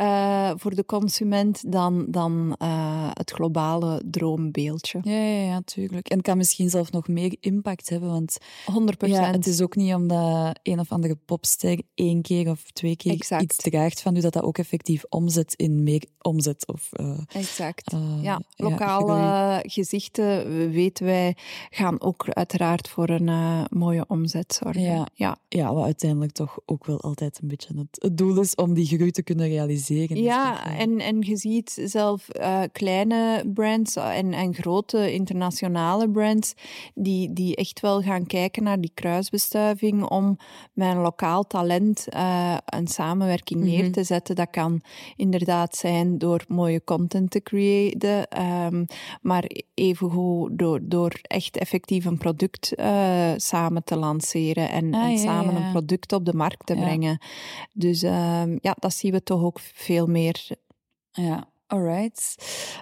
uh, 0.00 0.50
voor 0.56 0.74
de 0.74 0.84
consument 0.84 1.72
dan, 1.72 2.04
dan 2.08 2.56
uh, 2.62 3.10
het 3.12 3.30
globale 3.30 4.02
droombeeldje. 4.10 5.00
Ja, 5.02 5.12
ja, 5.12 5.44
ja, 5.44 5.60
tuurlijk. 5.64 6.08
En 6.08 6.20
kan 6.20 6.36
misschien 6.36 6.70
zelfs 6.70 6.90
nog 6.90 7.08
meer 7.08 7.36
impact 7.40 7.88
hebben, 7.88 8.10
want 8.10 8.38
100%. 8.40 9.08
Ja, 9.08 9.30
het 9.30 9.46
is 9.46 9.60
ook 9.60 9.76
niet 9.76 9.94
omdat 9.94 10.58
een 10.62 10.80
of 10.80 10.92
andere 10.92 11.16
popster 11.16 11.82
één 11.94 12.22
keer 12.22 12.50
of 12.50 12.70
twee 12.72 12.96
keer 12.96 13.12
exact. 13.12 13.42
iets 13.42 13.56
draagt 13.56 14.00
van 14.02 14.16
u, 14.16 14.20
dat 14.20 14.32
dat 14.32 14.42
ook 14.42 14.58
effectief 14.58 15.04
omzet 15.08 15.54
in 15.54 15.82
meer 15.82 16.04
omzet. 16.20 16.66
Of, 16.66 16.88
uh, 17.00 17.18
exact. 17.32 17.94
ja, 18.20 18.42
lokaal 18.56 19.06
gezien 19.62 19.91
gezichten, 19.92 20.70
weten 20.70 21.06
wij, 21.06 21.36
gaan 21.70 22.00
ook 22.00 22.28
uiteraard 22.28 22.88
voor 22.88 23.08
een 23.08 23.28
uh, 23.28 23.64
mooie 23.70 24.04
omzet 24.08 24.60
zorgen. 24.62 24.82
Ja. 24.82 25.06
Ja. 25.14 25.36
ja, 25.48 25.74
wat 25.74 25.84
uiteindelijk 25.84 26.32
toch 26.32 26.58
ook 26.64 26.86
wel 26.86 27.00
altijd 27.00 27.38
een 27.42 27.48
beetje 27.48 27.74
het, 27.76 28.02
het 28.02 28.16
doel 28.16 28.40
is 28.40 28.54
om 28.54 28.74
die 28.74 28.86
groei 28.86 29.10
te 29.10 29.22
kunnen 29.22 29.48
realiseren. 29.48 30.22
Ja, 30.22 30.76
en, 30.78 30.98
en 30.98 31.20
je 31.20 31.36
ziet 31.36 31.82
zelf 31.84 32.28
uh, 32.36 32.62
kleine 32.72 33.44
brands 33.54 33.96
en, 33.96 34.32
en 34.32 34.54
grote 34.54 35.12
internationale 35.12 36.10
brands 36.10 36.54
die, 36.94 37.32
die 37.32 37.56
echt 37.56 37.80
wel 37.80 38.02
gaan 38.02 38.26
kijken 38.26 38.62
naar 38.62 38.80
die 38.80 38.90
kruisbestuiving 38.94 40.04
om 40.04 40.36
met 40.72 40.88
een 40.88 41.00
lokaal 41.00 41.46
talent 41.46 42.06
uh, 42.14 42.56
een 42.64 42.86
samenwerking 42.86 43.60
neer 43.60 43.76
mm 43.76 43.82
-hmm. 43.82 43.92
te 43.92 44.04
zetten. 44.04 44.36
Dat 44.36 44.50
kan 44.50 44.80
inderdaad 45.16 45.76
zijn 45.76 46.18
door 46.18 46.44
mooie 46.48 46.84
content 46.84 47.30
te 47.30 47.42
creëren, 47.42 48.42
um, 48.42 48.84
maar 49.20 49.44
evengoed 49.82 50.58
door, 50.58 50.80
door 50.82 51.12
echt 51.22 51.56
effectief 51.56 52.04
een 52.04 52.18
product 52.18 52.72
uh, 52.78 53.32
samen 53.36 53.84
te 53.84 53.96
lanceren 53.96 54.70
en, 54.70 54.94
Ah, 54.94 55.02
en 55.02 55.10
ja, 55.10 55.16
samen 55.16 55.54
ja. 55.54 55.60
een 55.64 55.70
product 55.70 56.12
op 56.12 56.24
de 56.24 56.34
markt 56.34 56.66
te 56.66 56.74
Ja. 56.74 56.80
brengen. 56.80 57.18
Dus 57.72 58.02
um, 58.02 58.58
ja, 58.60 58.76
dat 58.78 58.94
zien 58.94 59.12
we 59.12 59.22
toch 59.22 59.42
ook 59.42 59.58
veel 59.60 60.06
meer. 60.06 60.48
Ja, 61.10 61.48
alright. 61.66 62.36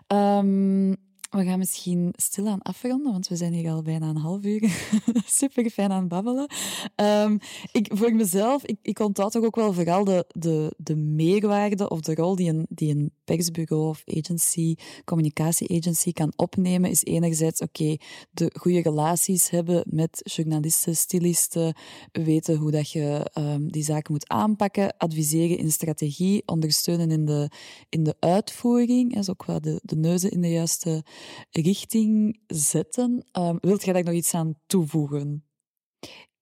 Ehm, 0.06 0.94
we 1.30 1.44
gaan 1.44 1.58
misschien 1.58 2.12
stilaan 2.16 2.62
afronden, 2.62 3.12
want 3.12 3.28
we 3.28 3.36
zijn 3.36 3.52
hier 3.52 3.70
al 3.70 3.82
bijna 3.82 4.08
een 4.08 4.16
half 4.16 4.44
uur 4.44 4.88
super 5.40 5.70
fijn 5.70 5.92
aan 5.92 6.00
het 6.00 6.08
babbelen. 6.08 6.46
Ehm, 6.94 7.38
ik, 7.72 7.90
voor 7.94 8.14
mezelf, 8.14 8.64
ik, 8.64 8.78
ik 8.82 8.98
onthoud 8.98 9.32
toch 9.32 9.44
ook 9.44 9.56
wel 9.56 9.72
vooral 9.72 10.04
de, 10.04 10.24
de, 10.28 10.74
de 10.76 10.96
meerwaarde 10.96 11.88
of 11.88 12.00
de 12.00 12.14
rol 12.14 12.36
die 12.36 12.48
een, 12.48 12.66
die 12.68 12.94
een 12.94 13.12
persbureau 13.24 13.88
of 13.88 14.02
agency, 14.06 14.74
communicatie-agency 15.04 16.12
kan 16.12 16.32
opnemen, 16.36 16.90
is 16.90 17.04
enerzijds, 17.04 17.60
oké, 17.60 17.96
de 18.30 18.52
goede 18.58 18.82
relaties 18.82 19.50
hebben 19.50 19.84
met 19.86 20.20
journalisten, 20.34 20.96
stylisten, 20.96 21.74
weten 22.12 22.56
hoe 22.56 22.70
dat 22.70 22.90
je 22.90 23.30
ehm, 23.32 23.66
die 23.66 23.84
zaken 23.84 24.12
moet 24.12 24.28
aanpakken, 24.28 24.96
adviseren 24.96 25.58
in 25.58 25.70
strategie, 25.70 26.42
ondersteunen 26.46 27.10
in 27.10 27.24
de, 27.24 27.50
in 27.88 28.02
de 28.02 28.16
uitvoering, 28.18 29.14
dus 29.14 29.30
ook 29.30 29.44
wel 29.44 29.60
de, 29.60 29.80
de 29.82 29.96
neuzen 29.96 30.30
in 30.30 30.40
de 30.40 30.50
juiste 30.50 31.04
richting 31.50 32.40
zetten. 32.46 33.24
Um, 33.38 33.58
wilt 33.60 33.84
jij 33.84 33.92
daar 33.92 34.04
nog 34.04 34.14
iets 34.14 34.34
aan 34.34 34.54
toevoegen? 34.66 35.44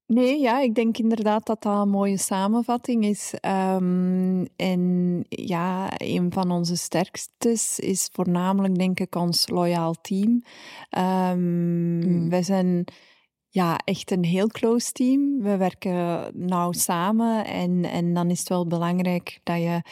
Nee, 0.07 0.41
ja, 0.41 0.61
ik 0.61 0.75
denk 0.75 0.99
inderdaad 0.99 1.47
dat 1.47 1.63
dat 1.63 1.81
een 1.81 1.89
mooie 1.89 2.17
samenvatting 2.17 3.05
is. 3.05 3.35
Um, 3.75 4.47
en 4.57 5.25
ja, 5.29 5.91
een 5.97 6.33
van 6.33 6.51
onze 6.51 6.77
sterkstes 6.77 7.79
is 7.79 8.09
voornamelijk, 8.13 8.79
denk 8.79 9.01
ik, 9.01 9.15
ons 9.15 9.49
loyaal 9.49 9.95
team. 10.01 10.43
Um, 10.99 11.99
mm. 11.99 12.29
Wij 12.29 12.43
zijn 12.43 12.85
ja, 13.49 13.79
echt 13.85 14.11
een 14.11 14.25
heel 14.25 14.47
close 14.47 14.93
team. 14.93 15.43
We 15.43 15.57
werken 15.57 16.31
nauw 16.47 16.73
samen 16.73 17.45
en, 17.45 17.85
en 17.85 18.15
dan 18.15 18.31
is 18.31 18.39
het 18.39 18.49
wel 18.49 18.67
belangrijk 18.67 19.41
dat 19.43 19.59
je 19.59 19.83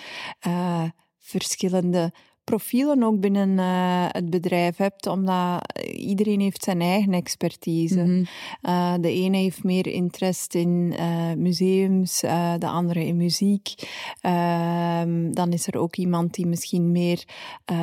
uh, 0.46 0.84
verschillende 1.18 2.12
profielen 2.46 3.02
ook 3.02 3.20
binnen 3.20 3.48
uh, 3.48 4.06
het 4.08 4.30
bedrijf 4.30 4.76
hebt, 4.76 5.06
omdat 5.06 5.72
iedereen 5.96 6.40
heeft 6.40 6.64
zijn 6.64 6.80
eigen 6.80 7.12
expertise. 7.12 8.02
Mhm. 8.02 8.24
Uh, 8.62 8.94
de 9.00 9.12
ene 9.12 9.36
heeft 9.36 9.64
meer 9.64 9.86
interesse 9.86 10.58
in 10.58 10.94
uh, 10.98 11.32
museums, 11.36 12.20
de 12.58 12.66
andere 12.66 13.06
in 13.06 13.16
muziek. 13.16 13.74
Ehm, 14.20 15.30
dan 15.32 15.52
is 15.52 15.66
er 15.66 15.78
ook 15.78 15.96
iemand 15.96 16.34
die 16.34 16.46
misschien 16.46 16.92
meer 16.92 17.24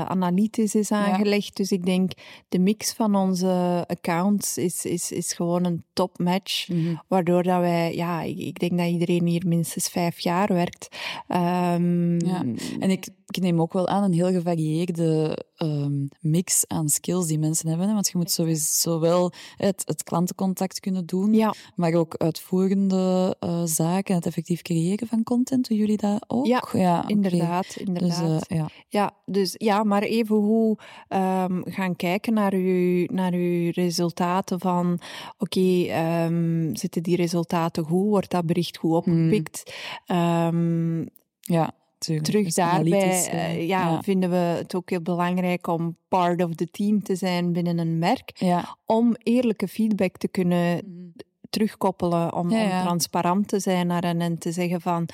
analytisch 0.08 0.76
is 0.76 0.92
aangelegd. 0.92 1.48
Ja. 1.48 1.54
Dus 1.54 1.72
ik 1.72 1.86
denk, 1.86 2.12
de 2.50 2.60
mix 2.60 2.94
van 2.94 3.16
onze 3.16 3.84
accounts 3.88 4.58
is, 4.58 4.86
is, 4.86 5.12
is 5.12 5.34
gewoon 5.34 5.66
een 5.66 5.84
topmatch, 5.94 6.68
mm 6.68 6.86
-hmm. 6.86 7.02
waardoor 7.08 7.44
dat 7.44 7.60
wij, 7.60 7.96
ja, 7.96 8.22
ik, 8.22 8.38
ik, 8.38 8.60
denk 8.60 8.78
dat 8.78 8.88
iedereen 8.88 9.28
hier 9.28 9.44
minstens 9.48 9.88
vijf 9.88 10.20
jaar 10.20 10.54
werkt. 10.54 10.88
Um, 11.28 12.26
ja. 12.26 12.44
En 12.80 12.90
ik, 12.90 13.08
ik 13.28 13.42
neem 13.42 13.62
ook 13.62 13.74
wel 13.74 13.88
aan 13.88 14.04
een 14.04 14.14
heel 14.14 14.32
gevarieerde 14.54 15.46
um, 15.58 16.10
mix 16.20 16.68
aan 16.68 16.90
skills 16.90 17.28
die 17.28 17.40
mensen 17.40 17.68
hebben. 17.68 17.88
Hè? 17.88 17.94
Want 17.94 18.08
je 18.08 18.18
moet 18.18 18.32
sowieso 18.32 18.90
zowel 18.90 19.32
het, 19.56 19.84
het 19.86 20.04
klantencontact 20.04 20.80
kunnen 20.80 21.06
doen, 21.06 21.34
ja. 21.34 21.54
maar 21.76 21.94
ook 21.94 22.16
uitvoerende 22.18 23.36
uh, 23.40 23.62
zaken, 23.64 24.16
het 24.16 24.26
effectief 24.26 24.62
creëren 24.62 25.08
van 25.08 25.24
content. 25.24 25.68
Doen 25.68 25.78
jullie 25.78 25.98
dat 25.98 26.24
ook? 26.28 26.46
Ja, 26.46 26.64
ja 26.74 27.08
inderdaad. 27.08 27.68
Okay. 27.70 27.86
inderdaad. 27.86 28.48
Dus, 28.48 28.58
uh, 28.58 28.58
ja. 28.58 28.70
Ja, 28.88 29.12
dus, 29.26 29.56
ja, 29.58 29.84
maar 29.84 30.02
even 30.02 30.36
hoe 30.36 30.78
um, 31.10 31.64
gaan 31.66 31.96
kijken 31.96 32.34
naar 32.34 32.54
uw, 32.54 33.06
naar 33.06 33.34
uw 33.34 33.72
resultaten 33.72 34.60
van 34.60 35.00
oké, 35.38 35.60
okay, 35.60 36.26
um, 36.26 36.76
zitten 36.76 37.04
die 37.04 37.16
resultaten 37.16 37.84
goed? 37.84 38.08
Wordt 38.08 38.32
dat 38.32 38.46
bericht 38.46 38.78
goed 38.78 38.92
opgepikt? 38.92 39.74
Hmm. 40.06 41.10
ja. 41.40 41.74
Terug 42.22 42.54
daarbij 42.54 43.34
uh, 43.34 43.68
ja, 43.68 43.90
ja, 43.90 44.02
vinden 44.02 44.30
we 44.30 44.36
het 44.36 44.76
ook 44.76 44.90
heel 44.90 45.02
belangrijk 45.02 45.68
om 45.68 45.98
part 46.08 46.44
of 46.44 46.56
the 46.56 46.70
team 46.72 47.04
te 47.04 47.16
zijn 47.16 47.54
binnen 47.54 47.78
een 47.78 48.00
merk. 48.00 48.32
Ja. 48.36 48.78
Om 48.86 49.16
eerlijke 49.18 49.68
feedback 49.68 50.18
te 50.18 50.28
kunnen 50.28 50.82
mm. 50.86 51.14
terugkoppelen, 51.50 52.34
om, 52.34 52.50
ja, 52.50 52.78
om, 52.78 52.86
transparant 52.86 53.48
te 53.48 53.60
zijn 53.60 53.88
naar 53.88 54.04
hen 54.04 54.22
en 54.22 54.38
te 54.38 54.52
zeggen 54.52 54.82
van 54.82 55.10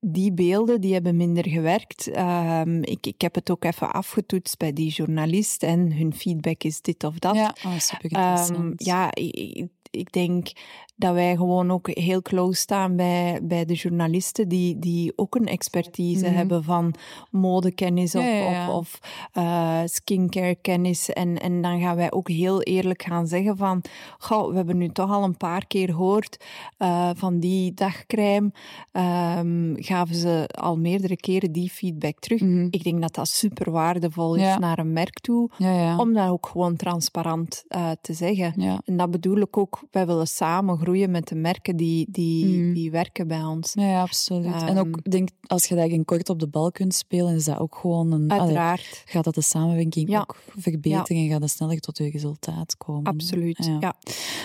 die 0.00 0.32
beelden 0.32 0.80
die 0.80 0.92
hebben 0.92 1.16
minder 1.16 1.48
gewerkt. 1.48 2.16
Um, 2.16 2.82
ik, 2.82 3.06
ik 3.06 3.20
heb 3.20 3.34
het 3.34 3.50
ook 3.50 3.64
even 3.64 3.92
afgetoetst 3.92 4.58
bij 4.58 4.72
die 4.72 4.90
journalist 4.90 5.62
en 5.62 5.92
hun 5.92 6.14
feedback 6.14 6.62
is 6.62 6.80
dit 6.80 7.04
of 7.04 7.18
dat. 7.18 7.34
Ja, 7.34 7.54
oh, 7.64 7.78
super 7.78 8.50
um, 8.56 8.72
ja 8.76 9.14
ik, 9.14 9.68
ik 9.90 10.12
denk 10.12 10.48
dat 10.96 11.14
wij 11.14 11.36
gewoon 11.36 11.70
ook 11.70 11.88
heel 11.90 12.22
close 12.22 12.60
staan 12.60 12.96
bij, 12.96 13.40
bij 13.42 13.64
de 13.64 13.74
journalisten 13.74 14.48
die, 14.48 14.78
die 14.78 15.12
ook 15.16 15.34
een 15.34 15.46
expertise 15.46 16.20
mm 16.20 16.26
-hmm. 16.26 16.36
hebben 16.36 16.64
van 16.64 16.94
modekennis 17.30 18.14
of, 18.14 18.22
ja, 18.22 18.28
ja, 18.28 18.50
ja. 18.50 18.70
of, 18.70 18.76
of 18.76 19.00
uh, 19.34 19.80
skincare 19.84 20.54
kennis. 20.54 21.12
En, 21.12 21.40
en 21.40 21.62
dan 21.62 21.80
gaan 21.80 21.96
wij 21.96 22.12
ook 22.12 22.28
heel 22.28 22.62
eerlijk 22.62 23.02
gaan 23.02 23.26
zeggen 23.26 23.56
van, 23.56 23.82
goh, 24.18 24.48
we 24.48 24.56
hebben 24.56 24.76
nu 24.76 24.88
toch 24.88 25.10
al 25.10 25.24
een 25.24 25.36
paar 25.36 25.66
keer 25.66 25.88
gehoord 25.88 26.44
uh, 26.78 27.10
van 27.14 27.38
die 27.38 27.74
dagcrème, 27.74 28.52
um, 28.92 29.74
gaven 29.78 30.14
ze 30.14 30.48
al 30.60 30.78
meerdere 30.78 31.16
keren 31.16 31.52
die 31.52 31.70
feedback 31.70 32.18
terug. 32.18 32.40
Mm 32.40 32.52
-hmm. 32.52 32.68
Ik 32.70 32.84
denk 32.84 33.00
dat 33.00 33.14
dat 33.14 33.28
super 33.28 33.70
waardevol 33.70 34.34
is 34.34 34.42
ja. 34.42 34.58
naar 34.58 34.78
een 34.78 34.92
merk 34.92 35.20
toe, 35.20 35.50
om 35.96 36.12
dat 36.12 36.28
ook 36.28 36.46
gewoon 36.46 36.76
transparant 36.76 37.64
uh, 37.68 37.90
te 38.00 38.12
zeggen. 38.12 38.80
En 38.84 38.96
dat 38.96 39.10
bedoel 39.10 39.36
ik 39.36 39.56
ook, 39.56 39.82
wij 39.90 40.06
willen 40.06 40.26
samen 40.26 40.78
groeien 40.86 41.10
met 41.10 41.28
de 41.28 41.34
merken 41.34 41.76
die, 41.76 42.06
die, 42.10 42.46
mm. 42.46 42.74
die 42.74 42.90
werken 42.90 43.28
bij 43.28 43.42
ons. 43.42 43.72
Ja, 43.72 44.00
absoluut. 44.00 44.62
Um, 44.62 44.68
en 44.68 44.78
ook, 44.78 45.10
denk, 45.10 45.28
als 45.46 45.66
je 45.66 45.74
daarin 45.74 46.04
kort 46.04 46.28
op 46.28 46.38
de 46.38 46.48
bal 46.48 46.70
kunt 46.70 46.94
spelen, 46.94 47.34
is 47.34 47.44
dat 47.44 47.58
ook 47.58 47.74
gewoon 47.74 48.12
een... 48.12 48.30
Uiteraard. 48.30 48.80
Allee, 48.80 49.02
gaat 49.04 49.24
dat 49.24 49.34
de 49.34 49.42
samenwerking 49.42 50.08
ja. 50.08 50.20
ook 50.20 50.36
verbeteren 50.56 51.16
ja. 51.16 51.22
en 51.22 51.30
gaat 51.30 51.40
dat 51.40 51.50
sneller 51.50 51.80
tot 51.80 51.98
je 51.98 52.10
resultaat 52.10 52.76
komen. 52.76 53.04
Absoluut, 53.04 53.64
ja. 53.64 53.76
ja. 53.80 53.94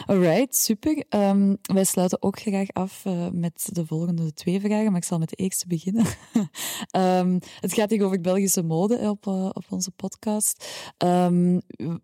Alright, 0.06 0.56
super. 0.56 1.04
Um, 1.10 1.58
wij 1.62 1.84
sluiten 1.84 2.22
ook 2.22 2.40
graag 2.40 2.68
af 2.74 3.06
uh, 3.06 3.28
met 3.32 3.70
de 3.72 3.86
volgende 3.86 4.34
twee 4.34 4.60
vragen, 4.60 4.92
maar 4.92 5.02
ik 5.02 5.08
zal 5.08 5.20
met 5.20 5.30
de 5.30 5.36
eerste 5.36 5.68
beginnen. 5.68 6.06
um, 6.98 7.40
het 7.66 7.74
gaat 7.74 7.90
hier 7.90 8.06
over 8.06 8.22
Belgische 8.22 8.64
mode 8.64 8.98
op, 8.98 9.26
uh, 9.26 9.50
op 9.54 9.66
onze 9.70 9.92
podcast. 9.92 10.66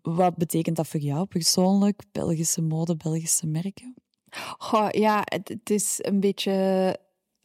wat 0.02 0.36
betekent 0.36 0.76
dat 0.76 0.86
voor 0.86 1.00
jou 1.00 1.26
persoonlijk, 1.26 2.02
Belgische 2.12 2.62
mode, 2.62 2.96
Belgische 2.96 3.46
merken? 3.46 3.94
Goh, 4.58 4.88
ja, 4.90 5.22
het, 5.24 5.48
het, 5.48 5.70
is 5.70 5.98
een 6.02 6.20
beetje 6.20 6.96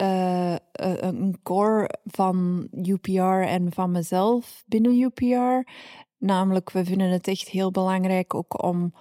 uh, 0.01 0.55
een 0.71 1.39
core 1.43 1.89
van 2.05 2.67
UPR 2.71 3.41
en 3.41 3.71
van 3.71 3.91
mezelf 3.91 4.63
binnen 4.65 4.99
UPR. 4.99 5.69
Namelijk, 6.17 6.71
we 6.71 6.85
vinden 6.85 7.09
het 7.09 7.27
echt 7.27 7.49
heel 7.49 7.71
belangrijk 7.71 8.33
ook 8.33 8.63
om 8.63 8.93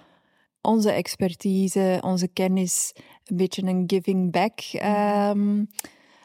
onze 0.61 0.91
expertise, 0.91 1.97
onze 2.01 2.27
kennis, 2.27 2.95
een 3.25 3.37
beetje 3.37 3.63
een 3.63 3.83
giving 3.87 4.31
back 4.31 4.59
um, 5.35 5.69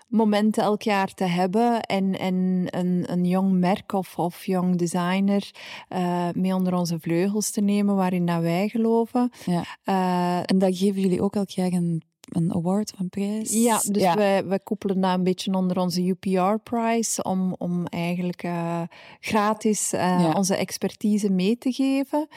moment 0.09 0.59
elk 0.59 0.83
jaar 0.83 1.15
te 1.15 1.25
hebben 1.25 1.81
en, 1.81 2.19
en 2.19 2.67
een, 2.67 3.05
een 3.07 3.25
jong 3.25 3.53
merk 3.53 3.93
of, 3.93 4.19
of 4.19 4.47
jong 4.47 4.77
designer 4.77 5.51
uh, 5.89 6.29
mee 6.33 6.55
onder 6.55 6.75
onze 6.75 6.99
vleugels 7.01 7.51
te 7.51 7.61
nemen 7.61 7.97
waarin 7.97 8.27
dat 8.27 8.41
wij 8.41 8.69
geloven. 8.69 9.31
Ja. 9.47 9.63
Uh, 9.85 10.51
en 10.51 10.59
dat 10.59 10.77
geven 10.77 11.01
jullie 11.01 11.23
ook 11.23 11.35
elk 11.35 11.51
jaar 11.51 11.73
een, 11.73 12.03
een 12.29 12.55
award, 12.55 12.93
een 12.99 13.09
prijs? 13.09 13.53
Ja, 13.53 13.81
dus 13.89 14.03
ja. 14.03 14.15
Wij, 14.15 14.47
wij 14.47 14.59
koppelen 14.59 15.01
dat 15.01 15.15
een 15.15 15.25
beetje 15.25 15.55
onder 15.55 15.79
onze 15.79 16.03
UPR-prijs 16.03 17.23
om, 17.23 17.55
om 17.59 17.87
eigenlijk 17.87 18.43
uh, 18.43 18.83
gratis 19.21 19.91
ja. 19.91 20.33
onze 20.33 20.57
expertise 20.57 21.31
mee 21.31 21.59
te 21.59 21.73
geven. 21.73 22.29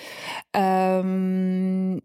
Um, 0.51 2.01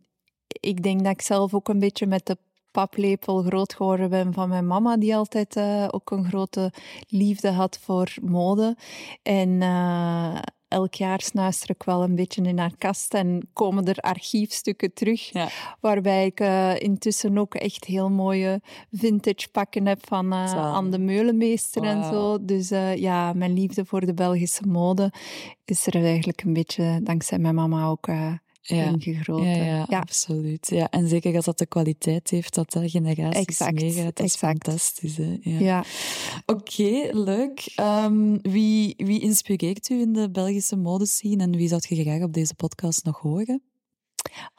ik 0.61 0.83
denk 0.83 1.03
dat 1.03 1.13
ik 1.13 1.23
zelf 1.23 1.55
ook 1.55 1.69
een 1.69 1.79
beetje 1.79 2.07
met 2.07 2.27
de 2.27 2.37
paplepel 2.77 3.43
groot 3.43 3.75
geworden 3.75 4.11
ben 4.11 4.33
van 4.33 4.49
mijn 4.49 4.67
mama, 4.67 4.97
die 4.97 5.17
altijd 5.17 5.57
uh, 5.57 5.89
ook 5.91 6.11
een 6.11 6.25
grote 6.25 6.73
liefde 7.09 7.51
had 7.51 7.79
voor 7.83 8.15
mode. 8.23 8.77
En 9.23 9.49
uh, 9.49 10.39
elk 10.69 10.95
jaar 10.95 11.21
snuister 11.21 11.71
ik 11.71 11.83
wel 11.83 12.03
een 12.03 12.15
beetje 12.15 12.43
in 12.43 12.59
haar 12.59 12.77
kast 12.79 13.15
en 13.15 13.49
komen 13.53 13.85
er 13.85 13.99
archiefstukken 13.99 14.93
terug. 14.93 15.33
Ja. 15.33 15.49
Waarbij 15.81 16.27
ik 16.27 16.41
uh, 16.41 16.81
intussen 16.81 17.39
ook 17.39 17.55
echt 17.55 17.85
heel 17.85 18.11
mooie 18.11 18.61
vintage 18.91 19.49
pakken 19.53 19.87
heb 19.87 20.07
van 20.07 20.33
uh, 20.33 20.75
Anne 20.75 20.91
de 20.91 20.99
Meulenmeester 20.99 21.83
wow. 21.83 21.91
en 21.91 22.05
zo. 22.05 22.45
Dus 22.45 22.73
uh, 22.73 22.97
ja, 22.97 23.33
mijn 23.33 23.53
liefde 23.53 23.85
voor 23.85 24.07
de 24.07 24.15
Belgische 24.15 24.67
mode 24.67 25.13
is 25.65 25.87
er 25.87 25.95
eigenlijk 26.05 26.43
een 26.43 26.53
beetje 26.53 27.01
dankzij 27.03 27.39
mijn 27.39 27.55
mama 27.55 27.87
ook 27.87 28.09
ja. 28.67 28.95
Ja, 28.99 29.37
ja, 29.37 29.87
ja, 29.89 29.99
absoluut. 29.99 30.69
Ja, 30.71 30.91
en 30.91 31.09
zeker 31.09 31.37
als 31.37 31.45
dat 31.45 31.59
de 31.59 31.67
kwaliteit 31.67 32.31
heeft 32.31 32.55
dat 32.55 32.73
dat 32.73 32.91
generaties 32.91 33.47
exact, 33.47 33.75
meegaat. 33.75 34.17
Dat 34.17 34.27
is 34.27 34.37
fantastisch. 34.37 35.17
Hè? 35.17 35.39
Ja. 35.41 35.59
ja. 35.59 35.85
Oké, 36.47 36.61
okay, 36.61 37.11
leuk. 37.13 37.75
Um, 37.81 38.39
wie, 38.43 38.95
wie 38.97 39.21
inspireert 39.21 39.89
u 39.89 40.01
in 40.01 40.13
de 40.13 40.31
Belgische 40.31 40.77
modescene 40.77 41.43
en 41.43 41.57
wie 41.57 41.69
zou 41.69 41.81
je 41.89 42.03
graag 42.03 42.23
op 42.23 42.33
deze 42.33 42.55
podcast 42.55 43.05
nog 43.05 43.21
horen? 43.21 43.63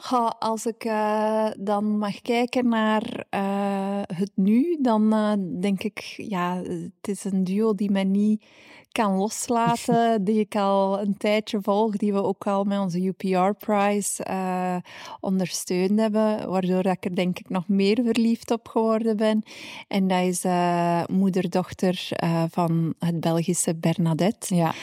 Ja, 0.10 0.36
als 0.39 0.66
ik 0.66 0.86
uh, 0.86 1.49
dan 1.60 1.97
mag 1.97 2.22
kijken 2.22 2.68
naar 2.68 3.26
uh, 3.36 4.01
het 4.01 4.32
nu, 4.36 4.78
dan 4.82 5.14
uh, 5.14 5.34
denk 5.62 5.84
ik, 5.84 5.99
ja, 6.18 6.62
het 6.64 7.08
is 7.08 7.24
een 7.24 7.43
duo 7.43 7.76
die 7.76 7.91
mij 7.91 8.03
niet 8.03 8.43
kan 8.91 9.15
loslaten, 9.15 10.23
die 10.25 10.39
ik 10.39 10.55
al 10.55 11.01
een 11.01 11.17
tijdje 11.17 11.59
volg, 11.61 11.97
die 11.97 12.13
we 12.13 12.23
ook 12.23 12.47
al 12.47 12.63
met 12.63 12.79
onze 12.79 13.01
UPR-prize 13.01 14.25
uh, 14.29 14.75
ondersteund 15.19 15.99
hebben, 15.99 16.49
waardoor 16.49 16.85
ik 16.85 17.05
er 17.05 17.15
denk 17.15 17.39
ik 17.39 17.49
nog 17.49 17.67
meer 17.67 17.99
verliefd 18.03 18.51
op 18.51 18.67
geworden 18.67 19.17
ben. 19.17 19.43
En 19.88 20.07
dat 20.07 20.21
is 20.21 20.45
uh, 20.45 21.03
moeder-dochter 21.11 22.09
uh, 22.23 22.43
van 22.49 22.93
het 22.99 23.19
Belgische 23.19 23.75
Bernadette. 23.75 24.55
Ja. 24.55 24.73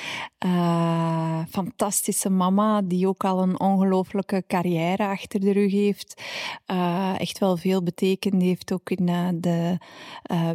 fantastische 1.48 2.30
mama, 2.30 2.82
die 2.82 3.09
ook 3.09 3.24
al 3.24 3.42
een 3.42 3.61
ongelooflijke 3.61 4.44
carrière 4.46 5.07
achter 5.07 5.40
de 5.40 5.52
rug 5.52 5.72
heeft. 5.72 6.22
echt 7.18 7.38
wel 7.38 7.57
veel 7.57 7.82
betekend 7.82 8.42
heeft 8.42 8.72
ook 8.72 8.90
in 8.90 9.40
de 9.40 9.78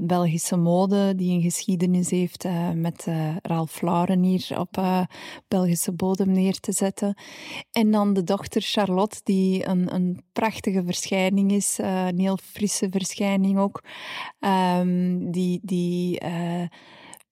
Belgische 0.01 0.57
mode, 0.57 1.15
die 1.15 1.33
een 1.33 1.41
geschiedenis 1.41 2.09
heeft 2.09 2.47
met 2.75 3.07
Ralph 3.41 3.81
Lauren 3.81 4.23
hier 4.23 4.59
op 4.59 4.77
uh, 4.77 5.01
Belgische 5.47 5.93
bodem 5.93 6.31
neer 6.31 6.59
te 6.59 6.71
zetten. 6.71 7.17
En 7.71 7.91
dan 7.91 8.13
de 8.13 8.23
dochter 8.23 8.61
Charlotte, 8.61 9.19
die 9.23 9.67
een, 9.67 9.93
een 9.93 10.23
prachtige 10.33 10.83
verschijning 10.85 11.51
is, 11.51 11.79
uh, 11.79 12.07
een 12.07 12.19
heel 12.19 12.37
frisse 12.43 12.87
verschijning 12.89 13.57
ook, 13.57 13.83
um, 14.39 15.31
die... 15.31 15.59
die 15.63 16.23
uh, 16.23 16.63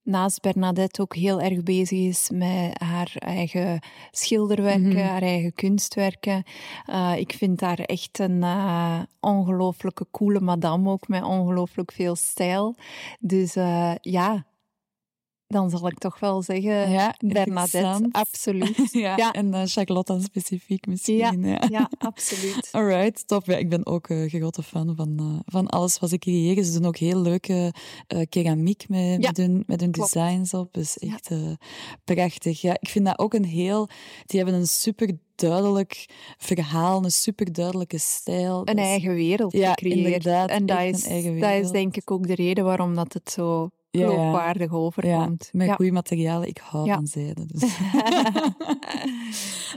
naast 0.08 0.42
Bernadette 0.42 1.02
ook 1.02 1.16
heel 1.16 1.42
erg 1.42 1.64
bezig 1.64 2.00
is 2.00 2.30
met 2.34 2.82
haar 2.82 3.16
eigen 3.16 3.80
schilderwerken, 4.12 4.82
mm 4.82 4.92
-hmm. 4.92 5.06
haar 5.06 5.22
eigen 5.22 5.54
kunstwerken. 5.54 6.44
Uh, 6.90 7.14
ik 7.18 7.34
vind 7.34 7.62
haar 7.62 7.80
echt 7.80 8.20
een 8.20 8.42
uh, 8.42 9.00
ongelooflijke 9.20 10.06
coole 10.12 10.40
madame, 10.40 10.90
ook 10.90 11.08
met 11.08 11.24
ongelooflijk 11.24 11.92
veel 11.92 12.16
stijl. 12.16 12.76
Dus 13.20 13.56
uh, 13.56 13.92
ja, 14.02 14.46
dan 15.48 15.70
zal 15.70 15.88
ik 15.88 15.98
toch 15.98 16.20
wel 16.20 16.42
zeggen 16.42 16.90
ja, 16.90 17.16
Bernadette, 17.26 18.08
absoluut. 18.12 18.92
ja, 18.92 19.18
ja, 19.18 19.32
En 19.32 19.52
dan 19.52 19.68
Charlotte 19.68 20.12
dan 20.12 20.22
specifiek 20.22 20.86
misschien. 20.86 21.18
Ja, 21.18 21.32
ja. 21.42 21.64
ja 21.70 21.90
absoluut. 21.98 22.70
Alright, 22.78 23.28
top. 23.28 23.46
Ja, 23.46 23.58
ik 23.58 23.70
ben 23.70 23.86
ook 23.86 24.10
een 24.10 24.18
uh, 24.18 24.30
grote 24.30 24.64
fan 24.64 24.96
van, 24.96 25.18
uh, 25.22 25.40
van 25.46 25.68
alles 25.68 26.00
wat 26.00 26.10
ze 26.10 26.18
creëren. 26.18 26.66
Ze 26.66 26.74
doen 26.74 26.88
ook 26.88 26.98
heel 26.98 27.22
leuke 27.22 27.74
uh, 28.14 28.22
keramiek 28.30 28.90
met, 28.90 29.22
met 29.22 29.38
hun, 29.38 29.64
met 29.68 29.82
hun 29.82 29.92
designs 29.92 30.54
op. 30.54 30.74
Dus 30.74 30.98
echt 30.98 31.30
prachtig. 32.04 32.62
Ja, 32.62 32.78
ik 32.80 32.90
vind 32.90 33.06
dat 33.06 33.20
ook 33.20 33.34
een 33.34 33.46
heel... 33.46 33.90
Die 34.26 34.40
hebben 34.40 34.60
een 34.60 34.68
super 34.68 35.18
duidelijk 35.36 36.06
verhaal, 36.38 37.04
een 37.04 37.12
super 37.12 37.54
duidelijke 37.54 37.98
stijl. 37.98 38.60
Een 38.60 38.76
dus, 38.76 38.86
eigen 38.86 39.14
wereld 39.14 39.54
ja, 39.54 39.70
gecreëerd. 39.70 39.98
Inderdaad, 39.98 40.50
en 40.50 40.66
dat 40.66 40.82
is, 40.82 41.04
dat 41.40 41.52
is 41.52 41.72
denk 41.72 41.96
ik 41.96 42.12
ook 42.12 42.28
de 42.28 42.36
reden 42.36 42.64
waarom 42.64 42.96
dat 42.96 43.14
het 43.14 43.32
zo 43.32 43.70
geloofwaardig 43.98 44.72
overkomt. 44.72 45.50
Met 45.54 45.72
goede 45.72 45.92
materialen. 45.92 46.48
Ik 46.48 46.58
hou 46.58 46.90
van 46.90 47.08
zijde. 47.08 47.46
Dus. 47.46 47.64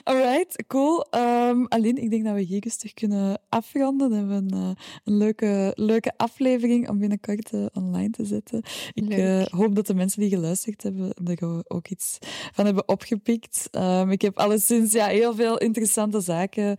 Alright, 0.05 0.64
cool. 0.66 1.07
Um, 1.11 1.66
Aline, 1.68 2.01
ik 2.01 2.11
denk 2.11 2.25
dat 2.25 2.35
we 2.35 2.41
hier 2.41 2.62
rustig 2.62 2.95
kunnen 2.95 3.41
afronden. 3.49 4.11
We 4.11 4.16
hebben 4.16 4.37
een, 4.37 4.55
uh, 4.55 4.71
een 5.05 5.16
leuke, 5.16 5.73
leuke 5.75 6.12
aflevering 6.16 6.89
om 6.89 6.99
binnenkort 6.99 7.53
uh, 7.53 7.66
online 7.73 8.11
te 8.11 8.25
zetten. 8.25 8.62
Ik 8.93 9.18
uh, 9.18 9.43
hoop 9.43 9.75
dat 9.75 9.87
de 9.87 9.95
mensen 9.95 10.21
die 10.21 10.31
geluisterd 10.31 10.83
hebben 10.83 11.12
er 11.25 11.64
ook 11.68 11.89
iets 11.89 12.18
van 12.53 12.64
hebben 12.64 12.89
opgepikt. 12.89 13.68
Um, 13.73 14.11
ik 14.11 14.23
heb 14.23 14.39
alleszins 14.39 14.93
ja, 14.93 15.07
heel 15.07 15.35
veel 15.35 15.59
interessante 15.59 16.21
zaken 16.21 16.77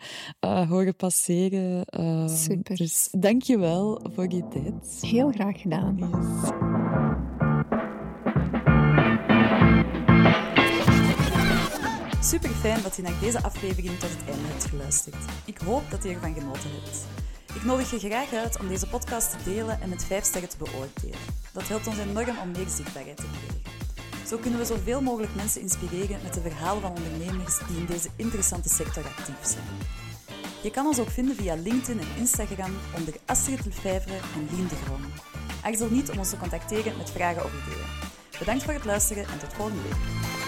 horen 0.69 0.95
passeren. 0.95 1.85
Um, 1.99 2.29
Super. 2.29 2.75
Dus 2.75 3.09
dank 3.11 3.41
je 3.41 3.59
wel 3.59 4.01
voor 4.13 4.29
je 4.29 4.47
tijd. 4.47 5.11
Heel 5.11 5.31
graag 5.31 5.61
gedaan. 5.61 5.97
Yes. 5.97 6.80
Super 12.23 12.49
fijn 12.49 12.81
dat 12.81 12.95
je 12.95 13.01
naar 13.01 13.19
deze 13.19 13.43
aflevering 13.43 13.99
tot 13.99 14.09
het 14.09 14.29
einde 14.29 14.47
hebt 14.47 14.65
geluisterd. 14.65 15.15
Ik 15.45 15.57
hoop 15.57 15.91
dat 15.91 16.03
je 16.03 16.09
ervan 16.09 16.33
genoten 16.33 16.69
hebt. 16.71 17.05
Ik 17.53 17.63
nodig 17.63 17.91
je 17.91 17.99
graag 17.99 18.33
uit 18.33 18.59
om 18.59 18.67
deze 18.67 18.87
podcast 18.87 19.29
te 19.29 19.37
delen 19.43 19.81
en 19.81 19.89
met 19.89 20.03
5 20.03 20.23
sterren 20.23 20.49
te 20.49 20.57
beoordelen. 20.57 21.19
Dat 21.53 21.67
helpt 21.67 21.87
ons 21.87 21.97
enorm 21.97 22.37
om 22.37 22.51
meer 22.51 22.67
zichtbaarheid 22.67 23.17
te 23.17 23.23
krijgen. 23.23 23.61
Zo 24.27 24.37
kunnen 24.37 24.59
we 24.59 24.65
zoveel 24.65 25.01
mogelijk 25.01 25.35
mensen 25.35 25.61
inspireren 25.61 26.19
met 26.23 26.33
de 26.33 26.41
verhalen 26.41 26.81
van 26.81 26.95
ondernemers 26.95 27.57
die 27.67 27.77
in 27.77 27.85
deze 27.85 28.09
interessante 28.15 28.69
sector 28.69 29.03
actief 29.05 29.35
zijn. 29.41 29.63
Je 30.61 30.71
kan 30.71 30.85
ons 30.85 30.99
ook 30.99 31.09
vinden 31.09 31.35
via 31.35 31.55
LinkedIn 31.55 31.99
en 31.99 32.17
Instagram 32.17 32.71
onder 32.97 33.13
Astrid 33.25 33.65
Lefevre 33.65 34.15
en 34.15 34.47
Lien 34.55 34.67
de 34.67 34.75
Groen. 34.75 35.05
Aarzel 35.63 35.89
niet 35.89 36.09
om 36.11 36.17
ons 36.17 36.29
te 36.29 36.37
contacteren 36.37 36.97
met 36.97 37.11
vragen 37.11 37.43
of 37.43 37.51
ideeën. 37.51 37.87
Bedankt 38.39 38.63
voor 38.63 38.73
het 38.73 38.85
luisteren 38.85 39.23
en 39.27 39.39
tot 39.39 39.53
volgende 39.53 39.81
week. 39.81 40.40